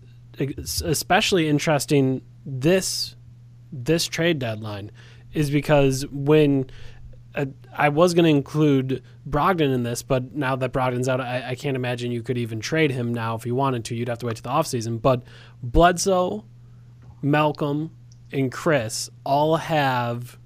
especially 0.82 1.48
interesting 1.48 2.22
this 2.46 3.16
this 3.72 4.06
trade 4.06 4.40
deadline 4.40 4.92
is 5.32 5.50
because 5.50 6.06
when 6.12 6.70
uh, 7.36 7.46
I 7.76 7.90
was 7.90 8.14
going 8.14 8.26
to 8.26 8.30
include 8.30 9.04
Brogdon 9.28 9.74
in 9.74 9.84
this, 9.84 10.04
but 10.04 10.36
now 10.36 10.56
that 10.56 10.72
Brogdon's 10.72 11.10
out, 11.10 11.20
I, 11.20 11.50
I, 11.50 11.56
can't 11.56 11.76
imagine 11.76 12.12
you 12.12 12.22
could 12.22 12.38
even 12.38 12.60
trade 12.60 12.92
him 12.92 13.12
now 13.12 13.34
if 13.34 13.46
you 13.46 13.56
wanted 13.56 13.84
to. 13.86 13.96
You'd 13.96 14.10
have 14.10 14.20
to 14.20 14.28
wait 14.28 14.36
to 14.36 14.44
the 14.44 14.50
offseason. 14.50 15.02
But 15.02 15.24
Bledsoe, 15.64 16.46
Malcolm, 17.24 17.90
and 18.32 18.52
Khris 18.52 19.10
all 19.26 19.58
have 19.58 20.38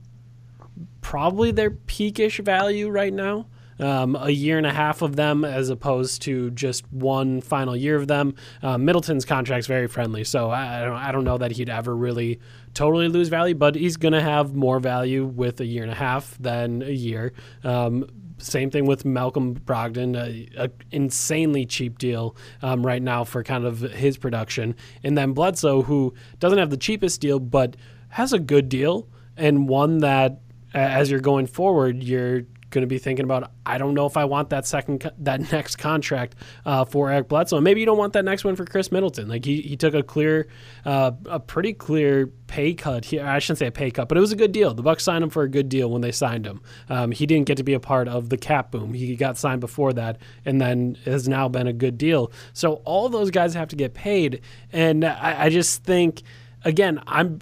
probably 1.02 1.52
their 1.52 1.72
peakish 1.72 2.40
value 2.40 2.90
right 2.90 3.14
now. 3.14 3.48
Um, 3.80 4.18
a 4.20 4.32
year 4.32 4.58
and 4.58 4.66
a 4.66 4.74
half 4.74 5.04
of 5.04 5.16
them 5.16 5.46
as 5.46 5.70
opposed 5.70 6.24
to 6.24 6.50
just 6.50 6.92
one 6.92 7.42
final 7.42 7.76
year 7.78 7.96
of 7.96 8.08
them. 8.08 8.34
Uh, 8.64 8.80
Middleton's 8.80 9.24
contract's 9.24 9.68
very 9.68 9.86
friendly, 9.88 10.24
so 10.24 10.50
I, 10.50 10.82
I, 10.82 10.86
don't 10.86 10.96
I 10.96 11.12
don't 11.12 11.24
know 11.24 11.38
that 11.38 11.52
he'd 11.52 11.70
ever 11.70 11.96
really 11.96 12.40
totally 12.74 13.08
lose 13.08 13.30
value, 13.30 13.54
but 13.54 13.76
he's 13.76 13.96
going 13.96 14.14
to 14.14 14.22
have 14.22 14.56
more 14.56 14.80
value 14.80 15.26
with 15.26 15.62
a 15.62 15.66
year 15.66 15.84
and 15.84 15.92
a 15.92 15.96
half 15.96 16.36
than 16.40 16.82
a 16.82 16.92
year. 16.92 17.34
Um, 17.64 18.08
same 18.40 18.72
thing 18.72 18.88
with 18.88 19.06
Malcolm 19.06 19.54
Brogdon, 19.54 20.16
a, 20.16 20.64
a 20.66 20.72
insanely 20.90 21.68
cheap 21.68 22.00
deal 22.00 22.36
um, 22.64 22.84
right 22.84 23.02
now 23.02 23.24
for 23.24 23.44
kind 23.44 23.64
of 23.64 23.82
his 23.82 24.18
production, 24.18 24.76
and 25.04 25.16
then 25.16 25.34
Bledsoe, 25.34 25.84
who 25.84 26.16
doesn't 26.40 26.58
have 26.58 26.72
the 26.72 26.78
cheapest 26.78 27.22
deal, 27.22 27.40
but 27.40 27.78
has 28.10 28.34
a 28.34 28.40
good 28.40 28.70
deal 28.70 29.08
and 29.38 29.70
one 29.70 30.00
that 30.00 30.42
as 30.74 31.10
you're 31.10 31.20
going 31.20 31.48
forward, 31.48 32.04
you're 32.04 32.44
going 32.70 32.82
to 32.82 32.88
be 32.88 32.98
thinking 32.98 33.24
about 33.24 33.52
I 33.66 33.78
don't 33.78 33.94
know 33.94 34.06
if 34.06 34.18
I 34.18 34.26
want 34.26 34.50
that 34.50 34.66
second 34.66 35.10
that 35.20 35.52
next 35.52 35.78
contract 35.78 36.36
uh, 36.66 36.86
for 36.86 37.10
Eric 37.10 37.30
Bledsoe. 37.30 37.62
Maybe 37.62 37.80
you 37.80 37.86
don't 37.86 37.98
want 37.98 38.14
that 38.14 38.26
next 38.26 38.44
one 38.44 38.56
for 38.56 38.66
Khris 38.66 38.92
Middleton. 38.92 39.28
Like 39.28 39.46
he, 39.46 39.62
he 39.62 39.78
took 39.78 39.94
a 39.94 40.04
clear, 40.04 40.48
uh, 40.86 41.12
a 41.26 41.40
pretty 41.40 41.74
clear 41.74 42.28
pay 42.48 42.74
cut 42.74 43.06
here. 43.06 43.26
I 43.26 43.40
shouldn't 43.40 43.60
say 43.60 43.68
a 43.68 43.72
pay 43.72 43.92
cut, 43.92 44.10
but 44.10 44.18
it 44.18 44.22
was 44.22 44.32
a 44.32 44.36
good 44.36 44.52
deal. 44.52 44.74
The 44.74 44.84
Bucks 44.84 45.04
signed 45.04 45.24
him 45.24 45.30
for 45.30 45.44
a 45.44 45.50
good 45.50 45.70
deal 45.70 45.90
when 45.90 46.02
they 46.02 46.12
signed 46.12 46.46
him. 46.46 46.62
Um, 46.90 47.12
he 47.12 47.26
didn't 47.26 47.48
get 47.48 47.58
to 47.58 47.64
be 47.64 47.74
a 47.74 47.80
part 47.80 48.08
of 48.08 48.30
the 48.30 48.38
cap 48.38 48.72
boom. 48.72 48.94
He 48.94 49.16
got 49.16 49.38
signed 49.38 49.62
before 49.62 49.94
that, 49.94 50.18
and 50.46 50.60
then 50.60 50.98
has 51.06 51.28
now 51.28 51.48
been 51.48 51.68
a 51.68 51.74
good 51.74 51.98
deal. 51.98 52.32
So 52.54 52.76
all 52.86 53.10
those 53.10 53.32
guys 53.32 53.54
have 53.54 53.70
to 53.70 53.76
get 53.76 53.94
paid, 53.94 54.42
and 54.72 55.06
I, 55.06 55.46
I 55.46 55.50
just 55.50 55.84
think 55.84 56.24
again 56.64 57.02
I'm 57.08 57.40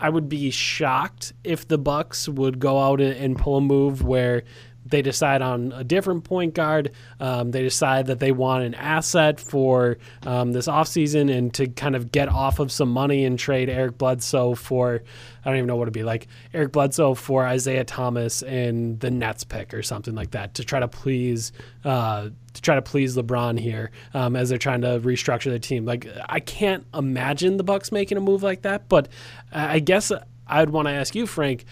I 0.00 0.08
would 0.08 0.28
be 0.28 0.50
shocked 0.50 1.34
if 1.44 1.68
the 1.68 1.78
Bucks 1.78 2.28
would 2.28 2.58
go 2.58 2.78
out 2.78 3.00
and, 3.00 3.36
pull 3.36 3.58
a 3.58 3.60
move 3.60 4.02
where 4.02 4.44
they 4.86 5.02
decide 5.02 5.42
on 5.42 5.72
a 5.72 5.84
different 5.84 6.24
point 6.24 6.54
guard. 6.54 6.92
Um, 7.18 7.50
they 7.50 7.62
decide 7.62 8.06
that 8.06 8.18
they 8.18 8.32
want 8.32 8.64
an 8.64 8.74
asset 8.74 9.40
for 9.40 9.98
um, 10.24 10.52
this 10.52 10.66
offseason 10.66 11.34
and 11.34 11.52
to 11.54 11.68
kind 11.68 11.94
of 11.94 12.10
get 12.10 12.28
off 12.28 12.58
of 12.58 12.72
some 12.72 12.90
money 12.90 13.24
and 13.24 13.38
trade 13.38 13.68
Eric 13.68 13.98
Bledsoe 13.98 14.54
for, 14.54 15.02
I 15.44 15.48
don't 15.48 15.58
even 15.58 15.66
know 15.66 15.76
what 15.76 15.84
it'd 15.84 15.94
be 15.94 16.02
like, 16.02 16.28
Eric 16.54 16.72
Bledsoe 16.72 17.14
for 17.14 17.46
Isaiah 17.46 17.84
Thomas 17.84 18.42
and 18.42 18.98
the 19.00 19.10
Nets 19.10 19.44
pick 19.44 19.74
or 19.74 19.82
something 19.82 20.14
like 20.14 20.32
that 20.32 20.54
to 20.54 20.64
try 20.64 20.80
to 20.80 20.88
please. 20.88 21.52
Uh, 21.84 22.30
to 22.52 22.60
try 22.62 22.74
to 22.74 22.82
please 22.82 23.16
LeBron 23.16 23.60
here 23.60 23.92
um, 24.12 24.34
as 24.34 24.48
they're 24.48 24.58
trying 24.58 24.80
to 24.80 24.98
restructure 24.98 25.50
their 25.50 25.60
team. 25.60 25.84
Like 25.84 26.08
I 26.28 26.40
can't 26.40 26.84
imagine 26.92 27.58
the 27.58 27.62
Bucks 27.62 27.92
making 27.92 28.18
a 28.18 28.20
move 28.20 28.42
like 28.42 28.62
that, 28.62 28.88
but 28.88 29.06
I 29.52 29.78
guess 29.78 30.10
I'd 30.48 30.70
want 30.70 30.88
to 30.88 30.92
ask 30.92 31.14
you, 31.14 31.28
Frank 31.28 31.64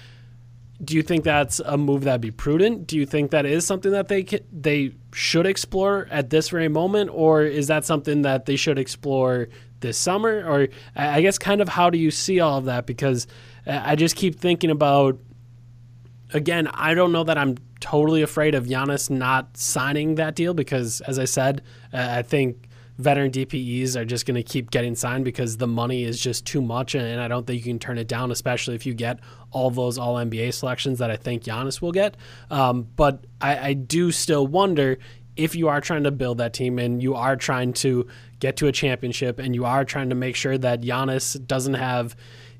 do 0.83 0.95
you 0.95 1.03
think 1.03 1.25
that's 1.25 1.61
a 1.61 1.77
move 1.77 2.05
that'd 2.05 2.21
be 2.21 2.31
prudent? 2.31 2.87
Do 2.87 2.97
you 2.97 3.05
think 3.05 3.33
that 3.33 3.45
is 3.45 3.67
something 3.67 3.91
that 3.93 4.09
they 4.09 4.25
they 4.53 4.93
should 5.13 5.47
explore 5.47 6.07
at 6.11 6.31
this 6.31 6.51
very 6.51 6.69
moment, 6.69 7.11
or 7.13 7.43
is 7.43 7.67
that 7.67 7.85
something 7.85 8.23
that 8.23 8.47
they 8.47 8.57
should 8.57 8.79
explore 8.79 9.49
this 9.81 9.99
summer? 9.99 10.45
Or 10.47 10.69
I 10.95 11.21
guess 11.21 11.37
kind 11.37 11.61
of 11.61 11.69
how 11.69 11.91
do 11.91 11.99
you 11.99 12.11
see 12.11 12.39
all 12.39 12.59
of 12.59 12.67
that? 12.67 12.87
Because 12.87 13.27
uh, 13.67 13.83
I 13.85 13.97
just 13.97 14.15
keep 14.15 14.39
thinking 14.39 14.71
about 14.71 15.19
again. 16.33 16.69
I 16.69 16.95
don't 16.95 17.11
know 17.11 17.25
that 17.25 17.39
I'm 17.39 17.57
totally 17.81 18.23
afraid 18.23 18.55
of 18.55 18.67
Giannis 18.67 19.11
not 19.11 19.57
signing 19.57 20.15
that 20.15 20.37
deal 20.37 20.55
because, 20.55 21.01
as 21.03 21.19
I 21.19 21.25
said, 21.25 21.63
uh, 21.93 22.07
I 22.11 22.23
think 22.23 22.68
veteran 22.99 23.31
DPEs 23.31 23.97
are 23.97 24.05
just 24.05 24.27
going 24.27 24.35
to 24.35 24.43
keep 24.43 24.71
getting 24.71 24.95
signed 24.95 25.25
because 25.25 25.57
the 25.57 25.67
money 25.67 26.03
is 26.03 26.21
just 26.21 26.45
too 26.45 26.61
much, 26.61 26.95
and 26.95 27.21
I 27.21 27.29
don't 27.29 27.47
think 27.47 27.59
you 27.59 27.73
can 27.73 27.79
turn 27.79 27.97
it 27.97 28.09
down, 28.09 28.31
especially 28.31 28.75
if 28.75 28.85
you 28.85 28.95
get 28.95 29.21
all 29.51 29.71
those 29.71 29.99
All 29.99 30.17
NBA 30.17 30.53
selections 30.53 30.99
that 30.99 31.11
I 31.11 31.17
think 31.17 31.45
Giannis 31.45 31.81
will 31.81 31.93
get. 31.93 32.17
Um, 32.51 32.89
but 32.97 33.25
I, 33.41 33.69
I 33.69 33.73
do 33.73 34.11
still 34.11 34.47
wonder 34.47 34.99
if 35.37 35.55
you 35.55 35.69
are 35.69 35.81
trying 35.81 36.03
to 36.03 36.11
build 36.11 36.39
that 36.39 36.53
team 36.53 36.81
and 36.81 37.01
you 37.01 37.15
are 37.15 37.37
trying 37.37 37.73
to 37.73 38.09
get 38.41 38.57
to 38.57 38.67
a 38.67 38.73
championship 38.73 39.39
and 39.39 39.55
you 39.55 39.65
are 39.65 39.85
trying 39.85 40.09
to 40.09 40.17
make 40.17 40.35
sure 40.35 40.59
that 40.59 40.83
Giannis 40.83 41.47
doesn't 41.47 41.75
have 41.75 42.17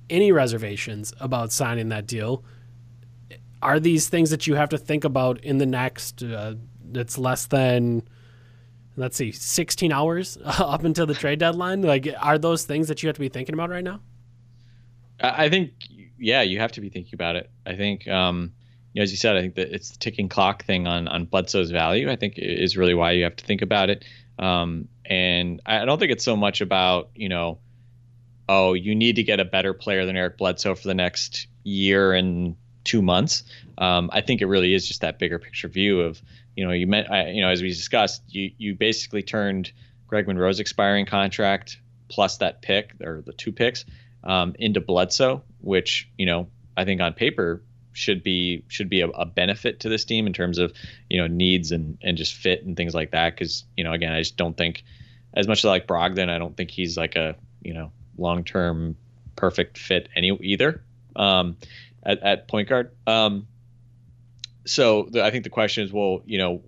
any 0.09 0.31
reservations 0.31 1.13
about 1.19 1.51
signing 1.51 1.89
that 1.89 2.07
deal. 2.07 2.45
Are 3.61 3.81
these 3.81 4.09
things 4.09 4.31
that 4.31 4.47
you 4.47 4.55
have 4.55 4.69
to 4.69 4.79
think 4.79 5.03
about 5.03 5.43
in 5.43 5.59
the 5.59 5.67
next? 5.67 6.23
Uh, 6.23 6.55
it's 6.95 7.19
less 7.19 7.47
than 7.47 8.05
let's 8.99 9.17
see, 9.17 9.33
16 9.33 9.93
hours 9.93 10.39
up 10.45 10.85
until 10.85 11.07
the 11.07 11.15
trade 11.15 11.39
deadline? 11.39 11.83
Like, 11.83 12.09
are 12.21 12.39
those 12.39 12.65
things 12.65 12.89
that 12.89 13.03
you 13.03 13.09
have 13.09 13.17
to 13.17 13.21
be 13.21 13.29
thinking 13.29 13.55
about 13.55 13.71
right 13.71 13.85
now? 13.85 14.01
I 15.21 15.49
think 15.49 15.73
yeah, 16.19 16.43
you 16.43 16.59
have 16.59 16.73
to 16.73 16.81
be 16.81 16.89
thinking 16.89 17.15
about 17.15 17.37
it. 17.37 17.51
I 17.65 17.75
think, 17.77 18.07
um, 18.09 18.53
you 18.93 19.01
know, 19.01 19.03
as 19.03 19.11
you 19.11 19.17
said, 19.17 19.37
I 19.37 19.41
think 19.41 19.55
that 19.55 19.73
it's 19.73 19.93
the 19.93 19.99
ticking 19.99 20.29
clock 20.29 20.65
thing 20.65 20.87
on 20.87 21.09
on 21.09 21.27
Bledsoe's 21.27 21.71
value. 21.71 22.11
I 22.11 22.17
think 22.17 22.35
is 22.37 22.77
really 22.77 22.95
why 22.95 23.13
you 23.13 23.25
have 23.25 23.37
to 23.37 23.45
think 23.45 23.63
about 23.63 23.91
it. 23.91 24.05
Um, 24.39 24.89
and 25.05 25.61
I 25.67 25.85
don't 25.85 25.99
think 25.99 26.13
it's 26.13 26.25
so 26.25 26.37
much 26.37 26.61
about 26.61 27.11
you 27.15 27.29
know, 27.29 27.59
oh, 28.49 28.75
you 28.75 28.95
need 28.95 29.17
to 29.17 29.23
get 29.23 29.41
a 29.41 29.45
better 29.45 29.73
player 29.73 30.05
than 30.07 30.17
Eric 30.17 30.39
Bledsoe 30.39 30.75
for 30.75 30.89
the 30.89 30.95
next 30.95 31.47
year 31.65 32.13
and 32.13 32.57
two 32.85 33.03
months. 33.03 33.45
Um, 33.77 34.11
I 34.13 34.21
think 34.21 34.41
it 34.41 34.47
really 34.47 34.75
is 34.75 34.87
just 34.87 35.03
that 35.03 35.19
bigger 35.19 35.39
picture 35.39 35.69
view 35.69 36.01
of 36.01 36.23
you 36.59 36.67
know 36.67 36.73
you 36.73 36.89
meant 36.89 37.09
I, 37.09 37.29
you 37.29 37.41
know 37.41 37.51
as 37.51 37.63
we 37.63 37.69
discussed 37.69 38.21
you 38.27 38.51
you 38.59 38.75
basically 38.75 39.23
turned 39.23 39.71
Greg 40.09 40.27
Monroe's 40.27 40.59
expiring 40.59 41.07
contract 41.07 41.79
plus 42.09 42.39
that 42.39 42.63
pick 42.63 42.95
or 43.01 43.23
the 43.25 43.33
two 43.33 43.53
picks 43.53 43.85
um, 44.25 44.57
into 44.59 44.81
Bledsoe, 44.81 45.45
which 45.61 46.11
you 46.19 46.27
know 46.27 46.49
I 46.77 46.85
think 46.85 47.01
on 47.01 47.15
paper 47.15 47.63
should 47.93 48.25
be 48.25 48.65
should 48.67 48.89
be 48.89 49.03
a, 49.03 49.09
a, 49.09 49.25
benefit 49.25 49.81
to 49.81 49.89
this 49.89 50.05
team 50.05 50.27
in 50.27 50.33
terms 50.33 50.59
of 50.59 50.73
you 51.09 51.21
know 51.21 51.29
needs 51.29 51.71
and 51.71 51.97
and 52.03 52.19
just 52.19 52.35
fit 52.35 52.65
and 52.65 52.77
things 52.77 52.93
like 52.93 53.13
that. 53.13 53.37
Because 53.37 53.65
you 53.77 53.85
know 53.85 53.93
again 53.93 54.13
I 54.13 54.19
just 54.19 54.37
don't 54.37 54.57
think 54.57 54.83
as 55.35 55.47
much 55.47 55.61
as 55.61 55.67
I 55.67 55.69
like 55.69 55.87
Brogdon, 55.87 56.29
I 56.29 56.39
don't 56.39 56.57
think 56.57 56.73
he's 56.73 56.97
like 56.97 57.15
a 57.15 57.37
you 57.63 57.73
know 57.73 57.93
long 58.17 58.43
term 58.43 58.97
perfect 59.37 59.79
fit 59.79 60.09
any 60.17 60.37
either 60.43 60.83
um, 61.15 61.57
at, 62.03 62.21
at 62.21 62.49
point 62.49 62.69
guard. 62.69 62.91
Um, 63.07 63.47
so 64.69 65.09
the, 65.11 65.25
I 65.25 65.31
think 65.31 65.45
the 65.45 65.51
question 65.51 65.85
is, 65.85 65.93
well, 65.93 66.23
you 66.27 66.39
know, 66.39 66.63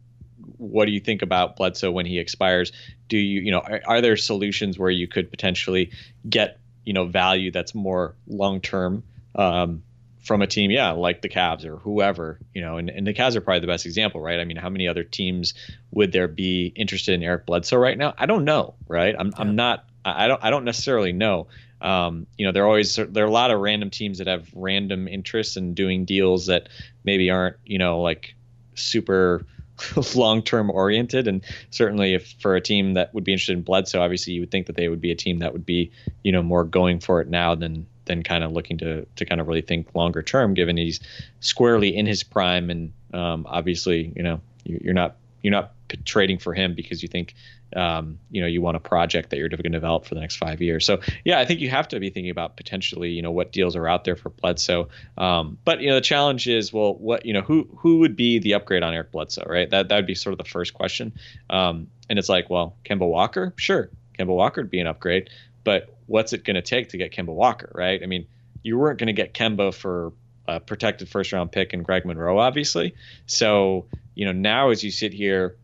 what 0.56 0.86
do 0.86 0.92
you 0.92 1.00
think 1.00 1.22
about 1.22 1.56
Bledsoe 1.56 1.90
when 1.90 2.06
he 2.06 2.18
expires? 2.18 2.72
Do 3.08 3.16
you, 3.16 3.40
you 3.40 3.50
know, 3.50 3.60
are, 3.60 3.80
are 3.86 4.00
there 4.00 4.16
solutions 4.16 4.78
where 4.78 4.90
you 4.90 5.06
could 5.06 5.30
potentially 5.30 5.90
get, 6.28 6.58
you 6.84 6.92
know, 6.92 7.06
value 7.06 7.50
that's 7.50 7.74
more 7.74 8.14
long 8.26 8.60
term 8.60 9.02
um, 9.34 9.82
from 10.20 10.42
a 10.42 10.46
team, 10.46 10.70
yeah, 10.70 10.92
like 10.92 11.22
the 11.22 11.28
Cavs 11.28 11.64
or 11.64 11.76
whoever, 11.76 12.38
you 12.54 12.60
know, 12.60 12.76
and, 12.76 12.90
and 12.90 13.06
the 13.06 13.14
Cavs 13.14 13.36
are 13.36 13.40
probably 13.40 13.60
the 13.60 13.66
best 13.66 13.86
example, 13.86 14.20
right? 14.20 14.38
I 14.38 14.44
mean, 14.44 14.56
how 14.56 14.68
many 14.68 14.86
other 14.88 15.04
teams 15.04 15.54
would 15.90 16.12
there 16.12 16.28
be 16.28 16.72
interested 16.74 17.14
in 17.14 17.22
Eric 17.22 17.46
Bledsoe 17.46 17.76
right 17.76 17.96
now? 17.96 18.14
I 18.18 18.26
don't 18.26 18.44
know, 18.44 18.74
right? 18.86 19.14
I'm, 19.18 19.28
yeah. 19.28 19.34
I'm 19.38 19.56
not, 19.56 19.84
I 20.04 20.28
don't, 20.28 20.42
I 20.42 20.50
don't 20.50 20.64
necessarily 20.64 21.12
know. 21.12 21.48
Um, 21.80 22.26
you 22.36 22.44
know, 22.46 22.52
there 22.52 22.64
are 22.64 22.66
always 22.66 22.94
there 22.96 23.24
are 23.24 23.28
a 23.28 23.30
lot 23.30 23.50
of 23.50 23.60
random 23.60 23.88
teams 23.88 24.18
that 24.18 24.26
have 24.26 24.48
random 24.54 25.08
interests 25.08 25.56
in 25.56 25.72
doing 25.72 26.04
deals 26.04 26.46
that 26.46 26.68
maybe 27.04 27.30
aren't, 27.30 27.56
you 27.64 27.78
know, 27.78 28.00
like 28.00 28.34
super 28.74 29.44
long 30.14 30.42
term 30.42 30.70
oriented. 30.70 31.28
And 31.28 31.42
certainly, 31.70 32.14
if 32.14 32.34
for 32.40 32.56
a 32.56 32.60
team 32.60 32.94
that 32.94 33.12
would 33.14 33.24
be 33.24 33.32
interested 33.32 33.56
in 33.56 33.62
Bledsoe, 33.62 34.00
obviously 34.00 34.32
you 34.32 34.40
would 34.40 34.50
think 34.50 34.66
that 34.66 34.76
they 34.76 34.88
would 34.88 35.00
be 35.00 35.10
a 35.10 35.16
team 35.16 35.38
that 35.38 35.52
would 35.52 35.66
be, 35.66 35.90
you 36.22 36.32
know, 36.32 36.42
more 36.42 36.64
going 36.64 37.00
for 37.00 37.20
it 37.20 37.28
now 37.28 37.54
than 37.54 37.86
than 38.06 38.22
kind 38.22 38.44
of 38.44 38.52
looking 38.52 38.78
to 38.78 39.06
to 39.16 39.24
kind 39.24 39.40
of 39.40 39.48
really 39.48 39.62
think 39.62 39.94
longer 39.94 40.22
term, 40.22 40.54
given 40.54 40.76
he's 40.76 41.00
squarely 41.40 41.94
in 41.94 42.06
his 42.06 42.22
prime. 42.22 42.70
And 42.70 42.92
um, 43.12 43.46
obviously, 43.48 44.12
you 44.16 44.22
know, 44.22 44.40
you're 44.64 44.94
not 44.94 45.16
you're 45.42 45.52
not 45.52 45.72
trading 46.04 46.38
for 46.38 46.54
him 46.54 46.74
because 46.74 47.02
you 47.02 47.08
think 47.08 47.34
um, 47.76 48.18
you 48.30 48.40
know 48.40 48.46
you 48.46 48.60
want 48.60 48.76
a 48.76 48.80
project 48.80 49.30
that 49.30 49.36
you're 49.36 49.48
going 49.48 49.62
to 49.62 49.68
develop 49.70 50.04
for 50.04 50.14
the 50.14 50.20
next 50.20 50.36
five 50.36 50.60
years. 50.60 50.84
So 50.84 51.00
yeah, 51.24 51.38
I 51.38 51.44
think 51.44 51.60
you 51.60 51.70
have 51.70 51.88
to 51.88 52.00
be 52.00 52.10
thinking 52.10 52.30
about 52.30 52.56
potentially 52.56 53.10
you 53.10 53.22
know 53.22 53.30
what 53.30 53.52
deals 53.52 53.76
are 53.76 53.86
out 53.86 54.04
there 54.04 54.16
for 54.16 54.30
Bledsoe. 54.30 54.88
Um, 55.18 55.58
but 55.64 55.80
you 55.80 55.88
know 55.88 55.94
the 55.94 56.00
challenge 56.00 56.48
is 56.48 56.72
well 56.72 56.94
what 56.94 57.24
you 57.24 57.32
know 57.32 57.42
who 57.42 57.68
who 57.76 57.98
would 57.98 58.16
be 58.16 58.38
the 58.38 58.54
upgrade 58.54 58.82
on 58.82 58.94
Eric 58.94 59.12
Bledsoe 59.12 59.44
right? 59.46 59.68
That 59.70 59.88
that 59.88 59.96
would 59.96 60.06
be 60.06 60.14
sort 60.14 60.32
of 60.32 60.38
the 60.38 60.50
first 60.50 60.74
question. 60.74 61.12
Um, 61.48 61.88
and 62.08 62.18
it's 62.18 62.28
like 62.28 62.50
well 62.50 62.76
Kemba 62.84 63.08
Walker 63.08 63.52
sure 63.56 63.90
Kemba 64.18 64.34
Walker 64.34 64.62
would 64.62 64.70
be 64.70 64.80
an 64.80 64.86
upgrade, 64.86 65.30
but 65.64 65.94
what's 66.06 66.32
it 66.32 66.44
going 66.44 66.56
to 66.56 66.62
take 66.62 66.90
to 66.90 66.96
get 66.96 67.12
Kemba 67.12 67.32
Walker 67.32 67.70
right? 67.74 68.02
I 68.02 68.06
mean 68.06 68.26
you 68.62 68.78
weren't 68.78 68.98
going 68.98 69.06
to 69.06 69.12
get 69.12 69.32
Kemba 69.32 69.72
for 69.72 70.12
a 70.46 70.60
protected 70.60 71.08
first 71.08 71.32
round 71.32 71.52
pick 71.52 71.72
and 71.72 71.84
Greg 71.84 72.04
Monroe 72.04 72.38
obviously. 72.38 72.94
So 73.26 73.86
you 74.14 74.26
know 74.26 74.32
now 74.32 74.70
as 74.70 74.82
you 74.82 74.90
sit 74.90 75.12
here 75.12 75.56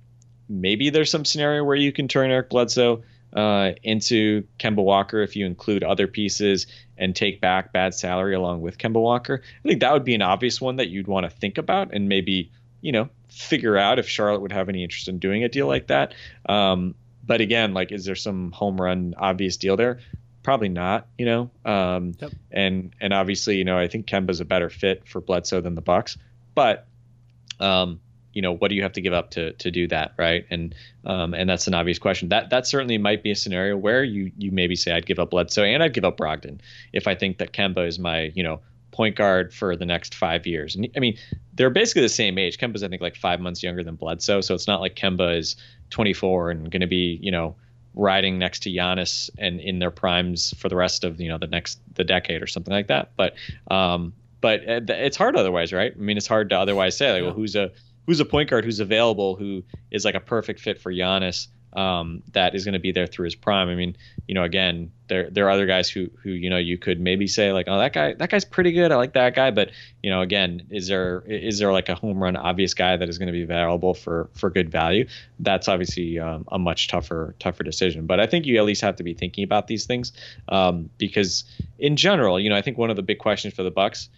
maybe 0.49 0.90
there's 0.90 1.11
some 1.11 1.24
scenario 1.24 1.64
where 1.64 1.76
you 1.76 1.92
can 1.92 2.09
turn 2.09 2.30
Eric 2.30 2.51
Bledsoe 2.51 3.03
uh, 3.34 3.72
into 3.82 4.44
Kemba 4.59 4.82
Walker 4.82 5.20
if 5.22 5.36
you 5.36 5.47
include 5.47 5.82
other 5.84 6.07
pieces 6.07 6.66
and 6.97 7.14
take 7.14 7.40
back 7.40 7.72
bad 7.72 7.94
salary 7.94 8.34
along 8.34 8.62
with 8.62 8.78
Kemba 8.78 9.01
Walker. 9.01 9.42
I 9.64 9.68
think 9.68 9.80
that 9.80 9.92
would 9.92 10.05
be 10.05 10.14
an 10.14 10.22
obvious 10.22 10.61
one 10.61 10.76
that 10.76 10.88
you'd 10.88 11.09
want 11.09 11.24
to 11.24 11.30
think 11.30 11.59
about 11.59 11.92
and 11.92 12.09
maybe 12.09 12.51
you 12.80 12.92
know 12.92 13.09
figure 13.28 13.76
out 13.76 13.99
if 13.99 14.09
Charlotte 14.09 14.40
would 14.40 14.53
have 14.53 14.68
any 14.68 14.82
interest 14.82 15.09
in 15.09 15.18
doing 15.18 15.44
a 15.44 15.49
deal 15.49 15.66
like 15.66 15.88
that. 15.88 16.14
Um, 16.49 16.94
but 17.26 17.40
again, 17.40 17.74
like, 17.74 17.92
is 17.92 18.05
there 18.05 18.14
some 18.14 18.53
home 18.53 18.80
run 18.80 19.14
obvious 19.18 19.57
deal 19.57 19.76
there? 19.76 19.99
Probably 20.42 20.68
not, 20.68 21.09
you 21.18 21.26
know. 21.26 21.51
Um, 21.64 22.14
yep. 22.20 22.32
And 22.53 22.94
and 23.01 23.12
obviously, 23.12 23.57
you 23.57 23.64
know, 23.64 23.78
I 23.78 23.88
think 23.88 24.07
Kemba's 24.07 24.40
a 24.40 24.44
better 24.44 24.70
fit 24.70 25.07
for 25.09 25.20
Bledsoe 25.20 25.61
than 25.61 25.74
the 25.74 25.82
Bucks, 25.82 26.16
but 26.55 26.86
um, 27.59 28.01
you 28.37 28.43
know 28.43 28.53
what 28.53 28.68
do 28.68 28.74
you 28.74 28.82
have 28.82 28.93
to 28.93 29.01
give 29.01 29.14
up 29.14 29.30
to 29.30 29.55
to 29.55 29.70
do 29.70 29.89
that 29.89 30.12
right? 30.18 30.45
And 30.51 30.74
um, 31.07 31.32
and 31.32 31.49
that's 31.49 31.66
an 31.66 31.74
obvious 31.74 31.99
question. 31.99 32.28
That 32.28 32.51
that 32.51 32.66
certainly 32.66 32.99
might 32.99 33.22
be 33.22 33.30
a 33.30 33.34
scenario 33.34 33.78
where 33.78 34.05
you 34.05 34.30
you 34.37 34.53
maybe 34.53 34.76
say 34.76 34.93
I'd 34.93 35.07
give 35.07 35.18
up 35.18 35.30
Bledsoe 35.30 35.64
and 35.64 35.82
I'd 35.82 35.95
give 35.95 36.05
up 36.05 36.18
Brogdon 36.18 36.61
if 36.93 37.09
I 37.09 37.14
think 37.14 37.39
that 37.39 37.55
Kemba 37.55 37.89
is 37.89 37.99
my 37.99 38.30
you 38.34 38.43
know 38.43 38.61
point 38.91 39.16
guard 39.16 39.55
for 39.55 39.74
the 39.74 39.87
next 39.87 40.14
five 40.14 40.47
years. 40.47 40.76
And 40.76 40.87
I 40.95 41.01
mean 41.01 41.16
they're 41.55 41.70
basically 41.70 42.03
the 42.03 42.11
same 42.11 42.37
age. 42.37 42.59
Kemba's 42.59 42.82
I 42.82 42.89
think 42.89 43.01
like 43.01 43.16
five 43.16 43.41
months 43.41 43.62
younger 43.62 43.82
than 43.82 43.97
Bledsoe 43.97 44.43
so 44.43 44.55
it's 44.55 44.66
not 44.66 44.82
like 44.82 44.97
Kemba 44.97 45.39
is 45.39 45.57
24 45.89 46.51
and 46.51 46.70
going 46.70 46.82
to 46.82 46.87
be 46.87 47.18
you 47.22 47.30
know 47.30 47.57
riding 47.95 48.39
next 48.39 48.64
to 48.64 48.70
Giannis 48.70 49.30
and 49.39 49.61
in 49.61 49.78
their 49.78 49.91
primes 49.91 50.53
for 50.59 50.68
the 50.68 50.76
rest 50.76 51.05
of 51.05 51.18
you 51.22 51.30
know 51.30 51.39
the 51.39 51.47
next 51.47 51.80
the 51.95 52.05
decade 52.05 52.43
or 52.43 52.47
something 52.47 52.74
like 52.74 52.89
that. 52.89 53.12
But 53.16 53.34
um 53.70 54.12
but 54.43 54.61
uh, 54.68 54.80
it's 54.89 55.16
hard 55.16 55.37
otherwise 55.37 55.72
right? 55.72 55.93
I 55.95 55.99
mean 55.99 56.18
it's 56.18 56.26
hard 56.26 56.51
to 56.51 56.59
otherwise 56.59 56.99
say 56.99 57.12
like 57.12 57.22
well 57.22 57.32
who's 57.32 57.57
a 57.57 57.72
who's 58.07 58.20
a 58.20 58.24
point 58.24 58.50
guard 58.50 58.64
who's 58.64 58.80
available 58.80 59.36
who 59.36 59.62
is 59.90 60.04
like 60.04 60.14
a 60.14 60.20
perfect 60.20 60.61
fit 60.61 60.80
for 60.80 60.92
Giannis 60.92 61.48
um, 61.76 62.22
that 62.32 62.54
is 62.54 62.64
going 62.64 62.72
to 62.72 62.78
be 62.80 62.90
there 62.90 63.07
through 63.07 63.26
his 63.26 63.34
prime. 63.34 63.68
I 63.68 63.74
mean, 63.74 63.96
you 64.26 64.34
know, 64.34 64.44
again, 64.44 64.92
there 65.09 65.28
there 65.30 65.46
are 65.46 65.50
other 65.50 65.66
guys 65.66 65.90
who 65.90 66.09
who 66.22 66.30
you 66.30 66.48
know 66.48 66.57
you 66.57 66.78
could 66.78 66.98
maybe 66.98 67.26
say 67.26 67.52
like, 67.52 67.66
oh, 67.68 67.78
that 67.78 67.92
guy 67.92 68.14
that 68.14 68.30
guy's 68.30 68.46
pretty 68.46 68.72
good. 68.72 68.90
I 68.92 68.96
like 68.96 69.12
that 69.12 69.34
guy, 69.34 69.50
but 69.50 69.70
you 70.02 70.09
know, 70.09 70.22
again, 70.22 70.66
is 70.70 70.88
there 70.88 71.22
is 71.26 71.59
there 71.59 71.70
like 71.72 71.90
a 71.90 71.94
home 71.94 72.20
run 72.20 72.34
obvious 72.34 72.72
guy 72.72 72.96
that 72.96 73.09
is 73.09 73.18
going 73.18 73.26
to 73.26 73.32
be 73.32 73.42
available 73.42 73.92
for 73.92 74.30
for 74.32 74.48
good 74.48 74.70
value? 74.70 75.07
That's 75.38 75.68
obviously 75.68 76.18
um, 76.18 76.46
a 76.50 76.59
much 76.59 76.88
tougher 76.88 77.36
tougher 77.38 77.62
decision. 77.62 78.07
But 78.07 78.20
I 78.20 78.26
think 78.26 78.46
you 78.46 78.57
at 78.57 78.64
least 78.64 78.80
have 78.80 78.96
to 78.96 79.04
be 79.04 79.12
thinking 79.12 79.44
about 79.44 79.66
these 79.66 79.84
things 79.84 80.12
um, 80.48 80.88
because 80.96 81.44
in 81.78 81.96
general, 81.96 82.40
you 82.40 82.48
know, 82.48 82.57
I 82.57 82.62
think 82.62 82.78
one 82.78 82.88
of 82.88 82.96
the 82.96 83.02
big 83.02 83.18
questions 83.18 83.52
for 83.52 83.62
the 83.62 83.70
Bucks 83.70 84.09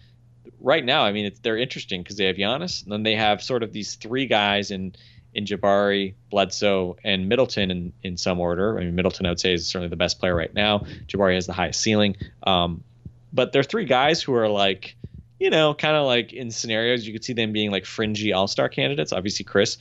right 0.59 0.83
now, 0.83 1.03
I 1.03 1.11
mean, 1.11 1.31
they're 1.41 1.57
interesting 1.57 2.03
because 2.03 2.17
they 2.17 2.25
have 2.25 2.35
Giannis, 2.35 2.83
and 2.83 2.91
then 2.91 3.03
they 3.03 3.15
have 3.15 3.41
sort 3.41 3.63
of 3.63 3.73
these 3.73 3.95
three 3.95 4.25
guys 4.25 4.71
in 4.71 4.95
in 5.33 5.45
Jabari, 5.45 6.15
Bledsoe, 6.31 6.97
and 7.03 7.29
Middleton 7.29 7.69
in, 7.69 7.93
in 8.01 8.17
some 8.17 8.39
order. 8.39 8.79
I 8.79 8.83
mean, 8.83 8.95
Middleton, 8.95 9.25
I 9.25 9.29
would 9.29 9.39
say, 9.39 9.53
is 9.53 9.67
certainly 9.67 9.89
the 9.89 9.95
best 9.95 10.19
player 10.19 10.35
right 10.35 10.53
now. 10.53 10.79
Jabari 11.05 11.35
has 11.35 11.45
the 11.45 11.53
highest 11.53 11.81
ceiling. 11.81 12.17
Um, 12.43 12.83
but 13.31 13.51
they're 13.51 13.63
three 13.63 13.85
guys 13.85 14.23
who 14.23 14.33
are 14.33 14.49
like, 14.49 14.95
you 15.39 15.51
know, 15.51 15.73
kind 15.73 15.95
of 15.95 16.05
like 16.05 16.33
in 16.33 16.49
scenarios, 16.51 17.05
you 17.05 17.13
could 17.13 17.23
see 17.23 17.33
them 17.33 17.53
being 17.53 17.71
like 17.71 17.85
fringy 17.85 18.33
all 18.33 18.47
star 18.47 18.69
candidates. 18.69 19.13
Obviously, 19.13 19.45
Khris 19.45 19.77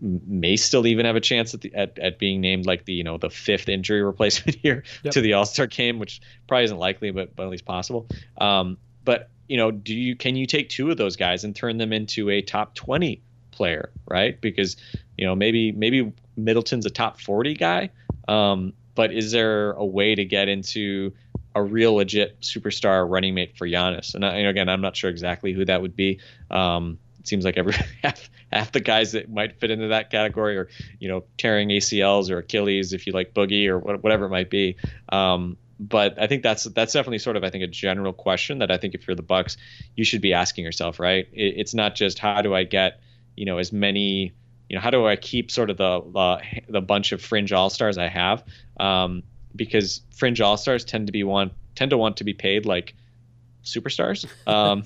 may 0.00 0.56
still 0.56 0.86
even 0.86 1.06
have 1.06 1.16
a 1.16 1.20
chance 1.20 1.54
at, 1.54 1.60
the, 1.60 1.74
at, 1.74 1.98
at 1.98 2.18
being 2.18 2.40
named 2.40 2.66
like 2.66 2.84
the 2.84 2.92
you 2.92 3.04
know 3.04 3.18
the 3.18 3.30
fifth 3.30 3.68
injury 3.68 4.02
replacement 4.02 4.56
here 4.56 4.82
yep. 5.02 5.12
to 5.12 5.20
the 5.20 5.34
All 5.34 5.44
Star 5.44 5.66
game, 5.66 5.98
which 5.98 6.20
probably 6.48 6.64
isn't 6.64 6.78
likely, 6.78 7.10
but 7.10 7.36
but 7.36 7.44
at 7.44 7.50
least 7.50 7.64
possible. 7.64 8.06
Um, 8.38 8.78
but 9.04 9.30
you 9.48 9.56
know, 9.56 9.70
do 9.70 9.94
you 9.94 10.16
can 10.16 10.36
you 10.36 10.46
take 10.46 10.68
two 10.68 10.90
of 10.90 10.96
those 10.96 11.16
guys 11.16 11.44
and 11.44 11.54
turn 11.54 11.78
them 11.78 11.92
into 11.92 12.30
a 12.30 12.42
top 12.42 12.74
20 12.74 13.22
player, 13.50 13.90
right? 14.08 14.40
Because 14.40 14.76
you 15.16 15.26
know, 15.26 15.34
maybe 15.34 15.72
maybe 15.72 16.12
Middleton's 16.36 16.86
a 16.86 16.90
top 16.90 17.20
40 17.20 17.54
guy, 17.54 17.90
um, 18.28 18.72
but 18.94 19.12
is 19.12 19.32
there 19.32 19.72
a 19.72 19.84
way 19.84 20.14
to 20.14 20.24
get 20.24 20.48
into 20.48 21.12
a 21.54 21.62
real 21.62 21.94
legit 21.94 22.40
superstar 22.40 23.08
running 23.08 23.34
mate 23.34 23.56
for 23.56 23.66
Giannis? 23.66 24.14
And, 24.14 24.24
I, 24.24 24.38
again, 24.38 24.68
I'm 24.68 24.80
not 24.80 24.96
sure 24.96 25.10
exactly 25.10 25.52
who 25.52 25.64
that 25.64 25.80
would 25.80 25.96
be. 25.96 26.20
Um, 26.50 26.98
it 27.18 27.28
seems 27.28 27.44
like 27.44 27.56
every 27.56 27.74
half, 28.02 28.28
half 28.52 28.72
the 28.72 28.80
guys 28.80 29.12
that 29.12 29.30
might 29.30 29.58
fit 29.58 29.70
into 29.70 29.88
that 29.88 30.10
category 30.10 30.58
are, 30.58 30.68
you 30.98 31.08
know, 31.08 31.24
tearing 31.38 31.70
ACLs 31.70 32.30
or 32.30 32.38
Achilles 32.38 32.92
if 32.92 33.06
you 33.06 33.12
like 33.12 33.32
Boogie 33.32 33.68
or 33.68 33.78
whatever 33.78 34.26
it 34.26 34.30
might 34.30 34.50
be. 34.50 34.76
Um, 35.08 35.56
but 35.78 36.20
I 36.20 36.26
think 36.26 36.42
that's 36.42 36.64
that's 36.64 36.92
definitely 36.92 37.18
sort 37.18 37.36
of 37.36 37.44
I 37.44 37.50
think 37.50 37.64
a 37.64 37.68
general 37.68 38.12
question 38.12 38.58
that 38.58 38.70
I 38.70 38.76
think 38.78 38.94
if 38.94 39.06
you're 39.06 39.16
the 39.16 39.22
Bucks, 39.22 39.56
you 39.94 40.04
should 40.04 40.22
be 40.22 40.32
asking 40.32 40.64
yourself, 40.64 40.98
right? 40.98 41.28
It, 41.32 41.54
it's 41.58 41.74
not 41.74 41.94
just 41.94 42.18
how 42.18 42.40
do 42.42 42.54
I 42.54 42.64
get 42.64 43.00
you 43.36 43.44
know 43.44 43.58
as 43.58 43.72
many 43.72 44.32
you 44.68 44.76
know 44.76 44.80
how 44.80 44.90
do 44.90 45.06
I 45.06 45.16
keep 45.16 45.50
sort 45.50 45.70
of 45.70 45.76
the 45.76 46.00
the, 46.00 46.62
the 46.72 46.80
bunch 46.80 47.12
of 47.12 47.20
fringe 47.20 47.52
all 47.52 47.70
stars 47.70 47.98
I 47.98 48.08
have 48.08 48.44
um, 48.78 49.22
because 49.54 50.02
fringe 50.14 50.40
all 50.40 50.56
stars 50.56 50.84
tend 50.84 51.06
to 51.06 51.12
be 51.12 51.24
one 51.24 51.50
tend 51.74 51.90
to 51.90 51.98
want 51.98 52.18
to 52.18 52.24
be 52.24 52.34
paid 52.34 52.66
like 52.66 52.94
superstars. 53.64 54.26
Um, 54.46 54.84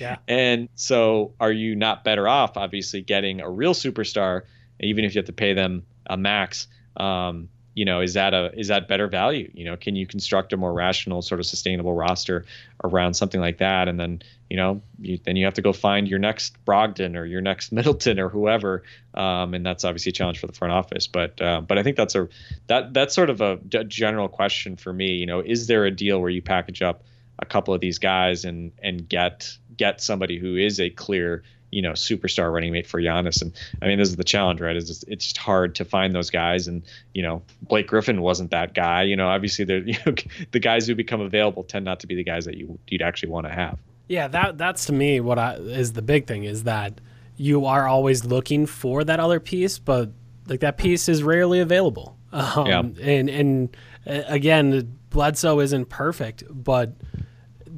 yeah. 0.00 0.18
And 0.28 0.68
so 0.76 1.34
are 1.40 1.50
you 1.50 1.74
not 1.74 2.04
better 2.04 2.28
off 2.28 2.56
obviously 2.56 3.02
getting 3.02 3.40
a 3.40 3.50
real 3.50 3.74
superstar 3.74 4.42
even 4.78 5.04
if 5.04 5.14
you 5.14 5.18
have 5.18 5.26
to 5.26 5.32
pay 5.32 5.52
them 5.52 5.84
a 6.06 6.16
max? 6.16 6.68
Um, 6.96 7.48
you 7.74 7.84
know, 7.84 8.00
is 8.00 8.14
that 8.14 8.34
a 8.34 8.50
is 8.58 8.68
that 8.68 8.88
better 8.88 9.06
value? 9.06 9.50
You 9.54 9.64
know, 9.64 9.76
can 9.76 9.94
you 9.94 10.06
construct 10.06 10.52
a 10.52 10.56
more 10.56 10.72
rational, 10.72 11.22
sort 11.22 11.40
of 11.40 11.46
sustainable 11.46 11.94
roster 11.94 12.44
around 12.82 13.14
something 13.14 13.40
like 13.40 13.58
that? 13.58 13.88
And 13.88 13.98
then, 13.98 14.22
you 14.48 14.56
know, 14.56 14.82
you, 15.00 15.18
then 15.24 15.36
you 15.36 15.44
have 15.44 15.54
to 15.54 15.62
go 15.62 15.72
find 15.72 16.08
your 16.08 16.18
next 16.18 16.62
Brogdon 16.64 17.16
or 17.16 17.24
your 17.24 17.40
next 17.40 17.70
Middleton 17.72 18.18
or 18.18 18.28
whoever, 18.28 18.82
um, 19.14 19.54
and 19.54 19.64
that's 19.64 19.84
obviously 19.84 20.10
a 20.10 20.12
challenge 20.12 20.40
for 20.40 20.48
the 20.48 20.52
front 20.52 20.72
office. 20.72 21.06
But 21.06 21.40
uh, 21.40 21.60
but 21.60 21.78
I 21.78 21.82
think 21.82 21.96
that's 21.96 22.14
a 22.14 22.28
that 22.66 22.92
that's 22.92 23.14
sort 23.14 23.30
of 23.30 23.40
a 23.40 23.56
d- 23.56 23.84
general 23.84 24.28
question 24.28 24.76
for 24.76 24.92
me. 24.92 25.12
You 25.12 25.26
know, 25.26 25.40
is 25.40 25.66
there 25.68 25.84
a 25.84 25.90
deal 25.90 26.20
where 26.20 26.30
you 26.30 26.42
package 26.42 26.82
up 26.82 27.04
a 27.38 27.46
couple 27.46 27.72
of 27.72 27.80
these 27.80 27.98
guys 27.98 28.44
and 28.44 28.72
and 28.82 29.08
get 29.08 29.56
get 29.76 30.00
somebody 30.00 30.38
who 30.38 30.56
is 30.56 30.80
a 30.80 30.90
clear 30.90 31.44
you 31.70 31.82
know 31.82 31.92
superstar 31.92 32.52
running 32.52 32.72
mate 32.72 32.86
for 32.86 33.00
Giannis. 33.00 33.42
And 33.42 33.52
I 33.80 33.86
mean, 33.86 33.98
this 33.98 34.08
is 34.08 34.16
the 34.16 34.24
challenge, 34.24 34.60
right? 34.60 34.76
Is 34.76 35.04
it's 35.08 35.24
just 35.24 35.38
hard 35.38 35.74
to 35.76 35.84
find 35.84 36.14
those 36.14 36.30
guys. 36.30 36.68
And 36.68 36.82
you 37.14 37.22
know, 37.22 37.42
Blake 37.62 37.86
Griffin 37.86 38.22
wasn't 38.22 38.50
that 38.50 38.74
guy. 38.74 39.02
You 39.02 39.16
know, 39.16 39.28
obviously, 39.28 39.64
the 39.64 39.80
you 39.86 39.96
know, 40.06 40.14
the 40.52 40.60
guys 40.60 40.86
who 40.86 40.94
become 40.94 41.20
available 41.20 41.64
tend 41.64 41.84
not 41.84 42.00
to 42.00 42.06
be 42.06 42.14
the 42.14 42.24
guys 42.24 42.44
that 42.44 42.56
you 42.56 42.78
you'd 42.88 43.02
actually 43.02 43.30
want 43.30 43.46
to 43.46 43.52
have. 43.52 43.78
Yeah, 44.08 44.28
that 44.28 44.58
that's 44.58 44.86
to 44.86 44.92
me 44.92 45.20
what 45.20 45.38
I, 45.38 45.54
is 45.54 45.92
the 45.92 46.02
big 46.02 46.26
thing 46.26 46.44
is 46.44 46.64
that 46.64 47.00
you 47.36 47.64
are 47.64 47.86
always 47.86 48.24
looking 48.24 48.66
for 48.66 49.04
that 49.04 49.20
other 49.20 49.40
piece, 49.40 49.78
but 49.78 50.10
like 50.46 50.60
that 50.60 50.76
piece 50.76 51.08
is 51.08 51.22
rarely 51.22 51.60
available. 51.60 52.16
Um, 52.32 52.66
Yeah. 52.66 52.80
And 52.80 53.30
and 53.30 53.76
uh, 54.06 54.22
again, 54.26 54.98
Bledsoe 55.10 55.60
isn't 55.60 55.88
perfect, 55.88 56.44
but 56.50 56.94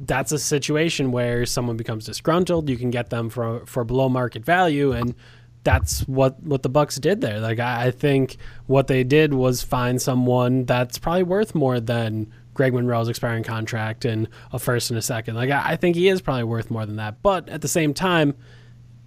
that's 0.05 0.31
a 0.31 0.39
situation 0.39 1.11
where 1.11 1.45
someone 1.45 1.77
becomes 1.77 2.05
disgruntled. 2.05 2.69
You 2.69 2.77
can 2.77 2.89
get 2.89 3.09
them 3.09 3.29
for 3.29 3.65
for 3.65 3.83
below 3.83 4.09
market 4.09 4.43
value, 4.45 4.91
and 4.91 5.15
that's 5.63 6.01
what 6.07 6.41
what 6.43 6.63
the 6.63 6.69
Bucks 6.69 6.97
did 6.97 7.21
there. 7.21 7.39
Like 7.39 7.59
I, 7.59 7.87
I 7.87 7.91
think 7.91 8.37
what 8.67 8.87
they 8.87 9.03
did 9.03 9.33
was 9.33 9.61
find 9.61 10.01
someone 10.01 10.65
that's 10.65 10.97
probably 10.97 11.23
worth 11.23 11.55
more 11.55 11.79
than 11.79 12.31
Greg 12.53 12.73
Monroe's 12.73 13.09
expiring 13.09 13.43
contract 13.43 14.05
and 14.05 14.27
a 14.51 14.59
first 14.59 14.89
and 14.89 14.97
a 14.97 15.01
second. 15.01 15.35
Like 15.35 15.49
I, 15.49 15.71
I 15.71 15.75
think 15.75 15.95
he 15.95 16.07
is 16.07 16.21
probably 16.21 16.43
worth 16.43 16.69
more 16.69 16.85
than 16.85 16.97
that, 16.97 17.21
but 17.21 17.49
at 17.49 17.61
the 17.61 17.67
same 17.67 17.93
time, 17.93 18.35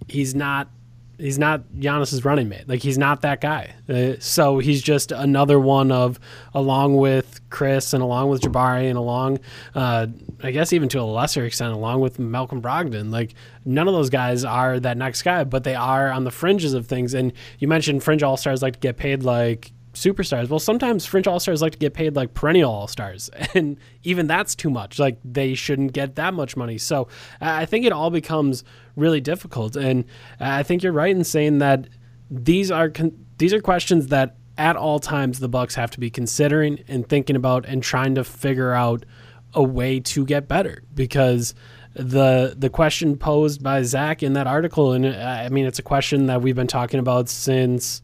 he's 0.07 0.33
not 0.33 0.69
he's 1.17 1.39
not 1.39 1.63
Giannis's 1.77 2.23
running 2.23 2.49
mate. 2.49 2.67
Like 2.67 2.81
he's 2.81 2.97
not 2.97 3.21
that 3.21 3.41
guy. 3.41 3.73
Uh, 3.89 4.13
so 4.19 4.59
he's 4.59 4.81
just 4.81 5.11
another 5.11 5.59
one 5.59 5.91
of, 5.91 6.19
along 6.53 6.97
with 6.97 7.41
Khris 7.49 7.93
and 7.93 8.03
along 8.03 8.29
with 8.29 8.41
Jabari 8.41 8.87
and 8.87 8.97
along, 8.97 9.39
uh, 9.73 10.07
I 10.43 10.51
guess 10.51 10.73
even 10.73 10.89
to 10.89 10.99
a 10.99 11.03
lesser 11.03 11.45
extent, 11.45 11.73
along 11.73 12.01
with 12.01 12.19
Malcolm 12.19 12.61
Brogdon. 12.61 13.11
Like 13.11 13.33
none 13.65 13.87
of 13.87 13.93
those 13.93 14.09
guys 14.09 14.43
are 14.45 14.79
that 14.79 14.97
next 14.97 15.23
guy, 15.23 15.43
but 15.43 15.63
they 15.63 15.75
are 15.75 16.11
on 16.11 16.23
the 16.23 16.31
fringes 16.31 16.73
of 16.73 16.87
things. 16.87 17.13
And 17.13 17.33
you 17.59 17.67
mentioned 17.67 18.03
fringe 18.03 18.23
all 18.23 18.37
stars 18.37 18.61
like 18.61 18.73
to 18.73 18.79
get 18.79 18.97
paid 18.97 19.23
like 19.23 19.71
superstars. 19.97 20.49
Well, 20.49 20.59
sometimes 20.59 21.05
fringe 21.05 21.27
all 21.27 21.39
stars 21.39 21.61
like 21.61 21.73
to 21.73 21.77
get 21.77 21.93
paid 21.93 22.15
like 22.15 22.33
perennial 22.33 22.71
all 22.71 22.87
stars, 22.87 23.29
and 23.53 23.77
even 24.03 24.27
that's 24.27 24.55
too 24.55 24.69
much. 24.69 24.99
Like 24.99 25.19
they 25.23 25.53
shouldn't 25.53 25.93
get 25.93 26.15
that 26.15 26.33
much 26.33 26.55
money. 26.55 26.77
So 26.77 27.07
I 27.41 27.61
I 27.61 27.65
think 27.65 27.85
it 27.85 27.91
all 27.91 28.09
becomes 28.09 28.63
really 28.95 29.21
difficult, 29.21 29.75
and 29.75 30.05
I 30.39 30.63
think 30.63 30.83
you're 30.83 30.93
right 30.93 31.15
in 31.15 31.23
saying 31.23 31.57
that 31.59 31.87
these 32.29 32.71
are 32.71 32.89
con- 32.89 33.25
these 33.37 33.53
are 33.53 33.61
questions 33.61 34.07
that 34.07 34.37
at 34.57 34.75
all 34.75 34.99
times 34.99 35.39
the 35.39 35.49
Bucks 35.49 35.75
have 35.75 35.91
to 35.91 35.99
be 35.99 36.09
considering 36.09 36.83
and 36.87 37.07
thinking 37.07 37.35
about 37.35 37.65
and 37.65 37.83
trying 37.83 38.15
to 38.15 38.23
figure 38.23 38.73
out 38.73 39.05
a 39.53 39.63
way 39.63 39.99
to 39.99 40.25
get 40.25 40.47
better 40.47 40.83
because 40.93 41.53
the 41.93 42.55
the 42.57 42.69
question 42.69 43.17
posed 43.17 43.63
by 43.63 43.81
Zach 43.83 44.21
in 44.21 44.33
that 44.33 44.45
article 44.47 44.93
and 44.93 45.05
uh, 45.05 45.09
I 45.09 45.49
mean 45.49 45.65
it's 45.65 45.79
a 45.79 45.83
question 45.83 46.27
that 46.27 46.41
we've 46.41 46.55
been 46.55 46.67
talking 46.67 46.99
about 46.99 47.29
since 47.29 48.01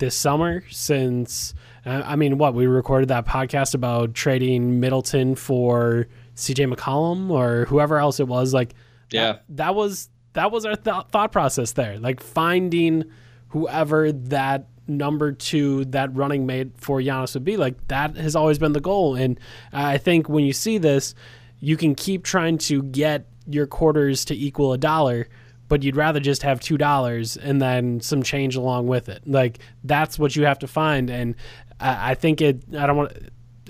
this 0.00 0.16
summer 0.16 0.64
since 0.70 1.54
uh, 1.86 2.02
I 2.04 2.16
mean 2.16 2.36
what 2.38 2.54
we 2.54 2.66
recorded 2.66 3.08
that 3.10 3.24
podcast 3.26 3.74
about 3.74 4.12
trading 4.14 4.80
Middleton 4.80 5.36
for 5.36 6.08
CJ 6.34 6.74
McCollum 6.74 7.30
or 7.30 7.66
whoever 7.66 7.98
else 7.98 8.18
it 8.18 8.26
was 8.26 8.52
like 8.52 8.74
Yeah. 9.10 9.32
that, 9.32 9.44
that 9.56 9.74
was 9.76 10.08
that 10.32 10.50
was 10.50 10.66
our 10.66 10.74
th- 10.76 11.04
thought 11.10 11.30
process 11.32 11.72
there 11.72 11.98
like 11.98 12.20
finding 12.20 13.04
whoever 13.48 14.10
that 14.12 14.66
number 14.88 15.30
two 15.32 15.84
that 15.86 16.14
running 16.16 16.46
mate 16.46 16.72
for 16.76 16.98
Giannis 17.00 17.34
would 17.34 17.44
be 17.44 17.56
like 17.56 17.86
that 17.88 18.16
has 18.16 18.34
always 18.34 18.58
been 18.58 18.72
the 18.72 18.80
goal 18.80 19.14
and 19.14 19.38
I 19.72 19.98
think 19.98 20.28
when 20.28 20.44
you 20.44 20.52
see 20.52 20.78
this 20.78 21.14
you 21.60 21.76
can 21.76 21.94
keep 21.94 22.24
trying 22.24 22.58
to 22.58 22.82
get 22.82 23.26
your 23.46 23.66
quarters 23.66 24.24
to 24.26 24.34
equal 24.34 24.72
a 24.72 24.78
dollar 24.78 25.28
but 25.70 25.84
you'd 25.84 25.96
rather 25.96 26.18
just 26.18 26.42
have 26.42 26.60
two 26.60 26.76
dollars 26.76 27.36
and 27.36 27.62
then 27.62 28.00
some 28.00 28.22
change 28.22 28.56
along 28.56 28.88
with 28.88 29.08
it. 29.08 29.22
Like 29.24 29.60
that's 29.84 30.18
what 30.18 30.34
you 30.36 30.44
have 30.44 30.58
to 30.58 30.66
find, 30.66 31.08
and 31.08 31.36
I, 31.78 32.10
I 32.10 32.14
think 32.14 32.42
it. 32.42 32.62
I 32.76 32.86
don't 32.86 32.96
want. 32.96 33.12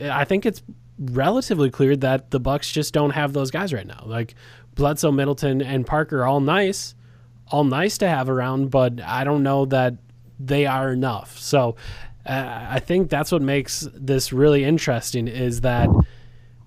I 0.03 0.25
think 0.25 0.47
it's 0.47 0.63
relatively 0.99 1.71
clear 1.71 1.95
that 1.97 2.31
the 2.31 2.41
Bucks 2.41 2.73
just 2.73 2.95
don't 2.95 3.11
have 3.11 3.35
those 3.35 3.51
guys 3.51 3.73
right 3.73 3.87
now. 3.87 4.03
Like 4.07 4.35
Bledsoe, 4.75 5.13
Middleton, 5.13 5.61
and 5.61 5.87
Parker, 5.87 6.25
all 6.25 6.41
nice, 6.41 6.95
all 7.49 7.65
nice 7.65 7.99
to 7.99 8.09
have 8.09 8.31
around, 8.31 8.71
but 8.71 9.01
I 9.03 9.23
don't 9.25 9.43
know 9.43 9.67
that 9.67 9.95
they 10.39 10.65
are 10.65 10.91
enough. 10.91 11.39
So 11.39 11.77
uh, 12.25 12.67
I 12.71 12.81
think 12.81 13.11
that's 13.11 13.31
what 13.31 13.43
makes 13.43 13.87
this 13.95 14.33
really 14.33 14.65
interesting 14.65 15.29
is 15.29 15.61
that 15.61 15.91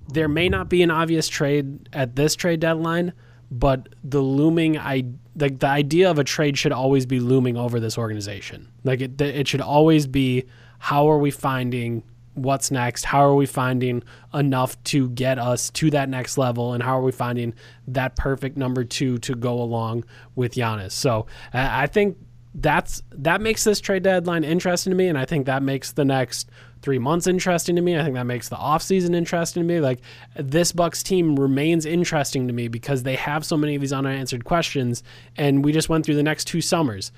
there 0.08 0.28
may 0.28 0.48
not 0.48 0.70
be 0.70 0.84
an 0.84 0.92
obvious 0.92 1.28
trade 1.28 1.90
at 1.92 2.16
this 2.16 2.36
trade 2.36 2.60
deadline, 2.60 3.14
but 3.52 3.90
the 4.04 4.22
looming 4.22 4.78
I 4.78 5.06
like 5.36 5.60
the 5.60 5.68
idea 5.68 6.10
of 6.10 6.20
a 6.20 6.24
trade 6.24 6.58
should 6.58 6.72
always 6.72 7.06
be 7.06 7.20
looming 7.20 7.58
over 7.58 7.80
this 7.80 7.98
organization. 7.98 8.72
Like 8.84 9.02
it, 9.02 9.20
it 9.20 9.48
should 9.48 9.62
always 9.62 10.08
be 10.08 10.46
how 10.80 11.10
are 11.10 11.18
we 11.18 11.32
finding 11.32 12.04
what's 12.36 12.72
next? 12.72 13.06
How 13.06 13.24
are 13.24 13.36
we 13.36 13.46
finding 13.46 14.04
enough 14.34 14.82
to 14.86 15.10
get 15.10 15.38
us 15.40 15.70
to 15.72 15.90
that 15.92 16.10
next 16.10 16.38
level? 16.38 16.74
And 16.74 16.82
how 16.84 16.98
are 17.00 17.04
we 17.04 17.12
finding 17.12 17.54
that 17.88 18.16
perfect 18.16 18.58
number 18.58 18.84
two 18.84 19.18
to 19.20 19.36
go 19.36 19.62
along 19.62 20.06
with 20.36 20.56
Giannis? 20.56 20.92
So 20.92 21.28
I 21.54 21.88
think 21.88 22.18
that's 22.56 23.02
that 23.12 23.42
makes 23.42 23.64
this 23.64 23.80
trade 23.80 24.04
deadline 24.04 24.44
interesting 24.44 24.92
to 24.92 24.96
me, 24.96 25.08
and 25.08 25.18
I 25.18 25.26
think 25.26 25.46
that 25.48 25.64
makes 25.64 25.92
the 25.92 26.06
next 26.06 26.50
three 26.84 27.00
months 27.00 27.26
interesting 27.26 27.76
to 27.76 27.82
me. 27.82 27.98
I 27.98 28.04
think 28.04 28.16
that 28.16 28.26
makes 28.26 28.50
the 28.50 28.58
offseason 28.58 29.16
interesting 29.16 29.64
to 29.64 29.68
me. 29.68 29.80
Like 29.80 30.00
this 30.36 30.72
Bucks 30.72 31.02
team 31.02 31.36
remains 31.36 31.86
interesting 31.86 32.48
to 32.48 32.54
me 32.54 32.68
because 32.68 33.04
they 33.04 33.16
have 33.16 33.46
so 33.46 33.58
many 33.58 33.76
of 33.76 33.82
these 33.82 33.94
unanswered 33.94 34.46
questions, 34.46 35.02
and 35.38 35.64
we 35.64 35.72
just 35.72 35.90
went 35.90 36.06
through 36.06 36.16
the 36.16 36.24
next 36.24 36.46
two 36.46 36.62
summers. 36.62 37.12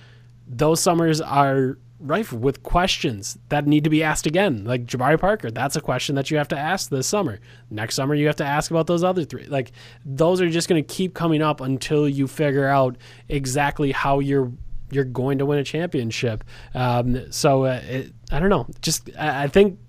Those 0.47 0.79
summers 0.79 1.19
are 1.19 1.77
rife 1.99 2.33
with 2.33 2.61
questions 2.61 3.37
that 3.49 3.65
need 3.65 3.83
to 3.83 3.89
be 3.89 4.03
asked 4.03 4.25
again. 4.25 4.63
Like 4.65 4.85
Jabari 4.85 5.19
Parker, 5.19 5.49
that's 5.49 5.75
a 5.75 5.81
question 5.81 6.15
that 6.15 6.29
you 6.29 6.37
have 6.37 6.47
to 6.49 6.57
ask 6.57 6.89
this 6.89 7.07
summer. 7.07 7.39
Next 7.69 7.95
summer, 7.95 8.15
you 8.15 8.27
have 8.27 8.35
to 8.37 8.45
ask 8.45 8.69
about 8.69 8.87
those 8.87 9.03
other 9.03 9.23
three. 9.23 9.45
Like 9.45 9.71
those 10.05 10.41
are 10.41 10.49
just 10.49 10.69
going 10.69 10.83
to 10.83 10.93
keep 10.93 11.13
coming 11.13 11.41
up 11.41 11.61
until 11.61 12.07
you 12.07 12.27
figure 12.27 12.67
out 12.67 12.97
exactly 13.29 13.91
how 13.91 14.19
you're 14.19 14.51
you're 14.91 15.03
going 15.03 15.39
to 15.39 15.45
win 15.45 15.57
a 15.57 15.63
championship. 15.63 16.43
Um, 16.73 17.31
so 17.31 17.65
uh, 17.65 17.81
it, 17.83 18.13
I 18.31 18.39
don't 18.39 18.49
know. 18.49 18.67
Just 18.81 19.09
I, 19.17 19.47
think 19.47 19.79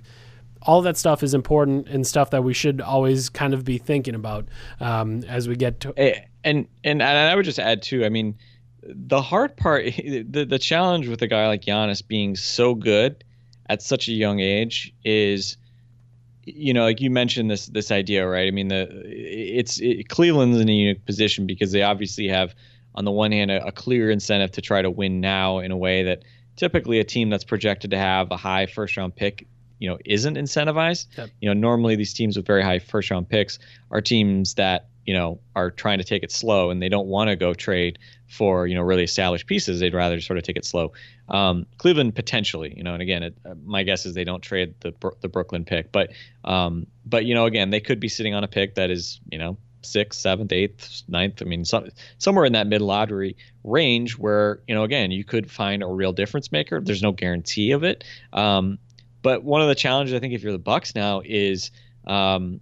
all 0.62 0.82
that 0.82 0.96
stuff 0.96 1.22
is 1.22 1.34
important 1.34 1.88
and 1.88 2.06
stuff 2.06 2.30
that 2.30 2.44
we 2.44 2.52
should 2.52 2.80
always 2.80 3.28
kind 3.28 3.54
of 3.54 3.64
be 3.64 3.78
thinking 3.78 4.14
about 4.14 4.46
um, 4.80 5.22
as 5.24 5.48
we 5.48 5.56
get 5.56 5.80
to. 5.80 5.94
Eh, 5.96 6.20
and 6.44 6.68
and 6.84 7.02
and 7.02 7.02
I 7.02 7.34
would 7.34 7.44
just 7.44 7.58
add 7.58 7.82
too. 7.82 8.04
I 8.04 8.08
mean, 8.08 8.36
the 8.82 9.22
hard 9.22 9.56
part, 9.56 9.84
the 9.96 10.46
the 10.48 10.58
challenge 10.58 11.08
with 11.08 11.22
a 11.22 11.26
guy 11.26 11.46
like 11.48 11.62
Giannis 11.62 12.06
being 12.06 12.36
so 12.36 12.74
good 12.74 13.24
at 13.68 13.82
such 13.82 14.08
a 14.08 14.12
young 14.12 14.38
age 14.40 14.94
is, 15.04 15.56
you 16.44 16.72
know, 16.72 16.84
like 16.84 17.00
you 17.00 17.10
mentioned 17.10 17.50
this 17.50 17.66
this 17.66 17.90
idea, 17.90 18.26
right? 18.26 18.46
I 18.46 18.50
mean, 18.50 18.68
the 18.68 18.88
it's 19.04 19.78
it, 19.80 20.08
Cleveland's 20.08 20.60
in 20.60 20.68
a 20.68 20.72
unique 20.72 21.04
position 21.04 21.46
because 21.46 21.72
they 21.72 21.82
obviously 21.82 22.28
have, 22.28 22.54
on 22.94 23.04
the 23.04 23.10
one 23.10 23.32
hand, 23.32 23.50
a, 23.50 23.66
a 23.66 23.72
clear 23.72 24.10
incentive 24.10 24.52
to 24.52 24.60
try 24.60 24.82
to 24.82 24.90
win 24.90 25.20
now 25.20 25.58
in 25.58 25.70
a 25.70 25.76
way 25.76 26.04
that 26.04 26.22
typically 26.56 26.98
a 26.98 27.04
team 27.04 27.30
that's 27.30 27.44
projected 27.44 27.90
to 27.92 27.98
have 27.98 28.30
a 28.30 28.36
high 28.36 28.66
first 28.66 28.96
round 28.96 29.14
pick 29.14 29.46
you 29.78 29.88
know 29.88 29.98
isn't 30.04 30.36
incentivized. 30.36 31.06
Yep. 31.16 31.30
you 31.40 31.48
know 31.48 31.54
normally 31.54 31.96
these 31.96 32.14
teams 32.14 32.36
with 32.36 32.46
very 32.46 32.62
high 32.62 32.78
first 32.78 33.10
round 33.10 33.28
picks 33.28 33.58
are 33.90 34.00
teams 34.00 34.54
that 34.54 34.88
you 35.04 35.14
know 35.14 35.38
are 35.54 35.70
trying 35.70 35.98
to 35.98 36.04
take 36.04 36.22
it 36.22 36.32
slow 36.32 36.70
and 36.70 36.82
they 36.82 36.88
don't 36.88 37.06
want 37.06 37.28
to 37.28 37.36
go 37.36 37.54
trade 37.54 37.98
for 38.26 38.66
you 38.66 38.74
know 38.74 38.82
really 38.82 39.04
established 39.04 39.46
pieces. 39.46 39.80
They'd 39.80 39.94
rather 39.94 40.20
sort 40.20 40.38
of 40.38 40.44
take 40.44 40.56
it 40.56 40.64
slow. 40.64 40.92
Um, 41.28 41.66
cleveland 41.78 42.14
potentially 42.14 42.72
you 42.76 42.84
know 42.84 42.94
and 42.94 43.02
again 43.02 43.22
it, 43.22 43.36
uh, 43.44 43.54
my 43.64 43.82
guess 43.82 44.06
is 44.06 44.14
they 44.14 44.24
don't 44.24 44.42
trade 44.42 44.74
the 44.80 44.94
the 45.20 45.28
brooklyn 45.28 45.64
pick 45.64 45.90
but 45.90 46.12
um, 46.44 46.86
but 47.04 47.24
you 47.24 47.34
know 47.34 47.46
again 47.46 47.70
they 47.70 47.80
could 47.80 47.98
be 47.98 48.08
sitting 48.08 48.32
on 48.34 48.44
a 48.44 48.48
pick 48.48 48.76
that 48.76 48.90
is 48.90 49.20
you 49.30 49.38
know 49.38 49.58
sixth, 49.86 50.20
seventh, 50.20 50.52
eighth, 50.52 51.02
ninth. 51.08 51.40
I 51.40 51.44
mean, 51.44 51.64
some, 51.64 51.88
somewhere 52.18 52.44
in 52.44 52.52
that 52.52 52.66
mid 52.66 52.80
lottery 52.80 53.36
range 53.64 54.18
where, 54.18 54.60
you 54.66 54.74
know, 54.74 54.84
again, 54.84 55.10
you 55.10 55.24
could 55.24 55.50
find 55.50 55.82
a 55.82 55.86
real 55.86 56.12
difference 56.12 56.52
maker. 56.52 56.80
There's 56.80 57.02
no 57.02 57.12
guarantee 57.12 57.72
of 57.72 57.84
it. 57.84 58.04
Um, 58.32 58.78
but 59.22 59.42
one 59.42 59.62
of 59.62 59.68
the 59.68 59.74
challenges, 59.74 60.14
I 60.14 60.18
think, 60.20 60.34
if 60.34 60.42
you're 60.42 60.52
the 60.52 60.58
Bucks 60.58 60.94
now 60.94 61.22
is, 61.24 61.70
um, 62.06 62.60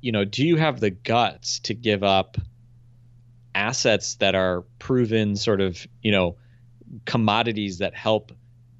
you 0.00 0.12
know, 0.12 0.24
do 0.24 0.46
you 0.46 0.56
have 0.56 0.80
the 0.80 0.90
guts 0.90 1.60
to 1.60 1.74
give 1.74 2.02
up 2.02 2.36
assets 3.54 4.16
that 4.16 4.34
are 4.34 4.62
proven 4.78 5.36
sort 5.36 5.60
of, 5.60 5.86
you 6.02 6.12
know, 6.12 6.36
commodities 7.04 7.78
that 7.78 7.94
help 7.94 8.32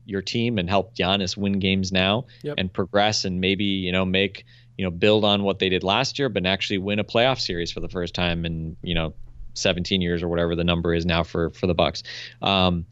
your 0.07 0.20
team 0.20 0.59
and 0.59 0.68
help 0.68 0.95
Giannis 0.95 1.36
win 1.36 1.59
games 1.59 1.90
now 1.90 2.26
Yep. 2.42 2.57
and 2.59 2.72
progress 2.72 3.24
and 3.24 3.40
maybe 3.40 3.64
you 3.64 3.90
know 3.90 4.05
make 4.05 4.45
you 4.77 4.85
know 4.85 4.91
build 4.91 5.25
on 5.25 5.43
what 5.43 5.59
they 5.59 5.68
did 5.68 5.83
last 5.83 6.18
year, 6.18 6.29
but 6.29 6.47
actually 6.47 6.79
win 6.79 6.99
a 6.99 7.05
playoff 7.05 7.41
series 7.41 7.70
for 7.70 7.81
the 7.81 7.89
first 7.89 8.14
time 8.14 8.45
in 8.45 8.77
you 8.83 8.95
know 8.95 9.14
17 9.55 10.01
years 10.01 10.22
or 10.22 10.29
whatever 10.29 10.57
the 10.57 10.64
number 10.64 10.93
is 10.95 11.07
now 11.07 11.22
for 11.22 11.51
for 11.51 11.66
the 11.66 11.75
Bucks. 11.75 12.03
Um, 12.43 12.87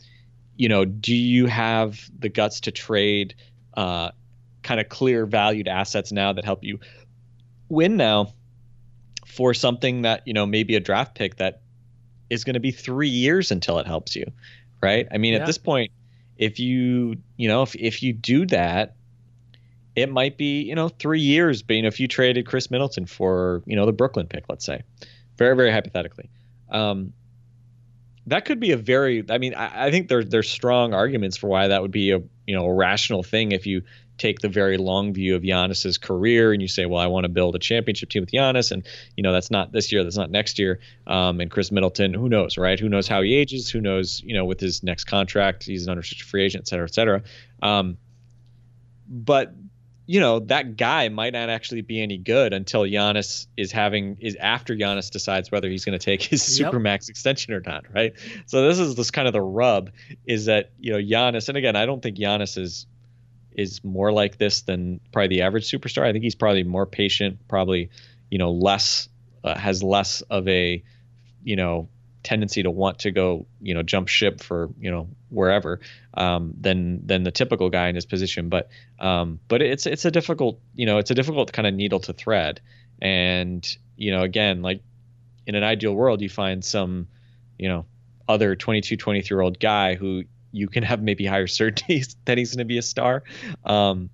you 0.57 0.69
know, 0.69 0.85
do 0.85 1.15
you 1.15 1.47
have 1.47 1.99
the 2.19 2.29
guts 2.29 2.61
to 2.61 2.71
trade 2.71 3.35
uh, 3.75 4.11
kind 4.63 4.81
of 4.81 4.89
clear 4.89 5.27
valued 5.27 5.67
assets 5.67 6.13
now 6.13 6.33
that 6.33 6.45
help 6.45 6.63
you 6.63 6.79
win 7.69 7.97
now 7.97 8.33
for 9.27 9.55
something 9.55 10.03
that 10.03 10.23
you 10.27 10.35
know 10.35 10.47
maybe 10.47 10.77
a 10.77 10.81
draft 10.81 11.15
pick 11.15 11.37
that 11.37 11.63
is 12.31 12.45
going 12.45 12.55
to 12.55 12.61
be 12.61 12.71
three 12.71 13.09
years 13.09 13.51
until 13.51 13.79
it 13.79 13.87
helps 13.87 14.15
you, 14.15 14.25
right? 14.81 15.07
I 15.11 15.19
mean, 15.19 15.35
Yeah. 15.35 15.41
at 15.41 15.47
this 15.47 15.59
point, 15.59 15.91
if 16.37 16.59
you 16.59 17.17
you 17.37 17.49
know 17.49 17.63
if 17.63 17.75
if 17.75 18.03
you 18.03 18.13
do 18.13 18.47
that, 18.47 18.95
it 19.95 20.11
might 20.11 20.37
be 20.37 20.63
you 20.63 20.75
know 20.75 20.89
three 20.89 21.21
years. 21.21 21.63
Know, 21.69 21.87
if 21.87 22.01
you 22.01 22.09
traded 22.09 22.47
Khris 22.47 22.71
Middleton 22.71 23.07
for 23.07 23.63
you 23.67 23.77
know 23.77 23.87
the 23.87 23.93
Brooklyn 23.93 24.27
pick, 24.27 24.45
let's 24.49 24.65
say, 24.65 24.83
very 25.37 25.57
very 25.57 25.71
hypothetically, 25.71 26.31
um, 26.71 27.13
that 28.27 28.45
could 28.45 28.61
be 28.61 28.73
a 28.73 28.77
very. 28.77 29.25
I 29.29 29.39
mean, 29.39 29.55
I, 29.55 29.87
I 29.87 29.91
think 29.91 30.09
there's 30.09 30.29
there's 30.29 30.51
strong 30.51 30.95
arguments 30.95 31.37
for 31.37 31.49
why 31.49 31.69
that 31.69 31.83
would 31.83 31.91
be 31.91 32.11
a 32.13 32.23
you 32.47 32.55
know 32.55 32.67
a 32.67 32.75
rational 32.75 33.23
thing 33.23 33.53
if 33.53 33.67
you 33.67 33.83
take 34.19 34.41
the 34.41 34.49
very 34.49 34.77
long 34.77 35.13
view 35.13 35.35
of 35.35 35.43
Giannis's 35.43 35.99
career 35.99 36.53
and 36.53 36.61
you 36.63 36.69
say, 36.69 36.87
well, 36.87 37.01
I 37.01 37.07
want 37.07 37.25
to 37.25 37.29
build 37.29 37.57
a 37.57 37.59
championship 37.59 38.11
team 38.11 38.23
with 38.23 38.31
Giannis, 38.31 38.71
and 38.71 38.85
you 39.17 39.23
know 39.23 39.33
that's 39.33 39.51
not 39.51 39.73
this 39.73 39.93
year, 39.93 40.05
that's 40.05 40.17
not 40.17 40.31
next 40.31 40.59
year. 40.59 40.81
Um, 41.07 41.41
and 41.41 41.51
Khris 41.51 41.73
Middleton, 41.73 42.15
who 42.15 42.29
knows, 42.29 42.57
right? 42.57 42.79
Who 42.79 42.89
knows 42.89 43.09
how 43.09 43.23
he 43.23 43.35
ages? 43.35 43.69
Who 43.69 43.81
knows, 43.81 44.23
you 44.25 44.35
know, 44.35 44.45
with 44.45 44.61
his 44.61 44.83
next 44.83 45.05
contract, 45.05 45.65
he's 45.65 45.87
an 45.87 45.93
unrestricted 45.93 46.27
free 46.27 46.45
agent, 46.45 46.63
et 46.63 46.69
cetera, 46.69 46.85
et 46.87 46.95
cetera. 46.95 47.23
Um, 47.63 47.99
but 49.09 49.55
you 50.07 50.21
know 50.21 50.41
that 50.41 50.77
guy 50.77 51.09
might 51.09 51.33
not 51.33 51.49
actually 51.49 51.83
be 51.83 52.03
any 52.03 52.19
good 52.19 52.53
until 52.53 52.83
Giannis 52.83 53.47
is 53.57 53.71
having 53.73 54.17
is 54.21 54.37
after 54.37 54.75
Giannis 54.75 55.11
decides 55.11 55.51
whether 55.53 55.69
he's 55.69 55.85
going 55.85 55.99
to 55.99 56.05
take 56.05 56.23
his 56.23 56.59
Yep. 56.59 56.73
supermax 56.73 57.09
extension 57.09 57.55
or 57.55 57.61
not, 57.61 57.85
right? 57.95 58.13
So 58.47 58.67
this 58.67 58.79
is 58.79 58.95
this 58.95 59.11
kind 59.11 59.27
of 59.27 59.33
the 59.33 59.41
rub 59.41 59.91
is 60.27 60.47
that 60.47 60.71
you 60.81 60.93
know 60.93 60.99
Giannis, 60.99 61.49
and 61.49 61.57
again, 61.57 61.77
I 61.77 61.87
don't 61.87 62.03
think 62.03 62.17
Giannis 62.17 62.59
is 62.59 62.87
is 63.55 63.85
more 63.85 64.13
like 64.13 64.39
this 64.39 64.63
than 64.63 64.99
probably 65.13 65.29
the 65.29 65.43
average 65.43 65.71
superstar. 65.71 66.03
I 66.05 66.13
think 66.13 66.25
he's 66.25 66.35
probably 66.35 66.65
more 66.65 66.87
patient, 66.87 67.39
probably 67.49 67.91
you 68.31 68.39
know 68.39 68.51
less 68.51 69.09
uh, 69.45 69.59
has 69.59 69.83
less 69.83 70.21
of 70.23 70.49
a 70.49 70.83
you 71.45 71.57
know 71.57 71.89
tendency 72.23 72.63
to 72.63 72.71
want 72.71 73.01
to 73.01 73.11
go 73.11 73.47
you 73.61 73.75
know 73.75 73.83
jump 73.83 74.09
ship 74.09 74.41
for 74.41 74.71
you 74.79 74.91
know 74.91 75.09
wherever 75.29 75.81
um, 76.15 76.55
than 76.61 77.07
than 77.07 77.23
the 77.23 77.31
typical 77.31 77.71
guy 77.71 77.89
in 77.89 77.95
his 77.95 78.07
position. 78.07 78.49
But 78.49 78.69
um, 78.99 79.41
but 79.49 79.63
it's 79.63 79.87
it's 79.87 80.05
a 80.05 80.11
difficult 80.11 80.61
you 80.75 80.87
know 80.87 80.99
it's 80.99 81.11
a 81.11 81.15
difficult 81.15 81.53
kind 81.53 81.67
of 81.67 81.75
needle 81.75 82.01
to 82.01 82.13
thread. 82.13 82.61
And 83.01 83.67
you 83.97 84.11
know 84.11 84.23
again 84.23 84.63
like 84.63 84.83
in 85.47 85.55
an 85.55 85.65
ideal 85.65 85.95
world 85.95 86.23
you 86.23 86.29
find 86.29 86.65
some 86.65 87.09
you 87.59 87.69
know 87.69 87.85
other 88.29 88.55
22 88.55 88.97
23 88.97 89.35
year 89.35 89.41
old 89.41 89.59
guy 89.59 89.95
who 89.95 90.25
you 90.53 90.69
can 90.69 90.83
have 90.83 91.03
maybe 91.03 91.27
higher 91.27 91.47
certainty 91.49 92.05
that 92.25 92.39
he's 92.39 92.51
going 92.51 92.59
to 92.59 92.65
be 92.65 92.79
a 92.79 92.83
star. 92.83 93.25
Um, 93.65 94.11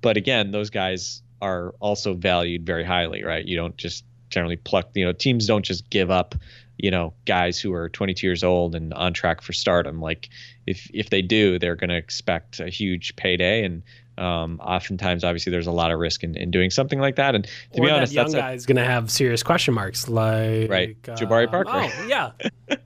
but 0.00 0.16
again, 0.16 0.50
those 0.50 0.70
guys 0.70 1.22
are 1.40 1.74
also 1.80 2.14
valued 2.14 2.66
very 2.66 2.84
highly, 2.84 3.22
right? 3.22 3.44
You 3.44 3.56
don't 3.56 3.76
just 3.76 4.04
generally 4.28 4.56
pluck, 4.56 4.90
you 4.94 5.04
know, 5.04 5.12
teams 5.12 5.46
don't 5.46 5.64
just 5.64 5.88
give 5.88 6.10
up, 6.10 6.34
you 6.78 6.90
know, 6.90 7.14
guys 7.24 7.58
who 7.58 7.72
are 7.72 7.88
22 7.88 8.26
years 8.26 8.44
old 8.44 8.74
and 8.74 8.92
on 8.94 9.12
track 9.12 9.42
for 9.42 9.52
stardom. 9.52 10.00
Like 10.00 10.28
if 10.66 10.90
if 10.92 11.10
they 11.10 11.22
do, 11.22 11.58
they're 11.58 11.76
going 11.76 11.90
to 11.90 11.96
expect 11.96 12.60
a 12.60 12.68
huge 12.68 13.16
payday 13.16 13.64
and 13.64 13.82
um, 14.18 14.60
oftentimes, 14.60 15.24
obviously, 15.24 15.50
there's 15.50 15.66
a 15.66 15.72
lot 15.72 15.92
of 15.92 15.98
risk 15.98 16.24
in, 16.24 16.38
in 16.38 16.50
doing 16.50 16.70
something 16.70 16.98
like 16.98 17.16
that. 17.16 17.34
And 17.34 17.44
to 17.44 17.80
or 17.82 17.84
be 17.84 17.90
honest, 17.90 18.14
that 18.14 18.16
young 18.16 18.24
that's 18.24 18.34
a, 18.34 18.38
guy 18.38 18.52
is 18.54 18.64
going 18.64 18.76
to 18.76 18.84
have 18.84 19.10
serious 19.10 19.42
question 19.42 19.74
marks, 19.74 20.08
like 20.08 20.70
Right. 20.70 21.02
Jabari 21.02 21.44
um, 21.44 21.50
Parker. 21.50 21.70
Oh, 21.74 22.06
yeah, 22.08 22.30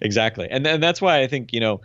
exactly 0.00 0.48
and 0.50 0.66
and 0.66 0.82
that's 0.82 1.00
why 1.00 1.22
i 1.22 1.26
think 1.26 1.52
you 1.52 1.60
know 1.60 1.80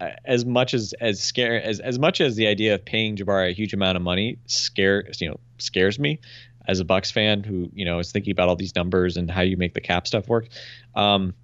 uh, 0.00 0.10
as 0.24 0.44
much 0.44 0.74
as 0.74 0.92
as 1.00 1.20
scare 1.20 1.62
as 1.62 1.78
as 1.80 1.98
much 1.98 2.20
as 2.20 2.36
the 2.36 2.46
idea 2.46 2.74
of 2.74 2.84
paying 2.84 3.16
Jabari 3.16 3.50
a 3.50 3.52
huge 3.52 3.72
amount 3.72 3.96
of 3.96 4.02
money 4.02 4.38
scares 4.46 5.20
you 5.20 5.28
know 5.28 5.38
scares 5.58 5.98
me 5.98 6.18
as 6.66 6.80
a 6.80 6.84
Bucks 6.84 7.10
fan 7.10 7.42
who 7.42 7.70
you 7.74 7.84
know 7.84 7.98
is 7.98 8.12
thinking 8.12 8.32
about 8.32 8.48
all 8.48 8.56
these 8.56 8.74
numbers 8.74 9.16
and 9.16 9.30
how 9.30 9.42
you 9.42 9.56
make 9.56 9.74
the 9.74 9.80
cap 9.80 10.06
stuff 10.06 10.28
work. 10.28 10.48
Um, 10.94 11.34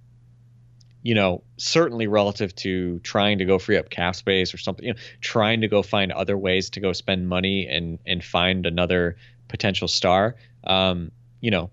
you 1.01 1.15
know, 1.15 1.43
certainly 1.57 2.07
relative 2.07 2.53
to 2.55 2.99
trying 2.99 3.37
to 3.37 3.45
go 3.45 3.57
free 3.57 3.77
up 3.77 3.89
cap 3.89 4.15
space 4.15 4.53
or 4.53 4.57
something, 4.57 4.85
you 4.85 4.93
know, 4.93 4.99
trying 5.21 5.61
to 5.61 5.67
go 5.67 5.81
find 5.81 6.11
other 6.11 6.37
ways 6.37 6.69
to 6.71 6.79
go 6.79 6.93
spend 6.93 7.27
money 7.27 7.67
and 7.67 7.99
and 8.05 8.23
find 8.23 8.65
another 8.65 9.15
potential 9.47 9.87
star. 9.87 10.35
Um, 10.65 11.11
you 11.41 11.51
know, 11.51 11.71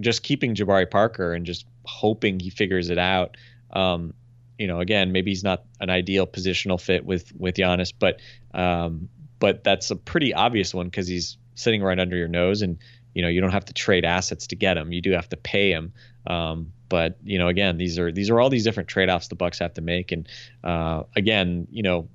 just 0.00 0.22
keeping 0.22 0.54
Jabari 0.54 0.90
Parker 0.90 1.34
and 1.34 1.44
just 1.44 1.66
hoping 1.84 2.40
he 2.40 2.50
figures 2.50 2.90
it 2.90 2.98
out. 2.98 3.36
Um, 3.72 4.14
you 4.58 4.66
know, 4.66 4.80
again, 4.80 5.12
maybe 5.12 5.30
he's 5.30 5.44
not 5.44 5.64
an 5.80 5.90
ideal 5.90 6.26
positional 6.26 6.80
fit 6.80 7.04
with 7.04 7.32
with 7.36 7.56
Giannis, 7.56 7.92
but 7.98 8.20
um, 8.54 9.08
but 9.38 9.64
that's 9.64 9.90
a 9.90 9.96
pretty 9.96 10.32
obvious 10.32 10.72
one 10.72 10.86
because 10.86 11.08
he's 11.08 11.36
sitting 11.54 11.82
right 11.82 11.98
under 11.98 12.16
your 12.16 12.28
nose, 12.28 12.62
and 12.62 12.78
you 13.14 13.22
know 13.22 13.28
you 13.28 13.40
don't 13.40 13.52
have 13.52 13.64
to 13.66 13.72
trade 13.72 14.04
assets 14.04 14.48
to 14.48 14.56
get 14.56 14.76
him. 14.76 14.92
You 14.92 15.00
do 15.00 15.12
have 15.12 15.28
to 15.30 15.36
pay 15.36 15.70
him. 15.70 15.92
Um, 16.26 16.72
but 16.88 17.16
you 17.24 17.38
know, 17.38 17.48
again, 17.48 17.78
these 17.78 17.98
are 17.98 18.12
these 18.12 18.30
are 18.30 18.40
all 18.40 18.50
these 18.50 18.64
different 18.64 18.88
trade 18.88 19.08
offs 19.08 19.28
the 19.28 19.34
Bucks 19.34 19.58
have 19.58 19.74
to 19.74 19.80
make, 19.80 20.12
and 20.12 20.28
uh, 20.62 21.04
again, 21.16 21.66
you 21.70 21.82
know, 21.82 22.08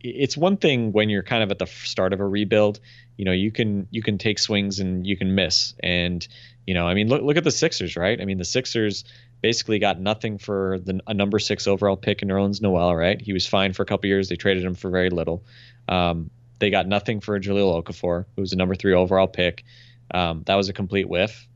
it's 0.00 0.36
one 0.36 0.56
thing 0.56 0.92
when 0.92 1.10
you're 1.10 1.22
kind 1.22 1.42
of 1.42 1.50
at 1.50 1.58
the 1.58 1.66
start 1.66 2.12
of 2.12 2.20
a 2.20 2.26
rebuild. 2.26 2.80
You 3.16 3.24
know, 3.24 3.32
you 3.32 3.52
can 3.52 3.88
you 3.90 4.02
can 4.02 4.18
take 4.18 4.38
swings 4.38 4.80
and 4.80 5.06
you 5.06 5.16
can 5.16 5.34
miss, 5.34 5.74
and 5.82 6.26
you 6.66 6.74
know, 6.74 6.88
I 6.88 6.94
mean, 6.94 7.08
look 7.08 7.22
look 7.22 7.36
at 7.36 7.44
the 7.44 7.50
Sixers, 7.50 7.96
right? 7.96 8.20
I 8.20 8.24
mean, 8.24 8.38
the 8.38 8.44
Sixers 8.44 9.04
basically 9.42 9.78
got 9.78 10.00
nothing 10.00 10.38
for 10.38 10.78
the, 10.78 11.00
a 11.06 11.12
number 11.12 11.38
six 11.38 11.66
overall 11.66 11.96
pick 11.96 12.22
in 12.22 12.28
Nerlens 12.28 12.62
Noel, 12.62 12.94
right? 12.94 13.20
He 13.20 13.32
was 13.32 13.46
fine 13.46 13.72
for 13.72 13.82
a 13.82 13.86
couple 13.86 14.08
years. 14.08 14.28
They 14.28 14.36
traded 14.36 14.64
him 14.64 14.74
for 14.74 14.88
very 14.88 15.10
little. 15.10 15.44
Um, 15.88 16.30
they 16.62 16.70
got 16.70 16.86
nothing 16.86 17.20
for 17.20 17.38
Jahlil 17.40 17.82
Okafor, 17.82 18.24
who 18.36 18.40
was 18.40 18.52
a 18.52 18.56
number 18.56 18.76
three 18.76 18.94
overall 18.94 19.26
pick. 19.26 19.64
Um, 20.14 20.44
that 20.46 20.54
was 20.54 20.68
a 20.68 20.72
complete 20.72 21.08
whiff. 21.08 21.48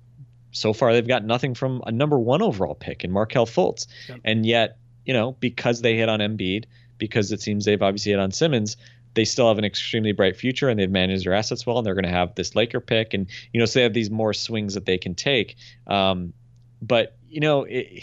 So 0.50 0.72
far, 0.72 0.92
they've 0.92 1.06
got 1.06 1.24
nothing 1.24 1.54
from 1.54 1.80
a 1.86 1.92
number 1.92 2.18
one 2.18 2.42
overall 2.42 2.74
pick 2.74 3.04
in 3.04 3.12
Markelle 3.12 3.46
Fultz. 3.46 3.86
Yep. 4.08 4.20
And 4.24 4.44
yet, 4.44 4.78
you 5.04 5.14
know, 5.14 5.30
because 5.30 5.80
they 5.80 5.96
hit 5.96 6.08
on 6.08 6.18
Embiid, 6.18 6.64
because 6.98 7.30
it 7.30 7.40
seems 7.40 7.64
they've 7.64 7.80
obviously 7.80 8.10
hit 8.10 8.18
on 8.18 8.32
Simmons, 8.32 8.76
they 9.14 9.24
still 9.24 9.46
have 9.46 9.58
an 9.58 9.64
extremely 9.64 10.10
bright 10.10 10.36
future 10.36 10.68
and 10.68 10.80
they've 10.80 10.90
managed 10.90 11.24
their 11.24 11.34
assets 11.34 11.64
well. 11.64 11.78
And 11.78 11.86
they're 11.86 11.94
going 11.94 12.04
to 12.04 12.10
have 12.10 12.34
this 12.34 12.56
Laker 12.56 12.80
pick. 12.80 13.14
And, 13.14 13.28
you 13.52 13.60
know, 13.60 13.66
so 13.66 13.78
they 13.78 13.84
have 13.84 13.94
these 13.94 14.10
more 14.10 14.32
swings 14.32 14.74
that 14.74 14.86
they 14.86 14.98
can 14.98 15.14
take. 15.14 15.54
Um, 15.86 16.32
but, 16.82 17.16
you 17.28 17.38
know, 17.38 17.62
it, 17.62 18.02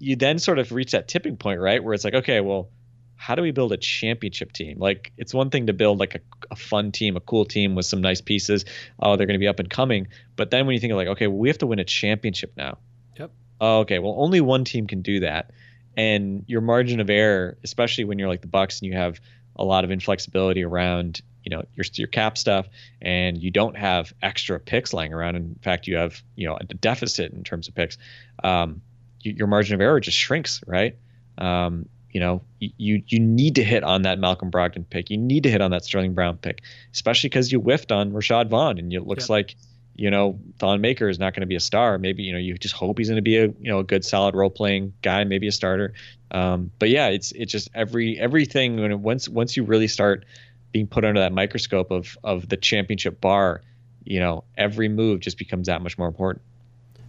you 0.00 0.16
then 0.16 0.40
sort 0.40 0.58
of 0.58 0.72
reach 0.72 0.90
that 0.90 1.06
tipping 1.06 1.36
point, 1.36 1.60
right? 1.60 1.84
Where 1.84 1.94
it's 1.94 2.04
like, 2.04 2.14
okay, 2.14 2.40
well, 2.40 2.70
how 3.16 3.34
do 3.34 3.42
we 3.42 3.50
build 3.50 3.72
a 3.72 3.76
championship 3.76 4.52
team? 4.52 4.78
Like, 4.78 5.12
it's 5.16 5.34
one 5.34 5.50
thing 5.50 5.66
to 5.66 5.72
build 5.72 5.98
like 5.98 6.14
a, 6.14 6.20
a 6.50 6.56
fun 6.56 6.92
team, 6.92 7.16
a 7.16 7.20
cool 7.20 7.44
team 7.44 7.74
with 7.74 7.86
some 7.86 8.00
nice 8.00 8.20
pieces. 8.20 8.64
Oh, 9.00 9.16
they're 9.16 9.26
going 9.26 9.38
to 9.38 9.42
be 9.42 9.48
up 9.48 9.58
and 9.58 9.68
coming. 9.68 10.08
But 10.36 10.50
then 10.50 10.66
when 10.66 10.74
you 10.74 10.80
think 10.80 10.92
of 10.92 10.96
like, 10.96 11.08
okay, 11.08 11.26
well, 11.26 11.38
we 11.38 11.48
have 11.48 11.58
to 11.58 11.66
win 11.66 11.78
a 11.78 11.84
championship 11.84 12.52
now. 12.56 12.78
Yep. 13.18 13.30
Oh, 13.60 13.78
okay. 13.80 13.98
Well, 13.98 14.14
only 14.18 14.40
one 14.40 14.64
team 14.64 14.86
can 14.86 15.02
do 15.02 15.20
that. 15.20 15.50
And 15.96 16.44
your 16.46 16.60
margin 16.60 17.00
of 17.00 17.08
error, 17.08 17.56
especially 17.64 18.04
when 18.04 18.18
you're 18.18 18.28
like 18.28 18.42
the 18.42 18.48
Bucks 18.48 18.80
and 18.80 18.90
you 18.90 18.98
have 18.98 19.18
a 19.56 19.64
lot 19.64 19.84
of 19.84 19.90
inflexibility 19.90 20.62
around, 20.62 21.22
you 21.42 21.56
know, 21.56 21.62
your 21.74 21.86
your 21.94 22.08
cap 22.08 22.36
stuff, 22.36 22.68
and 23.00 23.38
you 23.38 23.50
don't 23.50 23.76
have 23.76 24.12
extra 24.20 24.60
picks 24.60 24.92
lying 24.92 25.14
around. 25.14 25.36
In 25.36 25.54
fact, 25.62 25.86
you 25.86 25.96
have 25.96 26.22
you 26.34 26.46
know 26.46 26.58
a 26.60 26.64
deficit 26.64 27.32
in 27.32 27.44
terms 27.44 27.68
of 27.68 27.74
picks. 27.74 27.96
Um, 28.44 28.82
your 29.22 29.46
margin 29.46 29.74
of 29.74 29.80
error 29.80 29.98
just 30.00 30.18
shrinks, 30.18 30.62
right? 30.66 30.96
Um, 31.38 31.88
you 32.16 32.20
know, 32.20 32.40
you 32.60 33.02
you 33.08 33.20
need 33.20 33.56
to 33.56 33.62
hit 33.62 33.84
on 33.84 34.00
that 34.00 34.18
Malcolm 34.18 34.50
Brogdon 34.50 34.88
pick. 34.88 35.10
You 35.10 35.18
need 35.18 35.42
to 35.42 35.50
hit 35.50 35.60
on 35.60 35.70
that 35.72 35.84
Sterling 35.84 36.14
Brown 36.14 36.38
pick, 36.38 36.62
especially 36.94 37.28
because 37.28 37.52
you 37.52 37.60
whiffed 37.60 37.92
on 37.92 38.10
Rashad 38.12 38.48
Vaughn, 38.48 38.78
and 38.78 38.90
it 38.90 39.06
looks 39.06 39.24
Yep. 39.24 39.28
like 39.28 39.56
you 39.96 40.10
know 40.10 40.40
Thon 40.58 40.80
Maker 40.80 41.10
is 41.10 41.18
not 41.18 41.34
going 41.34 41.42
to 41.42 41.46
be 41.46 41.56
a 41.56 41.60
star. 41.60 41.98
Maybe 41.98 42.22
you 42.22 42.32
know 42.32 42.38
you 42.38 42.56
just 42.56 42.74
hope 42.74 42.96
he's 42.96 43.10
going 43.10 43.16
to 43.16 43.22
be 43.22 43.36
a 43.36 43.48
you 43.48 43.68
know 43.70 43.80
a 43.80 43.84
good 43.84 44.02
solid 44.02 44.34
role 44.34 44.48
playing 44.48 44.94
guy, 45.02 45.24
maybe 45.24 45.46
a 45.46 45.52
starter. 45.52 45.92
Um, 46.30 46.70
but 46.78 46.88
yeah, 46.88 47.08
it's 47.08 47.32
it's 47.32 47.52
just 47.52 47.68
every 47.74 48.18
everything 48.18 48.80
when 48.80 48.92
it, 48.92 49.00
once 49.00 49.28
once 49.28 49.54
you 49.54 49.62
really 49.64 49.86
start 49.86 50.24
being 50.72 50.86
put 50.86 51.04
under 51.04 51.20
that 51.20 51.34
microscope 51.34 51.90
of 51.90 52.16
of 52.24 52.48
the 52.48 52.56
championship 52.56 53.20
bar, 53.20 53.60
you 54.04 54.20
know 54.20 54.42
every 54.56 54.88
move 54.88 55.20
just 55.20 55.36
becomes 55.36 55.66
that 55.66 55.82
much 55.82 55.98
more 55.98 56.08
important. 56.08 56.40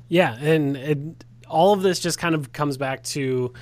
Yeah, 0.10 0.36
and 0.36 0.76
it, 0.76 0.98
all 1.48 1.72
of 1.72 1.82
this 1.82 1.98
just 2.02 2.20
kind 2.20 2.36
of 2.36 2.52
comes 2.52 2.76
back 2.76 3.04
to 3.04 3.54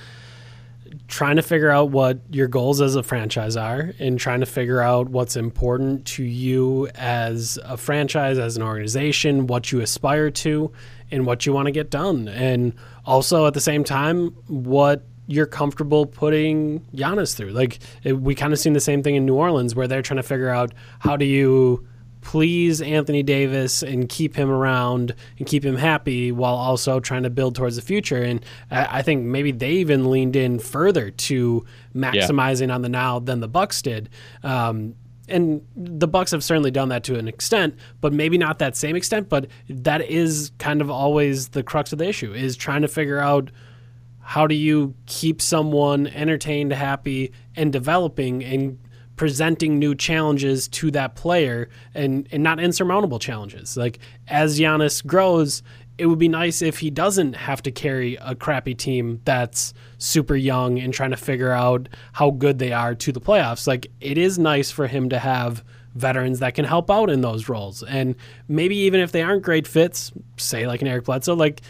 trying 1.08 1.36
to 1.36 1.42
figure 1.42 1.70
out 1.70 1.90
what 1.90 2.18
your 2.30 2.48
goals 2.48 2.80
as 2.80 2.96
a 2.96 3.02
franchise 3.02 3.56
are 3.56 3.92
and 3.98 4.18
trying 4.18 4.40
to 4.40 4.46
figure 4.46 4.80
out 4.80 5.08
what's 5.08 5.36
important 5.36 6.04
to 6.06 6.24
you 6.24 6.88
as 6.94 7.58
a 7.64 7.76
franchise, 7.76 8.38
as 8.38 8.56
an 8.56 8.62
organization, 8.62 9.46
what 9.46 9.72
you 9.72 9.80
aspire 9.80 10.30
to, 10.30 10.72
and 11.10 11.26
what 11.26 11.46
you 11.46 11.52
want 11.52 11.66
to 11.66 11.72
get 11.72 11.90
done. 11.90 12.28
And 12.28 12.74
also 13.04 13.46
at 13.46 13.54
the 13.54 13.60
same 13.60 13.84
time, 13.84 14.28
what 14.48 15.04
you're 15.26 15.46
comfortable 15.46 16.06
putting 16.06 16.80
Giannis 16.94 17.34
through. 17.34 17.50
Like 17.50 17.80
it, 18.04 18.12
we 18.14 18.34
kind 18.34 18.52
of 18.52 18.58
seen 18.58 18.72
the 18.72 18.80
same 18.80 19.02
thing 19.02 19.16
in 19.16 19.26
New 19.26 19.34
Orleans 19.34 19.74
where 19.74 19.88
they're 19.88 20.02
trying 20.02 20.16
to 20.16 20.22
figure 20.22 20.50
out 20.50 20.72
how 21.00 21.16
do 21.16 21.24
you 21.24 21.86
please 22.26 22.82
Anthony 22.82 23.22
Davis 23.22 23.84
and 23.84 24.08
keep 24.08 24.34
him 24.34 24.50
around 24.50 25.14
and 25.38 25.46
keep 25.46 25.64
him 25.64 25.76
happy 25.76 26.32
while 26.32 26.56
also 26.56 26.98
trying 26.98 27.22
to 27.22 27.30
build 27.30 27.54
towards 27.54 27.76
the 27.76 27.82
future. 27.82 28.20
And 28.20 28.44
I, 28.68 28.98
I 28.98 29.02
think 29.02 29.22
maybe 29.22 29.52
they 29.52 29.70
even 29.74 30.10
leaned 30.10 30.34
in 30.34 30.58
further 30.58 31.12
to 31.12 31.64
maximizing 31.94 32.74
on 32.74 32.82
the 32.82 32.88
now 32.88 33.20
than 33.20 33.38
the 33.38 33.46
Bucks 33.46 33.80
did. 33.80 34.08
Um, 34.42 34.96
and 35.28 35.64
the 35.76 36.08
Bucks 36.08 36.32
have 36.32 36.42
certainly 36.42 36.72
done 36.72 36.88
that 36.88 37.04
to 37.04 37.16
an 37.16 37.28
extent, 37.28 37.76
but 38.00 38.12
maybe 38.12 38.38
not 38.38 38.58
that 38.58 38.76
same 38.76 38.96
extent. 38.96 39.28
But 39.28 39.46
that 39.68 40.02
is 40.02 40.50
kind 40.58 40.80
of 40.80 40.90
always 40.90 41.50
the 41.50 41.62
crux 41.62 41.92
of 41.92 42.00
the 42.00 42.08
issue: 42.08 42.34
is 42.34 42.56
trying 42.56 42.82
to 42.82 42.88
figure 42.88 43.20
out 43.20 43.52
how 44.20 44.48
do 44.48 44.56
you 44.56 44.94
keep 45.06 45.40
someone 45.40 46.08
entertained, 46.08 46.72
happy, 46.72 47.32
and 47.54 47.72
developing, 47.72 48.42
and 48.42 48.80
presenting 49.16 49.78
new 49.78 49.94
challenges 49.94 50.68
to 50.68 50.90
that 50.92 51.14
player, 51.14 51.68
and 51.94 52.28
and 52.30 52.42
not 52.42 52.60
insurmountable 52.60 53.18
challenges. 53.18 53.76
Like 53.76 53.98
as 54.28 54.58
Giannis 54.58 55.04
grows, 55.04 55.62
it 55.98 56.06
would 56.06 56.18
be 56.18 56.28
nice 56.28 56.62
if 56.62 56.78
he 56.78 56.90
doesn't 56.90 57.34
have 57.34 57.62
to 57.62 57.70
carry 57.70 58.16
a 58.16 58.34
crappy 58.34 58.74
team 58.74 59.20
that's 59.24 59.72
super 59.98 60.36
young 60.36 60.78
and 60.78 60.92
trying 60.92 61.10
to 61.10 61.16
figure 61.16 61.52
out 61.52 61.88
how 62.12 62.30
good 62.30 62.58
they 62.58 62.72
are 62.72 62.94
to 62.94 63.12
the 63.12 63.20
playoffs. 63.20 63.66
Like 63.66 63.86
it 64.00 64.18
is 64.18 64.38
nice 64.38 64.70
for 64.70 64.86
him 64.86 65.08
to 65.08 65.18
have 65.18 65.64
veterans 65.94 66.40
that 66.40 66.54
can 66.54 66.66
help 66.66 66.90
out 66.90 67.08
in 67.08 67.22
those 67.22 67.48
roles. 67.48 67.82
And 67.82 68.14
maybe 68.48 68.76
even 68.76 69.00
if 69.00 69.12
they 69.12 69.22
aren't 69.22 69.42
great 69.42 69.66
fits, 69.66 70.12
say 70.36 70.66
like 70.66 70.82
an 70.82 70.88
Eric 70.88 71.06
Bledsoe, 71.06 71.34
like 71.34 71.62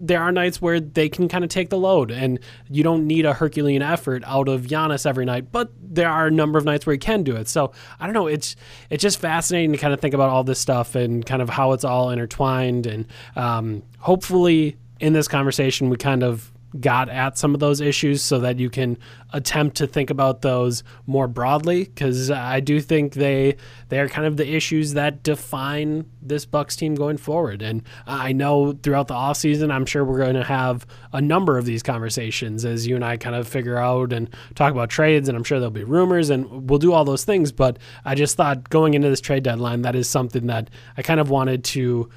there 0.00 0.20
are 0.20 0.32
nights 0.32 0.60
where 0.62 0.80
they 0.80 1.08
can 1.08 1.28
kind 1.28 1.44
of 1.44 1.50
take 1.50 1.68
the 1.68 1.78
load 1.78 2.10
and 2.10 2.38
you 2.70 2.82
don't 2.82 3.06
need 3.06 3.26
a 3.26 3.34
Herculean 3.34 3.82
effort 3.82 4.24
out 4.26 4.48
of 4.48 4.62
Giannis 4.62 5.04
every 5.04 5.26
night, 5.26 5.52
but 5.52 5.70
there 5.80 6.08
are 6.08 6.26
a 6.26 6.30
number 6.30 6.58
of 6.58 6.64
nights 6.64 6.86
where 6.86 6.94
he 6.94 6.98
can 6.98 7.22
do 7.22 7.36
it. 7.36 7.48
So 7.48 7.72
I 8.00 8.06
don't 8.06 8.14
know. 8.14 8.26
It's 8.26 8.56
it's 8.88 9.02
just 9.02 9.20
fascinating 9.20 9.72
to 9.72 9.78
kind 9.78 9.92
of 9.92 10.00
think 10.00 10.14
about 10.14 10.30
all 10.30 10.42
this 10.42 10.58
stuff 10.58 10.94
and 10.94 11.24
kind 11.24 11.42
of 11.42 11.50
how 11.50 11.72
it's 11.72 11.84
all 11.84 12.10
intertwined. 12.10 12.86
And 12.86 13.06
um, 13.36 13.82
hopefully 13.98 14.76
in 15.00 15.12
this 15.12 15.28
conversation, 15.28 15.90
we 15.90 15.96
kind 15.96 16.22
of 16.22 16.50
got 16.78 17.08
at 17.08 17.36
some 17.36 17.54
of 17.54 17.60
those 17.60 17.80
issues 17.80 18.22
so 18.22 18.38
that 18.38 18.58
you 18.58 18.70
can 18.70 18.96
attempt 19.32 19.76
to 19.76 19.86
think 19.86 20.10
about 20.10 20.42
those 20.42 20.84
more 21.06 21.26
broadly 21.26 21.84
because 21.84 22.30
I 22.30 22.60
do 22.60 22.80
think 22.80 23.14
they 23.14 23.56
they 23.88 23.98
are 23.98 24.08
kind 24.08 24.26
of 24.26 24.36
the 24.36 24.48
issues 24.48 24.94
that 24.94 25.22
define 25.22 26.04
this 26.22 26.44
Bucks 26.44 26.76
team 26.76 26.94
going 26.94 27.16
forward. 27.16 27.62
And 27.62 27.82
I 28.06 28.32
know 28.32 28.72
throughout 28.72 29.08
the 29.08 29.14
offseason 29.14 29.72
I'm 29.72 29.86
sure 29.86 30.04
we're 30.04 30.18
going 30.18 30.34
to 30.34 30.44
have 30.44 30.86
a 31.12 31.20
number 31.20 31.58
of 31.58 31.64
these 31.64 31.82
conversations 31.82 32.64
as 32.64 32.86
you 32.86 32.94
and 32.94 33.04
I 33.04 33.16
kind 33.16 33.34
of 33.34 33.48
figure 33.48 33.78
out 33.78 34.12
and 34.12 34.28
talk 34.54 34.72
about 34.72 34.90
trades 34.90 35.28
and 35.28 35.36
I'm 35.36 35.44
sure 35.44 35.58
there'll 35.58 35.70
be 35.72 35.84
rumors 35.84 36.30
and 36.30 36.70
we'll 36.70 36.78
do 36.78 36.92
all 36.92 37.04
those 37.04 37.24
things. 37.24 37.50
But 37.50 37.78
I 38.04 38.14
just 38.14 38.36
thought 38.36 38.70
going 38.70 38.94
into 38.94 39.08
this 39.08 39.20
trade 39.20 39.42
deadline 39.42 39.82
that 39.82 39.96
is 39.96 40.08
something 40.08 40.46
that 40.46 40.70
I 40.96 41.02
kind 41.02 41.18
of 41.18 41.30
wanted 41.30 41.64
to 41.64 42.08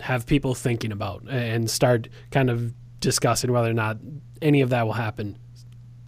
have 0.00 0.26
people 0.26 0.54
thinking 0.54 0.90
about 0.90 1.22
and 1.28 1.70
start 1.70 2.08
kind 2.30 2.50
of 2.50 2.74
discussing 3.02 3.52
whether 3.52 3.70
or 3.70 3.74
not 3.74 3.98
any 4.40 4.62
of 4.62 4.70
that 4.70 4.86
will 4.86 4.94
happen. 4.94 5.36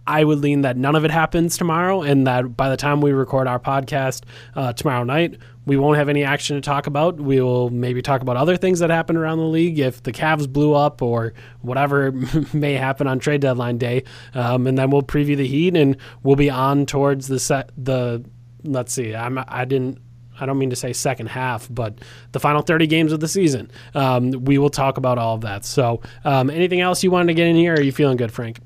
I 0.07 0.23
would 0.23 0.39
lean 0.39 0.61
that 0.61 0.77
none 0.77 0.95
of 0.95 1.03
it 1.03 1.11
happens 1.11 1.57
tomorrow, 1.57 2.03
and 2.03 2.27
that 2.27 2.55
by 2.55 2.69
the 2.69 2.77
time 2.77 3.01
we 3.01 3.11
record 3.11 3.47
our 3.47 3.59
podcast 3.59 4.23
uh, 4.55 4.71
tomorrow 4.73 5.03
night, 5.03 5.37
we 5.65 5.77
won't 5.77 5.97
have 5.97 6.09
any 6.09 6.23
action 6.23 6.55
to 6.55 6.61
talk 6.61 6.85
about. 6.85 7.19
We 7.19 7.41
will 7.41 7.71
maybe 7.71 8.03
talk 8.03 8.21
about 8.21 8.37
other 8.37 8.55
things 8.55 8.79
that 8.79 8.91
happen 8.91 9.17
around 9.17 9.39
the 9.39 9.45
league, 9.45 9.79
if 9.79 10.03
the 10.03 10.11
Cavs 10.11 10.51
blew 10.51 10.73
up 10.73 11.01
or 11.01 11.33
whatever 11.61 12.11
may 12.53 12.73
happen 12.73 13.07
on 13.07 13.17
trade 13.17 13.41
deadline 13.41 13.79
day, 13.79 14.03
um, 14.35 14.67
and 14.67 14.77
then 14.77 14.91
we'll 14.91 15.01
preview 15.01 15.35
the 15.35 15.47
Heat, 15.47 15.75
and 15.75 15.97
we'll 16.21 16.35
be 16.35 16.49
on 16.49 16.85
towards 16.85 17.27
the 17.27 17.39
set 17.39 17.71
the. 17.77 18.23
Let's 18.63 18.93
see, 18.93 19.15
I'm 19.15 19.39
I 19.47 19.65
didn't 19.65 19.99
I 20.39 20.45
don't 20.45 20.57
mean 20.57 20.69
to 20.69 20.75
say 20.75 20.93
second 20.93 21.27
half, 21.27 21.67
but 21.69 21.99
the 22.31 22.39
final 22.39 22.61
30 22.61 22.87
games 22.87 23.11
of 23.11 23.19
the 23.19 23.27
season. 23.27 23.71
Um, 23.93 24.31
we 24.31 24.57
will 24.57 24.69
talk 24.69 24.97
about 24.97 25.17
all 25.17 25.35
of 25.35 25.41
that. 25.41 25.65
So, 25.65 26.01
um, 26.23 26.49
anything 26.49 26.81
else 26.81 27.03
you 27.03 27.11
wanted 27.11 27.27
to 27.27 27.33
get 27.33 27.47
in 27.47 27.55
here? 27.55 27.73
Or 27.73 27.77
are 27.77 27.81
you 27.81 27.91
feeling 27.91 28.17
good, 28.17 28.31
Frank? 28.31 28.59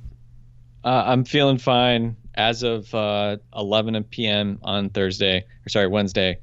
Uh, 0.83 1.03
I'm 1.05 1.25
feeling 1.25 1.57
fine 1.57 2.15
as 2.35 2.63
of 2.63 2.93
uh, 2.95 3.37
11 3.55 4.01
p.m. 4.05 4.59
on 4.63 4.89
Thursday, 4.89 5.45
or 5.65 5.69
sorry, 5.69 5.87
Wednesday. 5.87 6.39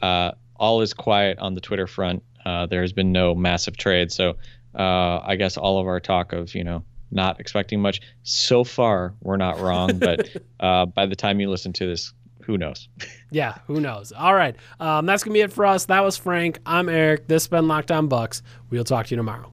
Uh, 0.00 0.32
all 0.56 0.82
is 0.82 0.92
quiet 0.92 1.38
on 1.38 1.54
the 1.54 1.60
Twitter 1.60 1.86
front. 1.86 2.22
Uh, 2.44 2.66
there 2.66 2.82
has 2.82 2.92
been 2.92 3.12
no 3.12 3.34
massive 3.34 3.76
trade, 3.76 4.12
so 4.12 4.36
uh, 4.74 5.20
I 5.24 5.36
guess 5.36 5.56
all 5.56 5.80
of 5.80 5.86
our 5.86 6.00
talk 6.00 6.32
of 6.32 6.54
you 6.54 6.64
know 6.64 6.84
not 7.10 7.40
expecting 7.40 7.80
much 7.80 8.00
so 8.22 8.64
far 8.64 9.14
we're 9.22 9.38
not 9.38 9.58
wrong. 9.60 9.98
but 9.98 10.28
uh, 10.60 10.86
by 10.86 11.06
the 11.06 11.16
time 11.16 11.40
you 11.40 11.50
listen 11.50 11.72
to 11.74 11.86
this, 11.86 12.12
who 12.48 12.58
knows? 12.58 12.88
Yeah, 13.30 13.58
who 13.66 13.78
knows? 13.78 14.10
All 14.10 14.34
right, 14.34 14.56
um, 14.80 15.04
that's 15.04 15.22
gonna 15.22 15.34
be 15.34 15.42
it 15.42 15.52
for 15.52 15.66
us. 15.66 15.84
That 15.84 16.02
was 16.02 16.16
Frank. 16.16 16.58
I'm 16.64 16.88
Eric. 16.88 17.28
This 17.28 17.44
has 17.44 17.48
been 17.48 17.66
Lockdown 17.66 18.08
Bucks. 18.08 18.42
We'll 18.70 18.84
talk 18.84 19.06
to 19.06 19.10
you 19.10 19.16
tomorrow. 19.18 19.46